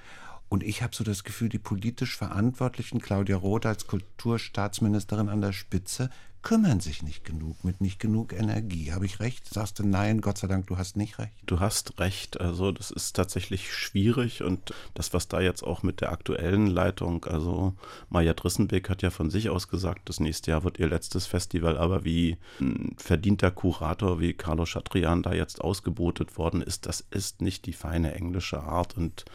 Und 0.50 0.64
ich 0.64 0.82
habe 0.82 0.96
so 0.96 1.04
das 1.04 1.24
Gefühl, 1.24 1.50
die 1.50 1.60
politisch 1.60 2.18
Verantwortlichen, 2.18 3.02
Claudia 3.02 3.38
Roth 3.38 3.68
als 3.68 3.86
Kulturstaatsministerin 3.86 5.30
an 5.30 5.42
der 5.42 5.54
Spitze, 5.54 6.10
kümmern 6.42 6.80
sich 6.80 7.04
nicht 7.04 7.26
genug, 7.26 7.64
mit 7.64 7.82
nicht 7.82 8.00
genug 8.00 8.34
Energie. 8.34 8.92
Habe 8.92 9.06
ich 9.06 9.20
recht? 9.20 9.48
Sagst 9.48 9.80
du 9.80 9.84
nein, 9.84 10.22
Gott 10.22 10.38
sei 10.38 10.48
Dank, 10.48 10.68
du 10.68 10.78
hast 10.78 10.96
nicht 10.96 11.20
recht? 11.20 11.34
Du 11.46 11.60
hast 11.60 12.00
recht. 12.00 12.40
Also 12.40 12.72
das 12.72 12.92
ist 12.92 13.16
tatsächlich 13.16 13.74
schwierig 13.74 14.44
und 14.44 14.74
das, 14.94 15.14
was 15.14 15.28
da 15.28 15.42
jetzt 15.42 15.64
auch 15.64 15.84
mit 15.84 16.02
der 16.02 16.12
aktuellen 16.12 16.68
Leitung, 16.68 17.26
also 17.26 17.74
Maja 18.10 18.34
Drissenbeck 18.34 18.90
hat 18.90 19.02
ja 19.02 19.10
von 19.10 19.30
sich 19.30 19.50
aus 19.50 19.68
gesagt, 19.68 20.10
das 20.10 20.20
nächste 20.20 20.52
Jahr 20.52 20.64
wird 20.64 20.80
ihr 20.80 20.88
letztes 20.88 21.26
Festival, 21.26 21.78
aber 21.78 22.04
wie 22.06 22.38
ein 22.60 22.96
verdienter 22.98 23.52
Kurator 23.52 24.20
wie 24.20 24.34
Carlos 24.34 24.70
Chatrian 24.70 25.24
da 25.24 25.34
jetzt 25.34 25.62
ausgebotet 25.62 26.38
worden 26.38 26.62
ist, 26.62 26.86
das 26.86 27.06
ist 27.12 27.42
nicht 27.42 27.66
die 27.66 27.74
feine 27.74 28.14
englische 28.14 28.64
Art 28.64 28.96
und 28.98 29.26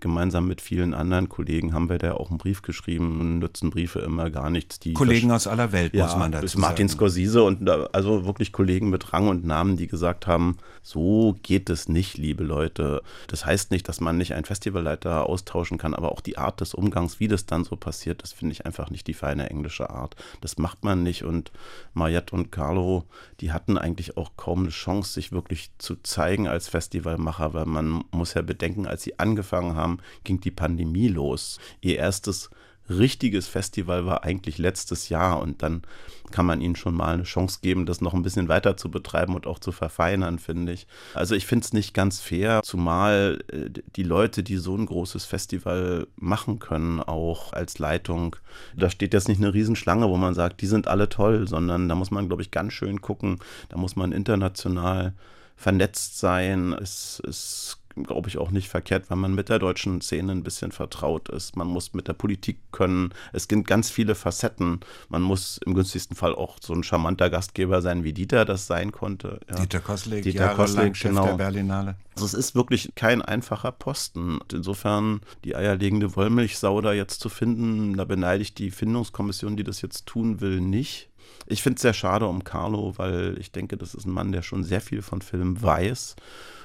gemeinsam 0.00 0.46
mit 0.46 0.60
vielen 0.60 0.94
anderen 0.94 1.28
Kollegen 1.28 1.72
haben 1.72 1.88
wir 1.88 1.98
da 1.98 2.12
auch 2.12 2.30
einen 2.30 2.38
Brief 2.38 2.62
geschrieben 2.62 3.20
und 3.20 3.38
nützen 3.38 3.70
Briefe 3.70 4.00
immer 4.00 4.30
gar 4.30 4.50
nichts. 4.50 4.78
Die 4.80 4.94
Kollegen 4.94 5.30
aus 5.30 5.46
aller 5.46 5.72
Welt, 5.72 5.94
ja, 5.94 6.04
muss 6.04 6.16
man 6.16 6.32
dazu 6.32 6.58
Martin 6.58 6.88
sagen. 6.88 6.98
Scorsese 6.98 7.42
und 7.42 7.68
also 7.68 8.26
wirklich 8.26 8.52
Kollegen 8.52 8.90
mit 8.90 9.12
Rang 9.12 9.28
und 9.28 9.44
Namen, 9.44 9.76
die 9.76 9.86
gesagt 9.86 10.26
haben, 10.26 10.56
so 10.82 11.36
geht 11.42 11.70
es 11.70 11.88
nicht, 11.88 12.18
liebe 12.18 12.44
Leute. 12.44 13.02
Das 13.28 13.46
heißt 13.46 13.70
nicht, 13.70 13.88
dass 13.88 14.00
man 14.00 14.18
nicht 14.18 14.34
einen 14.34 14.44
Festivalleiter 14.44 15.26
austauschen 15.26 15.78
kann, 15.78 15.94
aber 15.94 16.12
auch 16.12 16.20
die 16.20 16.38
Art 16.38 16.60
des 16.60 16.74
Umgangs, 16.74 17.20
wie 17.20 17.28
das 17.28 17.46
dann 17.46 17.64
so 17.64 17.76
passiert, 17.76 18.22
das 18.22 18.32
finde 18.32 18.52
ich 18.52 18.66
einfach 18.66 18.90
nicht 18.90 19.06
die 19.06 19.14
feine 19.14 19.48
englische 19.48 19.90
Art. 19.90 20.16
Das 20.40 20.58
macht 20.58 20.84
man 20.84 21.02
nicht 21.02 21.24
und 21.24 21.52
Mariette 21.94 22.34
und 22.34 22.52
Carlo, 22.52 23.04
die 23.40 23.52
hatten 23.52 23.78
eigentlich 23.78 24.16
auch 24.16 24.32
kaum 24.36 24.60
eine 24.60 24.70
Chance, 24.70 25.14
sich 25.14 25.32
wirklich 25.32 25.70
zu 25.78 25.96
zeigen 25.96 26.48
als 26.48 26.68
Festivalmacher, 26.68 27.54
weil 27.54 27.66
man 27.66 28.04
muss 28.10 28.34
ja 28.34 28.42
bedenken, 28.42 28.86
als 28.86 29.02
sie 29.02 29.18
angefangen 29.18 29.76
haben, 29.76 29.93
ging 30.24 30.40
die 30.40 30.50
Pandemie 30.50 31.08
los. 31.08 31.58
Ihr 31.80 31.96
erstes 31.96 32.50
richtiges 32.88 33.48
Festival 33.48 34.04
war 34.04 34.24
eigentlich 34.24 34.58
letztes 34.58 35.08
Jahr 35.08 35.40
und 35.40 35.62
dann 35.62 35.82
kann 36.30 36.46
man 36.46 36.60
ihnen 36.60 36.76
schon 36.76 36.94
mal 36.94 37.14
eine 37.14 37.22
Chance 37.22 37.60
geben, 37.62 37.86
das 37.86 38.00
noch 38.00 38.12
ein 38.12 38.22
bisschen 38.22 38.48
weiter 38.48 38.76
zu 38.76 38.90
betreiben 38.90 39.34
und 39.34 39.46
auch 39.46 39.58
zu 39.58 39.72
verfeinern, 39.72 40.38
finde 40.38 40.72
ich. 40.72 40.86
Also 41.14 41.34
ich 41.34 41.46
finde 41.46 41.64
es 41.64 41.72
nicht 41.72 41.94
ganz 41.94 42.20
fair, 42.20 42.60
zumal 42.62 43.38
äh, 43.52 43.70
die 43.96 44.02
Leute, 44.02 44.42
die 44.42 44.56
so 44.56 44.76
ein 44.76 44.86
großes 44.86 45.24
Festival 45.24 46.06
machen 46.16 46.58
können, 46.58 47.00
auch 47.00 47.52
als 47.52 47.78
Leitung, 47.78 48.36
da 48.76 48.90
steht 48.90 49.14
jetzt 49.14 49.28
nicht 49.28 49.38
eine 49.38 49.54
Riesenschlange, 49.54 50.08
wo 50.08 50.16
man 50.16 50.34
sagt, 50.34 50.60
die 50.60 50.66
sind 50.66 50.88
alle 50.88 51.08
toll, 51.08 51.48
sondern 51.48 51.88
da 51.88 51.94
muss 51.94 52.10
man, 52.10 52.26
glaube 52.26 52.42
ich, 52.42 52.50
ganz 52.50 52.72
schön 52.72 53.00
gucken, 53.00 53.38
da 53.68 53.78
muss 53.78 53.96
man 53.96 54.12
international 54.12 55.14
vernetzt 55.56 56.18
sein. 56.18 56.72
Es, 56.72 57.22
es 57.26 57.78
glaube 58.02 58.28
ich, 58.28 58.38
auch 58.38 58.50
nicht 58.50 58.68
verkehrt, 58.68 59.10
wenn 59.10 59.18
man 59.18 59.34
mit 59.34 59.48
der 59.48 59.58
deutschen 59.58 60.00
Szene 60.00 60.32
ein 60.32 60.42
bisschen 60.42 60.72
vertraut 60.72 61.28
ist. 61.28 61.56
Man 61.56 61.68
muss 61.68 61.94
mit 61.94 62.08
der 62.08 62.14
Politik 62.14 62.58
können. 62.72 63.14
Es 63.32 63.46
gibt 63.46 63.66
ganz 63.66 63.90
viele 63.90 64.14
Facetten. 64.14 64.80
Man 65.08 65.22
muss 65.22 65.58
im 65.64 65.74
günstigsten 65.74 66.16
Fall 66.16 66.34
auch 66.34 66.56
so 66.60 66.72
ein 66.72 66.82
charmanter 66.82 67.30
Gastgeber 67.30 67.82
sein, 67.82 68.02
wie 68.02 68.12
Dieter 68.12 68.44
das 68.44 68.66
sein 68.66 68.90
konnte. 68.90 69.40
Ja. 69.48 69.56
Dieter 69.56 69.80
Koslik, 69.80 70.24
Dieter 70.24 70.54
Koslik, 70.54 70.96
Chef 70.96 71.10
genau. 71.10 71.26
der 71.26 71.34
Berlinale. 71.34 71.96
Also 72.16 72.26
es 72.26 72.34
ist 72.34 72.54
wirklich 72.54 72.92
kein 72.96 73.22
einfacher 73.22 73.72
Posten. 73.72 74.40
Insofern 74.52 75.20
die 75.44 75.54
eierlegende 75.54 76.16
Wollmilchsau 76.16 76.80
da 76.80 76.92
jetzt 76.92 77.20
zu 77.20 77.28
finden, 77.28 77.96
da 77.96 78.04
beneide 78.04 78.42
ich 78.42 78.54
die 78.54 78.70
Findungskommission, 78.70 79.56
die 79.56 79.64
das 79.64 79.82
jetzt 79.82 80.06
tun 80.06 80.40
will, 80.40 80.60
nicht. 80.60 81.10
Ich 81.46 81.62
finde 81.62 81.76
es 81.76 81.82
sehr 81.82 81.92
schade 81.92 82.26
um 82.26 82.44
Carlo, 82.44 82.94
weil 82.96 83.36
ich 83.38 83.52
denke, 83.52 83.76
das 83.76 83.94
ist 83.94 84.06
ein 84.06 84.12
Mann, 84.12 84.32
der 84.32 84.42
schon 84.42 84.64
sehr 84.64 84.80
viel 84.80 85.02
von 85.02 85.20
Film 85.20 85.60
weiß 85.60 86.16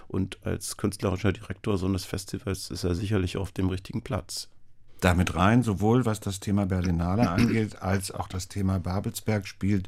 und 0.10 0.45
als 0.45 0.78
künstlerischer 0.78 1.32
Direktor 1.32 1.78
so 1.78 1.86
eines 1.86 2.05
Festivals 2.05 2.70
ist 2.72 2.84
er 2.84 2.95
sicherlich 2.95 3.38
auf 3.38 3.51
dem 3.51 3.70
richtigen 3.70 4.01
Platz. 4.01 4.49
Damit 4.99 5.36
rein, 5.36 5.64
sowohl 5.64 6.05
was 6.05 6.20
das 6.20 6.39
Thema 6.39 6.66
Berlinale 6.66 7.30
angeht, 7.30 7.82
als 7.82 8.12
auch 8.12 8.28
das 8.28 8.47
Thema 8.47 8.80
Babelsberg 8.80 9.47
spielt 9.47 9.88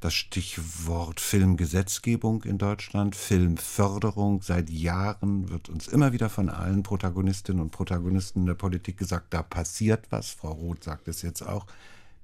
das 0.00 0.14
Stichwort 0.14 1.20
Filmgesetzgebung 1.20 2.42
in 2.44 2.58
Deutschland, 2.58 3.16
Filmförderung. 3.16 4.42
Seit 4.42 4.70
Jahren 4.70 5.48
wird 5.48 5.68
uns 5.68 5.88
immer 5.88 6.12
wieder 6.12 6.28
von 6.28 6.48
allen 6.48 6.82
Protagonistinnen 6.82 7.62
und 7.62 7.70
Protagonisten 7.70 8.46
der 8.46 8.54
Politik 8.54 8.98
gesagt, 8.98 9.32
da 9.32 9.42
passiert 9.42 10.06
was. 10.10 10.30
Frau 10.30 10.52
Roth 10.52 10.84
sagt 10.84 11.08
es 11.08 11.22
jetzt 11.22 11.42
auch. 11.42 11.66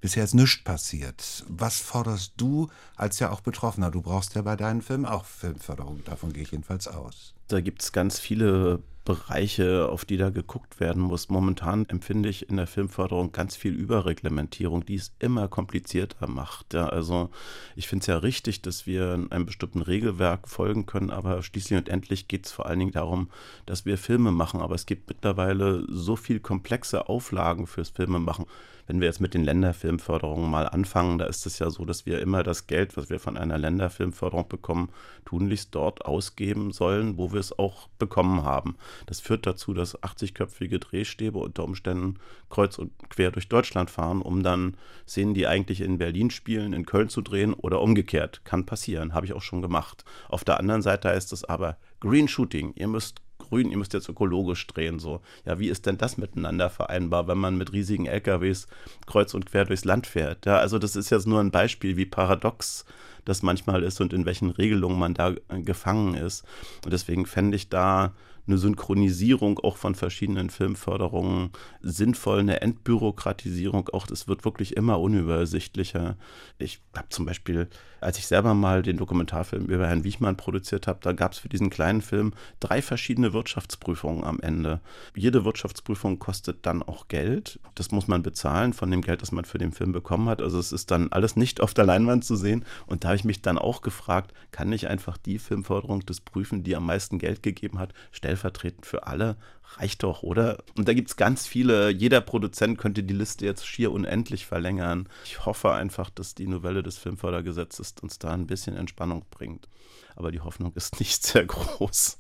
Bisher 0.03 0.25
ist 0.25 0.35
nichts 0.35 0.65
passiert. 0.65 1.45
Was 1.47 1.81
forderst 1.81 2.33
du 2.37 2.69
als 2.97 3.21
ja 3.21 3.31
auch 3.31 3.41
Betroffener? 3.41 3.93
Du 3.93 4.03
brauchst 4.03 4.35
ja 4.35 4.43
bei 4.43 4.57
deinen 4.57 4.83
Filmen 4.83 5.07
auch 5.07 5.25
Filmförderung. 5.25 6.03
Davon 6.05 6.33
gehe 6.33 6.43
ich 6.43 6.51
jedenfalls 6.51 6.89
aus. 6.89 7.35
Da 7.47 7.61
gibt 7.61 7.83
es 7.83 7.93
ganz 7.93 8.19
viele 8.19 8.81
Bereiche, 9.05 9.89
auf 9.89 10.05
die 10.05 10.17
da 10.17 10.31
geguckt 10.31 10.81
werden 10.81 11.03
muss. 11.03 11.29
Momentan 11.29 11.87
empfinde 11.89 12.29
ich 12.29 12.49
in 12.49 12.57
der 12.57 12.67
Filmförderung 12.67 13.31
ganz 13.31 13.55
viel 13.55 13.75
Überreglementierung, 13.75 14.85
die 14.85 14.97
es 14.97 15.13
immer 15.21 15.47
komplizierter 15.47 16.27
macht. 16.27 16.75
Ja, 16.75 16.89
also 16.89 17.31
ich 17.77 17.87
finde 17.87 18.03
es 18.03 18.07
ja 18.09 18.19
richtig, 18.19 18.63
dass 18.63 18.87
wir 18.87 19.27
einem 19.31 19.47
bestimmten 19.47 19.83
Regelwerk 19.83 20.49
folgen 20.49 20.87
können, 20.87 21.11
aber 21.11 21.45
schließlich 21.45 21.79
und 21.79 21.89
endlich 21.89 22.27
geht 22.27 22.47
es 22.47 22.53
vor 22.53 22.67
allen 22.67 22.81
Dingen 22.81 22.93
darum, 22.93 23.31
dass 23.67 23.87
wir 23.87 23.99
Filme 23.99 24.33
machen. 24.33 24.61
Aber 24.61 24.75
es 24.75 24.87
gibt 24.87 25.09
mittlerweile 25.09 25.85
so 25.89 26.17
viel 26.17 26.41
komplexe 26.41 27.09
Auflagen 27.09 27.69
fürs 27.69 27.91
Filmemachen. 27.91 28.47
Wenn 28.93 29.01
wir 29.01 29.09
jetzt 29.09 29.23
mit 29.23 29.33
den 29.33 29.43
Länderfilmförderungen 29.45 30.51
mal 30.51 30.69
anfangen, 30.69 31.17
da 31.17 31.25
ist 31.25 31.47
es 31.47 31.59
ja 31.59 31.71
so, 31.71 31.87
dass 31.87 32.05
wir 32.05 32.21
immer 32.21 32.43
das 32.43 32.67
Geld, 32.67 32.95
was 32.99 33.09
wir 33.09 33.19
von 33.21 33.39
einer 33.39 33.57
Länderfilmförderung 33.57 34.49
bekommen, 34.51 34.91
tunlichst 35.25 35.75
dort 35.75 36.05
ausgeben 36.05 36.73
sollen, 36.73 37.17
wo 37.17 37.33
wir 37.33 37.41
es 37.41 37.59
auch 37.59 37.89
bekommen 37.99 38.43
haben. 38.43 38.77
Das 39.07 39.19
führt 39.19 39.47
dazu, 39.47 39.73
dass 39.73 39.99
80-köpfige 39.99 40.79
Drehstäbe 40.79 41.39
unter 41.39 41.65
Umständen 41.65 42.19
kreuz 42.51 42.77
und 42.77 42.93
quer 43.09 43.31
durch 43.31 43.49
Deutschland 43.49 43.89
fahren, 43.89 44.21
um 44.21 44.43
dann 44.43 44.77
Szenen, 45.09 45.33
die 45.33 45.47
eigentlich 45.47 45.81
in 45.81 45.97
Berlin 45.97 46.29
spielen, 46.29 46.75
in 46.75 46.85
Köln 46.85 47.09
zu 47.09 47.23
drehen 47.23 47.55
oder 47.55 47.81
umgekehrt. 47.81 48.43
Kann 48.45 48.67
passieren, 48.67 49.15
habe 49.15 49.25
ich 49.25 49.33
auch 49.33 49.41
schon 49.41 49.63
gemacht. 49.63 50.05
Auf 50.29 50.45
der 50.45 50.61
anderen 50.61 50.83
Seite 50.83 51.09
heißt 51.09 51.33
es 51.33 51.45
aber 51.45 51.79
Green 52.01 52.29
Shooting. 52.29 52.75
Ihr 52.75 52.89
müsst 52.89 53.23
grün, 53.53 53.71
ihr 53.71 53.77
müsst 53.77 53.93
jetzt 53.93 54.09
ökologisch 54.09 54.67
drehen. 54.67 54.99
So, 54.99 55.21
ja, 55.45 55.59
wie 55.59 55.69
ist 55.69 55.85
denn 55.85 55.99
das 55.99 56.17
miteinander 56.17 56.71
vereinbar, 56.71 57.29
wenn 57.29 57.37
man 57.37 57.59
mit 57.59 57.73
riesigen 57.75 58.07
LKWs 58.07 58.67
kreuz 59.07 59.35
und 59.35 59.45
quer 59.45 59.67
durchs 59.67 59.85
Land 59.85 60.07
fährt? 60.07 60.47
Ja, 60.47 60.57
also 60.57 60.79
das 60.79 60.97
ist 60.97 61.11
jetzt 61.11 61.27
nur 61.27 61.39
ein 61.39 61.51
Beispiel, 61.51 61.99
wie 61.99 62.07
paradox 62.07 62.87
das 63.27 63.43
manchmal 63.43 63.83
ist 63.83 64.01
und 64.01 64.15
in 64.15 64.25
welchen 64.25 64.51
Regelungen 64.51 64.99
man 64.99 65.13
da 65.13 65.35
äh, 65.49 65.61
gefangen 65.61 66.15
ist. 66.15 66.45
Und 66.85 66.95
deswegen 66.95 67.27
fände 67.27 67.57
ich 67.57 67.69
da 67.69 68.15
eine 68.47 68.59
Synchronisierung 68.59 69.59
auch 69.61 69.77
von 69.77 69.95
verschiedenen 69.95 70.51
Filmförderungen 70.51 71.51
sinnvoll, 71.81 72.41
eine 72.41 72.61
Entbürokratisierung 72.61 73.89
auch. 73.91 74.07
Das 74.07 74.27
wird 74.27 74.45
wirklich 74.45 74.77
immer 74.77 75.01
unübersichtlicher. 75.01 76.17
Ich 76.59 76.81
habe 76.97 77.09
zum 77.09 77.25
Beispiel, 77.25 77.69
als 78.01 78.19
ich 78.19 78.27
selber 78.27 78.55
mal 78.55 78.83
den 78.83 78.97
Dokumentarfilm 78.97 79.67
über 79.67 79.87
Herrn 79.87 80.03
Wichmann 80.03 80.37
produziert 80.37 80.89
habe, 80.89 80.99
da 81.03 81.13
gab 81.13 81.33
es 81.33 81.39
für 81.39 81.49
diesen 81.49 81.71
kleinen 81.71 82.03
Film 82.03 82.33
drei 82.59 82.83
verschiedene 82.83 83.33
Wirtschaftsprüfungen 83.33 84.25
am 84.25 84.41
Ende. 84.41 84.81
Jede 85.15 85.45
Wirtschaftsprüfung 85.45 86.19
kostet 86.19 86.67
dann 86.67 86.83
auch 86.83 87.07
Geld. 87.07 87.61
Das 87.77 87.93
muss 87.93 88.09
man 88.09 88.25
bezahlen 88.25 88.73
von 88.73 88.91
dem 88.91 89.03
Geld, 89.03 89.23
das 89.23 89.31
man 89.31 89.45
für 89.45 89.59
den 89.59 89.73
Film 89.73 89.93
bekommen 89.93 90.29
hat. 90.29 90.43
Also 90.43 90.59
es 90.59 90.73
ist 90.73 90.91
dann 90.91 91.13
alles 91.13 91.37
nicht 91.37 91.61
auf 91.61 91.75
der 91.75 91.87
Leinwand 91.87 92.25
zu 92.25 92.35
sehen. 92.35 92.65
Und 92.87 93.05
da 93.05 93.09
habe 93.09 93.17
ich 93.17 93.25
mich 93.25 93.41
dann 93.41 93.57
auch 93.59 93.83
gefragt, 93.83 94.35
kann 94.51 94.73
ich 94.73 94.89
einfach 94.89 95.17
die 95.17 95.39
Filmförderung 95.39 96.01
des 96.01 96.21
Prüfen, 96.21 96.65
die 96.65 96.75
am 96.75 96.87
meisten 96.87 97.19
Geld 97.19 97.43
gegeben 97.43 97.79
hat, 97.79 97.95
stellen 98.11 98.32
stellvertretend 98.33 98.87
für 98.87 99.07
alle. 99.07 99.37
Reicht 99.77 100.03
doch, 100.03 100.23
oder? 100.23 100.63
Und 100.77 100.89
da 100.89 100.95
gibt 100.95 101.09
es 101.09 101.17
ganz 101.17 101.47
viele. 101.47 101.91
Jeder 101.91 102.21
Produzent 102.21 102.79
könnte 102.79 103.03
die 103.03 103.15
Liste 103.15 103.45
jetzt 103.45 103.67
schier 103.67 103.93
unendlich 103.93 104.47
verlängern. 104.47 105.09
Ich 105.25 105.45
hoffe 105.47 105.73
einfach, 105.73 106.11
dass 106.11 106.35
die 106.35 106.47
Novelle 106.47 106.83
des 106.83 106.99
Filmfördergesetzes 106.99 107.95
uns 108.03 108.19
da 108.19 108.33
ein 108.33 108.47
bisschen 108.47 108.77
Entspannung 108.77 109.25
bringt. 109.31 109.69
Aber 110.17 110.33
die 110.33 110.41
Hoffnung 110.41 110.73
ist 110.75 111.01
nicht 111.01 111.23
sehr 111.27 111.47
groß. 111.47 112.19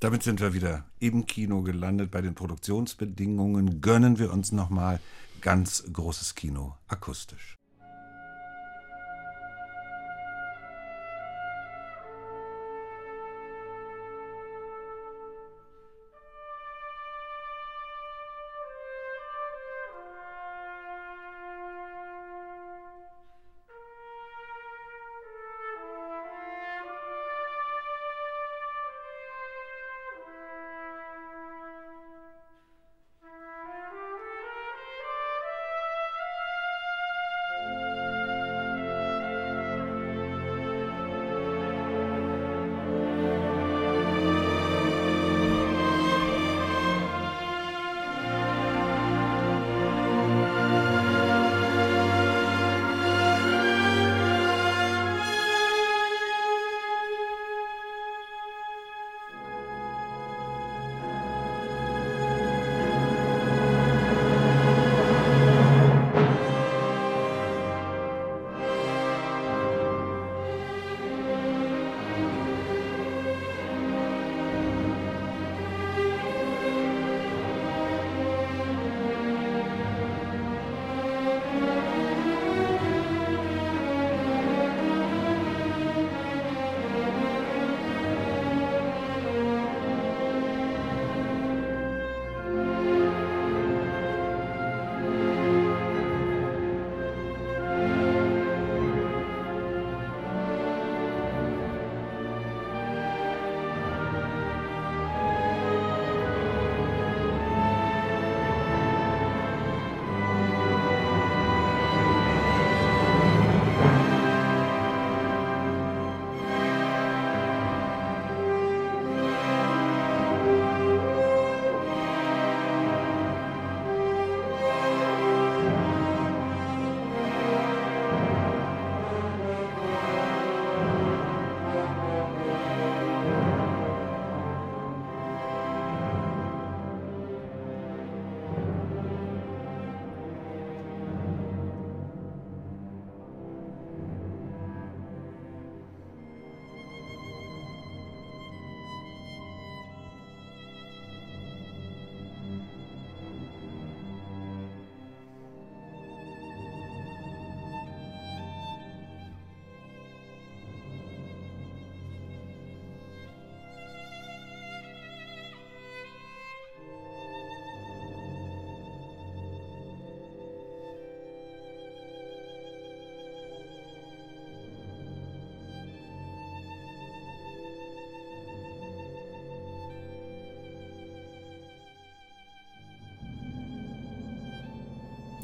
Damit 0.00 0.22
sind 0.22 0.40
wir 0.40 0.52
wieder 0.52 0.84
im 1.00 1.26
Kino 1.26 1.62
gelandet. 1.62 2.10
Bei 2.10 2.20
den 2.20 2.34
Produktionsbedingungen 2.34 3.80
gönnen 3.80 4.18
wir 4.18 4.32
uns 4.32 4.52
nochmal 4.52 5.00
ganz 5.40 5.84
großes 5.90 6.34
Kino 6.34 6.76
akustisch. 6.86 7.55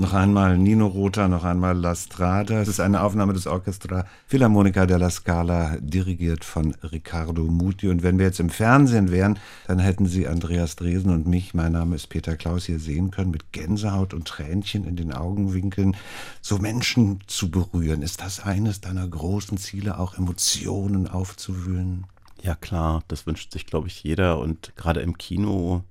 Noch 0.03 0.15
einmal 0.15 0.59
Nino 0.59 0.89
Rota, 0.89 1.29
noch 1.29 1.45
einmal 1.45 1.79
La 1.79 1.95
Strada. 1.95 2.61
Es 2.61 2.67
ist 2.67 2.81
eine 2.81 3.03
Aufnahme 3.03 3.35
des 3.35 3.47
Orchestra 3.47 4.05
Philharmonica 4.27 4.85
della 4.85 5.09
Scala, 5.11 5.77
dirigiert 5.79 6.45
von 6.45 6.75
Riccardo 6.83 7.45
Muti. 7.45 7.87
Und 7.87 8.03
wenn 8.03 8.19
wir 8.19 8.27
jetzt 8.27 8.41
im 8.41 8.51
Fernsehen 8.51 9.13
wären, 9.13 9.39
dann 9.69 9.79
hätten 9.79 10.07
Sie 10.07 10.27
Andreas 10.27 10.75
Dresen 10.75 11.13
und 11.13 11.29
mich, 11.29 11.55
mein 11.55 11.71
Name 11.71 11.95
ist 11.95 12.09
Peter 12.09 12.35
Klaus, 12.35 12.65
hier 12.65 12.81
sehen 12.81 13.13
können, 13.13 13.31
mit 13.31 13.53
Gänsehaut 13.53 14.13
und 14.13 14.27
Tränchen 14.27 14.89
in 14.89 14.97
den 14.97 15.13
Augenwinkeln, 15.13 15.97
so 16.41 16.59
Menschen 16.59 17.21
zu 17.29 17.53
berühren. 17.53 18.03
Ist 18.03 18.23
das 18.23 18.41
eines 18.41 18.81
deiner 18.81 19.07
großen 19.07 19.57
Ziele, 19.57 20.01
auch 20.01 20.19
Emotionen 20.19 21.07
aufzuwühlen? 21.07 22.07
Ja 22.43 22.57
klar, 22.57 23.05
das 23.07 23.25
wünscht 23.29 23.53
sich, 23.53 23.67
glaube 23.67 23.87
ich, 23.87 24.03
jeder. 24.03 24.41
Und 24.41 24.73
gerade 24.75 25.01
im 25.01 25.17
Kino 25.17 25.85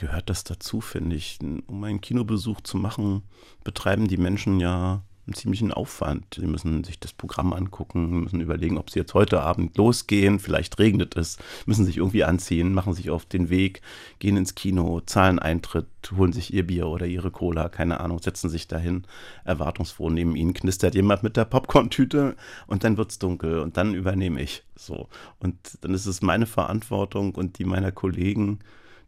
gehört 0.00 0.30
das 0.30 0.44
dazu, 0.44 0.80
finde 0.80 1.14
ich. 1.14 1.38
Um 1.66 1.84
einen 1.84 2.00
Kinobesuch 2.00 2.62
zu 2.62 2.78
machen, 2.78 3.22
betreiben 3.64 4.08
die 4.08 4.16
Menschen 4.16 4.58
ja 4.58 5.02
einen 5.26 5.34
ziemlichen 5.34 5.72
Aufwand. 5.72 6.38
Sie 6.40 6.46
müssen 6.46 6.82
sich 6.84 6.98
das 6.98 7.12
Programm 7.12 7.52
angucken, 7.52 8.22
müssen 8.22 8.40
überlegen, 8.40 8.78
ob 8.78 8.88
sie 8.88 8.98
jetzt 8.98 9.12
heute 9.12 9.42
Abend 9.42 9.76
losgehen, 9.76 10.38
vielleicht 10.38 10.78
regnet 10.78 11.16
es, 11.16 11.36
müssen 11.66 11.84
sich 11.84 11.98
irgendwie 11.98 12.24
anziehen, 12.24 12.72
machen 12.72 12.94
sich 12.94 13.10
auf 13.10 13.26
den 13.26 13.50
Weg, 13.50 13.82
gehen 14.20 14.38
ins 14.38 14.54
Kino, 14.54 15.02
zahlen 15.02 15.38
Eintritt, 15.38 15.86
holen 16.16 16.32
sich 16.32 16.54
ihr 16.54 16.66
Bier 16.66 16.88
oder 16.88 17.04
ihre 17.04 17.30
Cola, 17.30 17.68
keine 17.68 18.00
Ahnung, 18.00 18.20
setzen 18.22 18.48
sich 18.48 18.68
dahin, 18.68 19.04
erwartungsfroh 19.44 20.08
neben 20.08 20.34
ihnen 20.34 20.54
knistert 20.54 20.94
jemand 20.94 21.22
mit 21.22 21.36
der 21.36 21.44
Popcorn-Tüte 21.44 22.36
und 22.66 22.84
dann 22.84 22.96
wird 22.96 23.10
es 23.10 23.18
dunkel 23.18 23.60
und 23.60 23.76
dann 23.76 23.92
übernehme 23.92 24.40
ich. 24.40 24.64
So. 24.76 25.08
Und 25.38 25.56
dann 25.82 25.92
ist 25.92 26.06
es 26.06 26.22
meine 26.22 26.46
Verantwortung 26.46 27.34
und 27.34 27.58
die 27.58 27.66
meiner 27.66 27.92
Kollegen, 27.92 28.60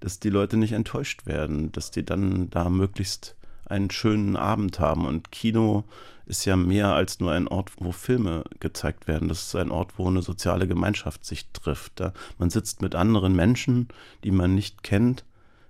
dass 0.02 0.18
die 0.18 0.30
Leute 0.30 0.56
nicht 0.56 0.72
enttäuscht 0.72 1.26
werden, 1.26 1.70
dass 1.70 1.92
die 1.92 2.04
dann 2.04 2.50
da 2.50 2.68
möglichst 2.68 3.36
einen 3.66 3.88
schönen 3.90 4.36
Abend 4.36 4.80
haben. 4.80 5.06
Und 5.06 5.30
Kino 5.30 5.84
ist 6.26 6.44
ja 6.44 6.56
mehr 6.56 6.92
als 6.92 7.20
nur 7.20 7.30
ein 7.30 7.46
Ort, 7.46 7.70
wo 7.78 7.92
Filme 7.92 8.42
gezeigt 8.58 9.06
werden. 9.06 9.28
Das 9.28 9.42
ist 9.42 9.54
ein 9.54 9.70
Ort, 9.70 9.92
wo 9.98 10.08
eine 10.08 10.22
soziale 10.22 10.66
Gemeinschaft 10.66 11.24
sich 11.24 11.46
trifft. 11.52 12.00
Da 12.00 12.12
man 12.36 12.50
sitzt 12.50 12.82
mit 12.82 12.96
anderen 12.96 13.36
Menschen, 13.36 13.86
die 14.24 14.32
man 14.32 14.56
nicht 14.56 14.82
kennt, 14.82 15.24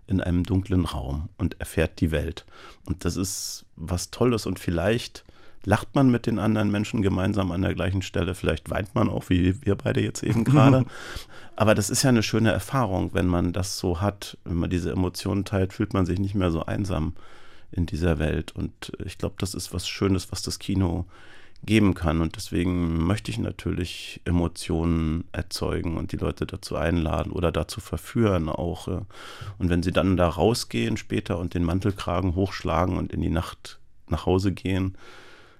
in 0.06 0.22
einem 0.22 0.44
dunklen 0.44 0.86
Raum 0.86 1.28
und 1.36 1.60
erfährt 1.60 2.00
die 2.00 2.10
Welt. 2.10 2.46
Und 2.86 3.04
das 3.04 3.16
ist 3.16 3.66
was 3.76 4.10
Tolles 4.10 4.46
und 4.46 4.58
vielleicht 4.58 5.24
lacht 5.64 5.94
man 5.94 6.10
mit 6.10 6.26
den 6.26 6.38
anderen 6.38 6.70
Menschen 6.70 7.02
gemeinsam 7.02 7.52
an 7.52 7.62
der 7.62 7.74
gleichen 7.74 8.02
Stelle. 8.02 8.34
Vielleicht 8.34 8.70
weint 8.70 8.94
man 8.94 9.08
auch, 9.08 9.30
wie 9.30 9.64
wir 9.64 9.76
beide 9.76 10.00
jetzt 10.00 10.22
eben 10.22 10.44
gerade. 10.44 10.84
Aber 11.56 11.74
das 11.74 11.90
ist 11.90 12.02
ja 12.02 12.08
eine 12.08 12.22
schöne 12.22 12.50
Erfahrung, 12.50 13.14
wenn 13.14 13.26
man 13.26 13.52
das 13.52 13.78
so 13.78 14.00
hat. 14.00 14.38
Wenn 14.44 14.56
man 14.56 14.70
diese 14.70 14.90
Emotionen 14.90 15.44
teilt, 15.44 15.72
fühlt 15.72 15.94
man 15.94 16.06
sich 16.06 16.18
nicht 16.18 16.34
mehr 16.34 16.50
so 16.50 16.64
einsam 16.64 17.14
in 17.70 17.86
dieser 17.86 18.18
Welt. 18.18 18.52
Und 18.52 18.92
ich 19.04 19.18
glaube, 19.18 19.36
das 19.38 19.54
ist 19.54 19.72
was 19.72 19.88
Schönes, 19.88 20.32
was 20.32 20.42
das 20.42 20.58
Kino 20.58 21.06
geben 21.64 21.94
kann. 21.94 22.20
Und 22.20 22.36
deswegen 22.36 23.04
möchte 23.06 23.30
ich 23.30 23.38
natürlich 23.38 24.20
Emotionen 24.24 25.24
erzeugen 25.32 25.96
und 25.96 26.12
die 26.12 26.16
Leute 26.16 26.46
dazu 26.46 26.76
einladen 26.76 27.32
oder 27.32 27.52
dazu 27.52 27.80
verführen 27.80 28.48
auch. 28.48 28.88
Und 28.88 29.68
wenn 29.70 29.82
sie 29.82 29.92
dann 29.92 30.16
da 30.16 30.28
rausgehen 30.28 30.96
später 30.96 31.38
und 31.38 31.54
den 31.54 31.64
Mantelkragen 31.64 32.34
hochschlagen 32.34 32.96
und 32.96 33.12
in 33.12 33.20
die 33.20 33.30
Nacht 33.30 33.78
nach 34.08 34.26
Hause 34.26 34.52
gehen, 34.52 34.96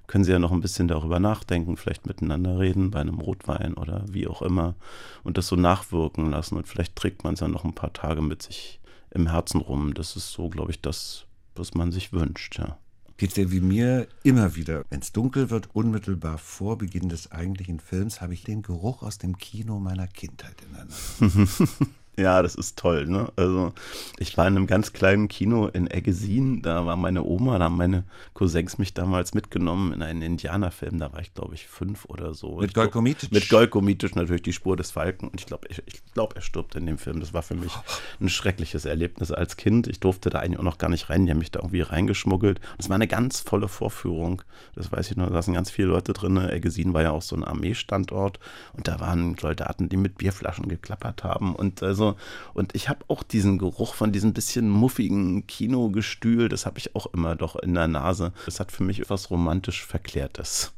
können 0.07 0.25
Sie 0.25 0.33
ja 0.33 0.39
noch 0.39 0.53
ein 0.53 0.61
bisschen 0.61 0.89
darüber 0.89 1.21
nachdenken, 1.21 1.77
vielleicht 1.77 2.07
miteinander 2.07 2.59
reden 2.59 2.91
bei 2.91 3.01
einem 3.01 3.21
Rotwein 3.21 3.75
oder 3.75 4.05
wie 4.09 4.27
auch 4.27 4.43
immer 4.43 4.75
und 5.23 5.39
das 5.39 5.47
so 5.47 5.57
nachwirken 5.57 6.31
lassen 6.31 6.57
und 6.57 6.69
vielleicht 6.69 6.97
trägt 6.97 7.25
man 7.25 7.35
es 7.35 7.41
ja 7.41 7.49
noch 7.49 7.65
ein 7.65 7.75
paar 7.75 7.93
Tage 7.93 8.23
mit 8.23 8.43
sich 8.43 8.81
im 9.11 9.29
Herzen 9.29 9.61
rum. 9.61 9.95
Das 9.95 10.17
ist 10.17 10.33
so, 10.33 10.49
glaube 10.49 10.71
ich, 10.71 10.81
das, 10.81 11.25
was 11.55 11.75
man 11.75 11.93
sich 11.93 12.13
wünscht, 12.13 12.59
ja. 12.59 12.79
Geht 13.19 13.37
dir 13.37 13.53
wie 13.53 13.61
mir 13.61 14.09
immer 14.25 14.57
wieder, 14.57 14.85
wenn 14.91 15.01
es 15.01 15.13
dunkel 15.13 15.51
wird, 15.51 15.69
unmittelbar 15.75 16.39
vor 16.39 16.79
Beginn 16.79 17.09
des 17.09 17.31
eigentlichen 17.31 17.79
Films, 17.79 18.21
habe 18.21 18.35
ich 18.35 18.43
den 18.43 18.63
Geruch 18.63 19.03
aus 19.03 19.19
dem 19.19 19.39
Kino 19.39 19.79
meiner 19.79 20.09
Kindheit 20.09 20.57
in 20.63 20.75
der 20.75 20.85
Nase. 20.87 21.69
Ja, 22.19 22.43
das 22.43 22.55
ist 22.55 22.79
toll. 22.79 23.07
Ne? 23.07 23.33
Also 23.37 23.73
ich 24.19 24.37
war 24.37 24.47
in 24.47 24.57
einem 24.57 24.67
ganz 24.67 24.93
kleinen 24.93 25.29
Kino 25.29 25.69
in 25.69 25.91
Eggesin, 25.91 26.61
da 26.61 26.85
war 26.85 26.97
meine 26.97 27.25
Oma, 27.25 27.59
da 27.59 27.65
haben 27.65 27.79
meine 27.79 28.05
Cousins 28.35 28.77
mich 28.77 28.93
damals 28.93 29.33
mitgenommen 29.33 29.95
in 29.95 30.03
einen 30.03 30.21
Indianerfilm, 30.21 30.99
da 30.99 31.11
war 31.15 31.21
ich 31.21 31.33
glaube 31.33 31.55
ich 31.55 31.67
fünf 31.67 32.05
oder 32.05 32.35
so. 32.35 32.59
Mit 32.59 32.75
Golko 32.75 33.01
Mitic? 33.01 33.33
Mit 33.33 33.49
Golko 33.49 33.81
Mitic 33.81 34.15
natürlich, 34.15 34.43
die 34.43 34.53
Spur 34.53 34.77
des 34.77 34.91
Falken 34.91 35.29
und 35.29 35.41
ich 35.41 35.47
glaube, 35.47 35.69
ich, 35.71 35.83
ich 35.87 36.03
glaub, 36.13 36.37
er 36.37 36.43
stirbt 36.43 36.75
in 36.75 36.85
dem 36.85 36.99
Film. 36.99 37.19
Das 37.21 37.33
war 37.33 37.43
für 37.43 37.55
mich 37.55 37.73
ein 38.21 38.29
schreckliches 38.29 38.85
Erlebnis 38.85 39.33
als 39.33 39.57
Kind. 39.57 39.87
Ich 39.87 39.99
durfte 39.99 40.29
da 40.29 40.41
eigentlich 40.41 40.59
auch 40.59 40.65
noch 40.65 40.79
gar 40.79 40.91
nicht 40.91 41.09
rein, 41.09 41.25
die 41.25 41.33
haben 41.33 41.39
mich 41.39 41.51
da 41.51 41.61
irgendwie 41.61 41.81
reingeschmuggelt. 41.81 42.61
Das 42.77 42.91
war 42.91 42.97
eine 42.97 43.09
ganz 43.09 43.41
volle 43.41 43.69
Vorführung, 43.69 44.43
das 44.75 44.93
weiß 44.93 45.11
ich 45.11 45.17
noch, 45.17 45.29
da 45.29 45.33
saßen 45.33 45.55
ganz 45.55 45.71
viele 45.71 45.89
Leute 45.89 46.13
drin. 46.13 46.37
Eggesin 46.37 46.93
war 46.93 47.03
ja 47.03 47.13
auch 47.13 47.23
so 47.23 47.37
ein 47.37 47.45
Armeestandort 47.45 48.39
und 48.75 48.87
da 48.87 49.01
waren 49.01 49.35
Soldaten, 49.39 49.89
die 49.89 49.97
mit 49.97 50.19
Bierflaschen 50.19 50.69
geklappert 50.69 51.25
haben 51.25 51.55
und 51.55 51.83
also 51.83 52.02
also, 52.03 52.17
und 52.55 52.75
ich 52.75 52.89
habe 52.89 53.05
auch 53.09 53.23
diesen 53.23 53.59
Geruch 53.59 53.95
von 53.95 54.13
diesem 54.13 54.33
bisschen 54.33 54.69
muffigen 54.69 55.47
Kinogestühl, 55.47 56.49
das 56.49 56.67
habe 56.67 56.79
ich 56.79 56.95
auch 56.95 57.07
immer 57.07 57.37
doch 57.37 57.57
in 57.57 57.75
der 57.75 57.89
Nase. 57.89 58.33
Das 58.45 58.61
hat 58.61 58.73
für 58.73 58.83
mich 58.83 59.01
etwas 59.01 59.31
romantisch 59.31 59.85
Verklärtes. 59.85 60.73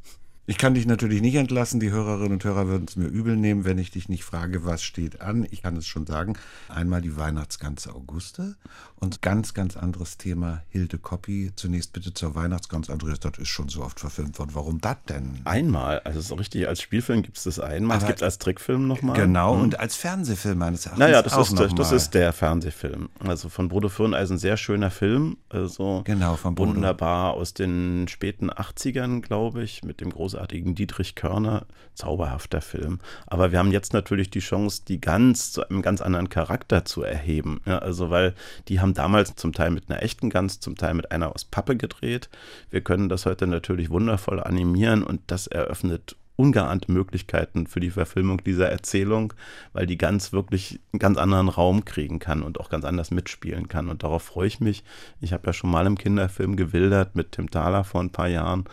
Ich 0.46 0.58
kann 0.58 0.74
dich 0.74 0.84
natürlich 0.86 1.22
nicht 1.22 1.36
entlassen. 1.36 1.80
Die 1.80 1.90
Hörerinnen 1.90 2.32
und 2.32 2.44
Hörer 2.44 2.66
würden 2.66 2.84
es 2.86 2.96
mir 2.96 3.06
übel 3.06 3.34
nehmen, 3.34 3.64
wenn 3.64 3.78
ich 3.78 3.90
dich 3.90 4.10
nicht 4.10 4.24
frage, 4.24 4.66
was 4.66 4.82
steht 4.82 5.22
an. 5.22 5.46
Ich 5.50 5.62
kann 5.62 5.74
es 5.78 5.86
schon 5.86 6.06
sagen. 6.06 6.34
Einmal 6.68 7.00
die 7.00 7.16
Weihnachtsgans 7.16 7.88
Auguste 7.88 8.56
und 9.00 9.22
ganz, 9.22 9.54
ganz 9.54 9.74
anderes 9.74 10.18
Thema 10.18 10.62
Hilde 10.68 10.98
Koppi. 10.98 11.52
Zunächst 11.56 11.94
bitte 11.94 12.12
zur 12.12 12.34
Weihnachtsgans. 12.34 12.90
Andreas, 12.90 13.20
das 13.20 13.38
ist 13.38 13.48
schon 13.48 13.70
so 13.70 13.82
oft 13.82 13.98
verfilmt 13.98 14.38
worden. 14.38 14.50
Warum 14.52 14.82
das 14.82 14.98
denn? 15.08 15.40
Einmal. 15.44 16.00
Also 16.00 16.20
so 16.20 16.34
richtig 16.34 16.68
als 16.68 16.82
Spielfilm 16.82 17.22
gibt 17.22 17.38
es 17.38 17.44
das 17.44 17.58
einmal. 17.58 17.96
es 17.96 18.06
gibt 18.06 18.18
es 18.18 18.22
als 18.22 18.38
Trickfilm 18.38 18.86
nochmal. 18.86 19.16
Genau. 19.16 19.54
Hm. 19.54 19.62
Und 19.62 19.80
als 19.80 19.96
Fernsehfilm 19.96 20.58
meines 20.58 20.84
Erachtens 20.84 21.00
Naja, 21.00 21.22
das, 21.22 21.32
auch 21.32 21.50
ist, 21.50 21.78
das 21.78 21.92
ist 21.92 22.10
der 22.10 22.34
Fernsehfilm. 22.34 23.08
Also 23.20 23.48
von 23.48 23.68
Bodo 23.68 23.88
Fürneisen. 23.88 24.36
Sehr 24.36 24.58
schöner 24.58 24.90
Film. 24.90 25.38
Also 25.48 26.02
genau, 26.04 26.36
von 26.36 26.54
Bodo. 26.54 26.74
Wunderbar 26.74 27.32
aus 27.32 27.54
den 27.54 28.08
späten 28.08 28.50
80ern, 28.50 29.22
glaube 29.22 29.62
ich, 29.62 29.82
mit 29.84 30.02
dem 30.02 30.10
großen 30.10 30.33
großartigen 30.34 30.74
Dietrich 30.74 31.14
Körner. 31.14 31.66
Zauberhafter 31.94 32.60
Film. 32.60 32.98
Aber 33.26 33.52
wir 33.52 33.60
haben 33.60 33.70
jetzt 33.70 33.92
natürlich 33.92 34.28
die 34.28 34.40
Chance, 34.40 34.82
die 34.88 35.00
ganz 35.00 35.52
zu 35.52 35.68
einem 35.68 35.80
ganz 35.80 36.00
anderen 36.00 36.28
Charakter 36.28 36.84
zu 36.84 37.04
erheben. 37.04 37.60
Ja, 37.66 37.78
also, 37.78 38.10
weil 38.10 38.34
die 38.66 38.80
haben 38.80 38.94
damals 38.94 39.36
zum 39.36 39.52
Teil 39.52 39.70
mit 39.70 39.88
einer 39.88 40.02
echten 40.02 40.28
Gans, 40.28 40.58
zum 40.58 40.74
Teil 40.74 40.94
mit 40.94 41.12
einer 41.12 41.32
aus 41.32 41.44
Pappe 41.44 41.76
gedreht. 41.76 42.30
Wir 42.68 42.80
können 42.80 43.08
das 43.08 43.26
heute 43.26 43.46
natürlich 43.46 43.90
wundervoll 43.90 44.40
animieren 44.40 45.04
und 45.04 45.20
das 45.28 45.46
eröffnet 45.46 46.16
ungeahnte 46.36 46.90
Möglichkeiten 46.90 47.66
für 47.66 47.80
die 47.80 47.90
Verfilmung 47.90 48.42
dieser 48.42 48.68
Erzählung, 48.68 49.32
weil 49.72 49.86
die 49.86 49.98
ganz 49.98 50.32
wirklich 50.32 50.80
einen 50.92 50.98
ganz 50.98 51.18
anderen 51.18 51.48
Raum 51.48 51.84
kriegen 51.84 52.18
kann 52.18 52.42
und 52.42 52.58
auch 52.58 52.70
ganz 52.70 52.84
anders 52.84 53.10
mitspielen 53.10 53.68
kann. 53.68 53.88
Und 53.88 54.02
darauf 54.02 54.22
freue 54.22 54.48
ich 54.48 54.60
mich. 54.60 54.82
Ich 55.20 55.32
habe 55.32 55.46
ja 55.46 55.52
schon 55.52 55.70
mal 55.70 55.86
im 55.86 55.98
Kinderfilm 55.98 56.56
gewildert 56.56 57.14
mit 57.14 57.32
Tim 57.32 57.50
Thaler 57.50 57.84
vor 57.84 58.00
ein 58.00 58.10
paar 58.10 58.28
Jahren. 58.28 58.64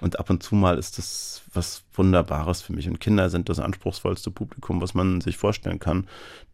Und 0.00 0.18
ab 0.18 0.30
und 0.30 0.42
zu 0.42 0.54
mal 0.54 0.78
ist 0.78 0.98
das 0.98 1.42
was 1.52 1.82
Wunderbares 1.94 2.62
für 2.62 2.72
mich. 2.72 2.88
Und 2.88 3.00
Kinder 3.00 3.28
sind 3.28 3.48
das 3.48 3.58
anspruchsvollste 3.58 4.30
Publikum, 4.30 4.80
was 4.80 4.94
man 4.94 5.20
sich 5.20 5.36
vorstellen 5.36 5.80
kann. 5.80 6.06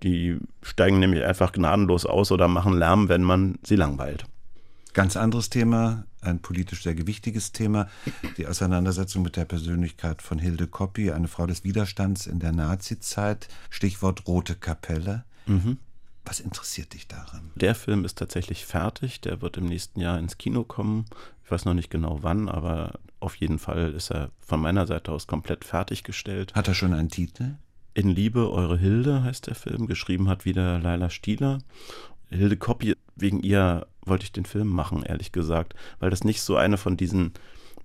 Die 0.02 0.38
steigen 0.62 0.98
nämlich 0.98 1.24
einfach 1.24 1.52
gnadenlos 1.52 2.06
aus 2.06 2.32
oder 2.32 2.48
machen 2.48 2.78
Lärm, 2.78 3.08
wenn 3.08 3.22
man 3.22 3.58
sie 3.62 3.76
langweilt. 3.76 4.26
Ganz 4.96 5.14
anderes 5.14 5.50
Thema, 5.50 6.06
ein 6.22 6.40
politisch 6.40 6.82
sehr 6.82 6.94
gewichtiges 6.94 7.52
Thema, 7.52 7.86
die 8.38 8.46
Auseinandersetzung 8.46 9.22
mit 9.22 9.36
der 9.36 9.44
Persönlichkeit 9.44 10.22
von 10.22 10.38
Hilde 10.38 10.68
Koppi, 10.68 11.10
eine 11.10 11.28
Frau 11.28 11.46
des 11.46 11.64
Widerstands 11.64 12.26
in 12.26 12.38
der 12.38 12.52
Nazizeit, 12.52 13.48
Stichwort 13.68 14.26
Rote 14.26 14.54
Kapelle. 14.54 15.26
Mhm. 15.44 15.76
Was 16.24 16.40
interessiert 16.40 16.94
dich 16.94 17.08
daran? 17.08 17.50
Der 17.56 17.74
Film 17.74 18.06
ist 18.06 18.16
tatsächlich 18.16 18.64
fertig, 18.64 19.20
der 19.20 19.42
wird 19.42 19.58
im 19.58 19.66
nächsten 19.66 20.00
Jahr 20.00 20.18
ins 20.18 20.38
Kino 20.38 20.64
kommen. 20.64 21.04
Ich 21.44 21.50
weiß 21.50 21.66
noch 21.66 21.74
nicht 21.74 21.90
genau 21.90 22.20
wann, 22.22 22.48
aber 22.48 22.98
auf 23.20 23.34
jeden 23.34 23.58
Fall 23.58 23.92
ist 23.92 24.10
er 24.10 24.30
von 24.40 24.62
meiner 24.62 24.86
Seite 24.86 25.12
aus 25.12 25.26
komplett 25.26 25.66
fertiggestellt. 25.66 26.54
Hat 26.54 26.68
er 26.68 26.74
schon 26.74 26.94
einen 26.94 27.10
Titel? 27.10 27.56
In 27.92 28.08
Liebe, 28.08 28.50
eure 28.50 28.78
Hilde 28.78 29.24
heißt 29.24 29.46
der 29.46 29.56
Film. 29.56 29.88
Geschrieben 29.88 30.30
hat 30.30 30.46
wieder 30.46 30.78
Laila 30.78 31.10
Stieler. 31.10 31.58
Hilde 32.30 32.56
Koppi, 32.56 32.96
wegen 33.14 33.40
ihr 33.40 33.86
wollte 34.06 34.24
ich 34.24 34.32
den 34.32 34.46
Film 34.46 34.68
machen, 34.68 35.02
ehrlich 35.02 35.32
gesagt, 35.32 35.74
weil 36.00 36.10
das 36.10 36.24
nicht 36.24 36.42
so 36.42 36.56
eine 36.56 36.78
von 36.78 36.96
diesen 36.96 37.32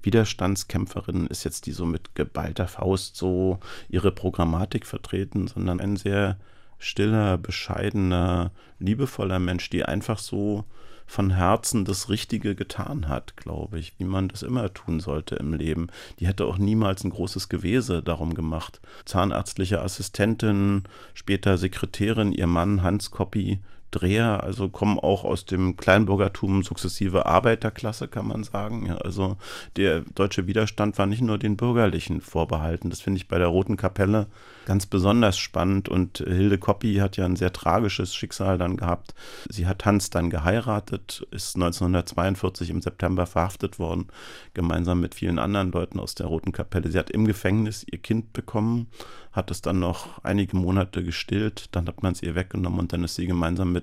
Widerstandskämpferinnen 0.03 1.27
ist 1.27 1.43
jetzt, 1.43 1.65
die 1.65 1.71
so 1.71 1.85
mit 1.85 2.15
geballter 2.15 2.67
Faust 2.67 3.15
so 3.15 3.59
ihre 3.89 4.11
Programmatik 4.11 4.85
vertreten, 4.85 5.47
sondern 5.47 5.79
ein 5.79 5.95
sehr 5.95 6.37
stiller, 6.79 7.37
bescheidener, 7.37 8.51
liebevoller 8.79 9.39
Mensch, 9.39 9.69
die 9.69 9.85
einfach 9.85 10.17
so 10.17 10.65
von 11.05 11.31
Herzen 11.31 11.83
das 11.83 12.09
Richtige 12.09 12.55
getan 12.55 13.09
hat, 13.09 13.35
glaube 13.35 13.77
ich, 13.77 13.93
wie 13.97 14.05
man 14.05 14.29
das 14.29 14.43
immer 14.43 14.73
tun 14.73 15.01
sollte 15.01 15.35
im 15.35 15.53
Leben. 15.53 15.87
Die 16.19 16.27
hätte 16.27 16.45
auch 16.45 16.57
niemals 16.57 17.03
ein 17.03 17.09
großes 17.09 17.49
Gewese 17.49 18.01
darum 18.01 18.33
gemacht. 18.33 18.79
Zahnärztliche 19.03 19.81
Assistentin, 19.81 20.83
später 21.13 21.57
Sekretärin, 21.57 22.31
ihr 22.31 22.47
Mann 22.47 22.81
Hans 22.81 23.11
Koppi, 23.11 23.59
Dreher, 23.91 24.43
also 24.43 24.69
kommen 24.69 24.97
auch 24.99 25.23
aus 25.23 25.45
dem 25.45 25.77
Kleinbürgertum, 25.77 26.63
sukzessive 26.63 27.25
Arbeiterklasse, 27.25 28.07
kann 28.07 28.27
man 28.27 28.43
sagen. 28.43 28.85
Ja, 28.87 28.95
also 28.97 29.37
der 29.75 30.01
deutsche 30.15 30.47
Widerstand 30.47 30.97
war 30.97 31.05
nicht 31.05 31.21
nur 31.21 31.37
den 31.37 31.57
Bürgerlichen 31.57 32.21
vorbehalten. 32.21 32.89
Das 32.89 33.01
finde 33.01 33.17
ich 33.17 33.27
bei 33.27 33.37
der 33.37 33.47
Roten 33.47 33.77
Kapelle 33.77 34.27
ganz 34.65 34.85
besonders 34.85 35.37
spannend. 35.37 35.89
Und 35.89 36.19
Hilde 36.19 36.57
Koppi 36.57 36.95
hat 36.95 37.17
ja 37.17 37.25
ein 37.25 37.35
sehr 37.35 37.51
tragisches 37.51 38.15
Schicksal 38.15 38.57
dann 38.57 38.77
gehabt. 38.77 39.13
Sie 39.49 39.67
hat 39.67 39.85
Hans 39.85 40.09
dann 40.09 40.29
geheiratet, 40.29 41.27
ist 41.31 41.55
1942 41.55 42.69
im 42.69 42.81
September 42.81 43.25
verhaftet 43.25 43.79
worden, 43.79 44.07
gemeinsam 44.53 45.01
mit 45.01 45.15
vielen 45.15 45.39
anderen 45.39 45.71
Leuten 45.71 45.99
aus 45.99 46.15
der 46.15 46.27
Roten 46.27 46.51
Kapelle. 46.51 46.91
Sie 46.91 46.99
hat 46.99 47.09
im 47.09 47.25
Gefängnis 47.25 47.85
ihr 47.91 47.99
Kind 47.99 48.33
bekommen, 48.33 48.87
hat 49.31 49.51
es 49.51 49.61
dann 49.61 49.79
noch 49.79 50.23
einige 50.23 50.57
Monate 50.57 51.03
gestillt, 51.03 51.69
dann 51.71 51.87
hat 51.87 52.03
man 52.03 52.13
es 52.13 52.23
ihr 52.23 52.35
weggenommen 52.35 52.79
und 52.79 52.93
dann 52.93 53.03
ist 53.03 53.15
sie 53.15 53.27
gemeinsam 53.27 53.71
mit 53.71 53.80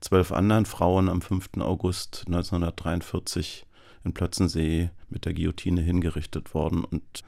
zwölf 0.00 0.32
anderen 0.32 0.66
Frauen 0.66 1.08
am 1.08 1.20
5. 1.20 1.58
August 1.58 2.24
1943 2.26 3.66
in 4.04 4.14
Plötzensee 4.14 4.90
mit 5.08 5.24
der 5.24 5.34
Guillotine 5.34 5.82
hingerichtet 5.82 6.54
worden. 6.54 6.84
Und 6.84 7.22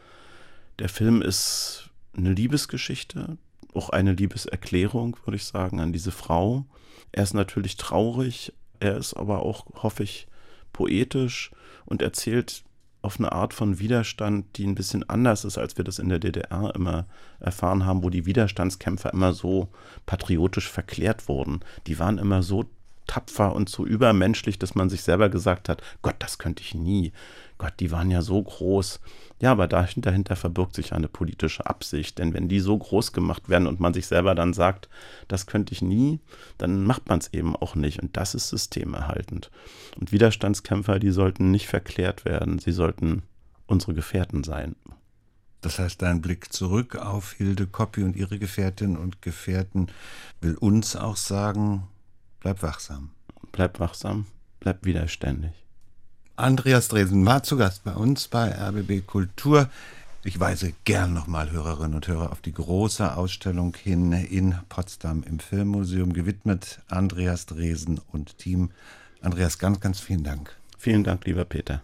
der 0.79 0.89
Film 0.89 1.23
ist 1.23 1.91
eine 2.17 2.33
Liebesgeschichte, 2.33 3.37
auch 3.75 3.91
eine 3.91 4.13
Liebeserklärung, 4.13 5.17
würde 5.25 5.37
ich 5.37 5.45
sagen, 5.45 5.81
an 5.81 5.93
diese 5.93 6.13
Frau. 6.13 6.65
Er 7.13 7.23
ist 7.23 7.35
natürlich 7.35 7.77
traurig, 7.77 8.53
er 8.81 8.97
ist 8.97 9.15
aber 9.15 9.43
auch, 9.43 9.67
hoffe 9.83 10.03
ich, 10.03 10.27
poetisch 10.73 11.51
und 11.85 12.03
erzählt 12.03 12.65
auf 13.03 13.19
eine 13.19 13.33
Art 13.33 13.53
von 13.53 13.79
Widerstand, 13.79 14.57
die 14.57 14.67
ein 14.67 14.75
bisschen 14.75 15.09
anders 15.09 15.45
ist, 15.45 15.59
als 15.59 15.77
wir 15.77 15.85
das 15.85 15.99
in 15.99 16.09
der 16.09 16.21
DDR 16.21 16.73
immer 16.75 17.07
erfahren 17.41 17.85
haben, 17.85 18.03
wo 18.03 18.11
die 18.11 18.27
Widerstandskämpfer 18.27 19.13
immer 19.13 19.33
so 19.33 19.69
patriotisch 20.07 20.71
verklärt 20.71 21.29
wurden. 21.29 21.61
Die 21.87 21.99
waren 21.99 22.19
immer 22.19 22.43
so 22.43 22.65
tapfer 23.13 23.55
und 23.55 23.69
so 23.69 23.85
übermenschlich, 23.85 24.59
dass 24.59 24.75
man 24.75 24.89
sich 24.89 25.03
selber 25.03 25.29
gesagt 25.29 25.69
hat, 25.69 25.83
Gott, 26.01 26.15
das 26.19 26.39
könnte 26.39 26.63
ich 26.63 26.75
nie. 26.75 27.13
Gott, 27.59 27.75
die 27.79 27.91
waren 27.91 28.11
ja 28.11 28.23
so 28.23 28.43
groß. 28.43 29.01
Ja, 29.39 29.53
aber 29.53 29.69
dahinter, 29.69 30.35
verbirgt 30.35 30.75
sich 30.75 30.95
eine 30.95 31.09
politische 31.09 31.67
Absicht. 31.67 32.19
Denn 32.19 32.33
wenn 32.33 32.49
die 32.49 32.61
so 32.61 32.79
groß 32.79 33.13
gemacht 33.13 33.51
werden 33.51 33.67
und 33.67 33.81
man 33.81 33.93
sich 33.93 34.07
selber 34.07 34.35
dann 34.35 34.55
sagt, 34.55 34.89
das 35.29 35.45
könnte 35.45 35.75
ich 35.75 35.83
nie, 35.83 36.21
dann 36.57 36.85
macht 36.85 37.09
man 37.11 37.19
es 37.19 37.35
eben 37.35 37.55
auch 37.55 37.75
nicht. 37.75 38.01
Und 38.01 38.17
das 38.17 38.35
ist 38.35 38.49
systemerhaltend. 38.49 39.51
Und 40.01 40.11
Widerstandskämpfer, 40.11 40.99
die 40.99 41.11
sollten 41.11 41.51
nicht 41.51 41.69
verklärt 41.69 42.25
werden. 42.25 42.61
Sie 42.61 42.73
sollten 42.73 43.25
unsere 43.67 43.93
Gefährten 43.93 44.43
sein. 44.43 44.75
Das 45.61 45.79
heißt, 45.79 46.01
dein 46.01 46.23
Blick 46.23 46.51
zurück 46.51 46.97
auf 46.97 47.33
Hilde 47.33 47.67
Koppi 47.67 48.05
und 48.05 48.17
ihre 48.17 48.39
Gefährtinnen 48.39 48.97
und 48.97 49.21
Gefährten 49.21 49.89
will 50.41 50.57
uns 50.57 50.97
auch 50.97 51.17
sagen, 51.17 51.89
Bleib 52.43 52.61
wachsam. 52.61 53.11
Bleib 53.53 53.79
wachsam, 53.79 54.27
bleib 54.59 54.85
widerständig. 54.85 55.53
Andreas 56.35 56.89
Dresen 56.89 57.25
war 57.25 57.45
zu 57.45 57.57
Gast 57.57 57.85
bei 57.85 57.95
uns 57.95 58.27
bei 58.27 58.51
RBB 58.51 59.07
Kultur. 59.07 59.71
Ich 60.25 60.41
weise 60.41 60.73
gern 60.85 61.13
nochmal 61.13 61.53
Hörerinnen 61.53 61.95
und 61.95 62.09
Hörer 62.09 62.33
auf 62.33 62.41
die 62.41 62.53
große 62.53 63.17
Ausstellung 63.17 63.77
hin 63.77 64.11
in 64.11 64.57
Potsdam 64.69 65.23
im 65.23 65.39
Filmmuseum, 65.39 66.13
gewidmet 66.13 66.81
Andreas 66.89 67.47
Dresen 67.47 68.01
und 68.11 68.39
Team. 68.39 68.73
Andreas, 69.21 69.61
ganz, 69.61 69.79
ganz 69.79 70.01
vielen 70.01 70.25
Dank. 70.25 70.57
Vielen 70.79 71.05
Dank, 71.05 71.25
lieber 71.27 71.45
Peter. 71.45 71.81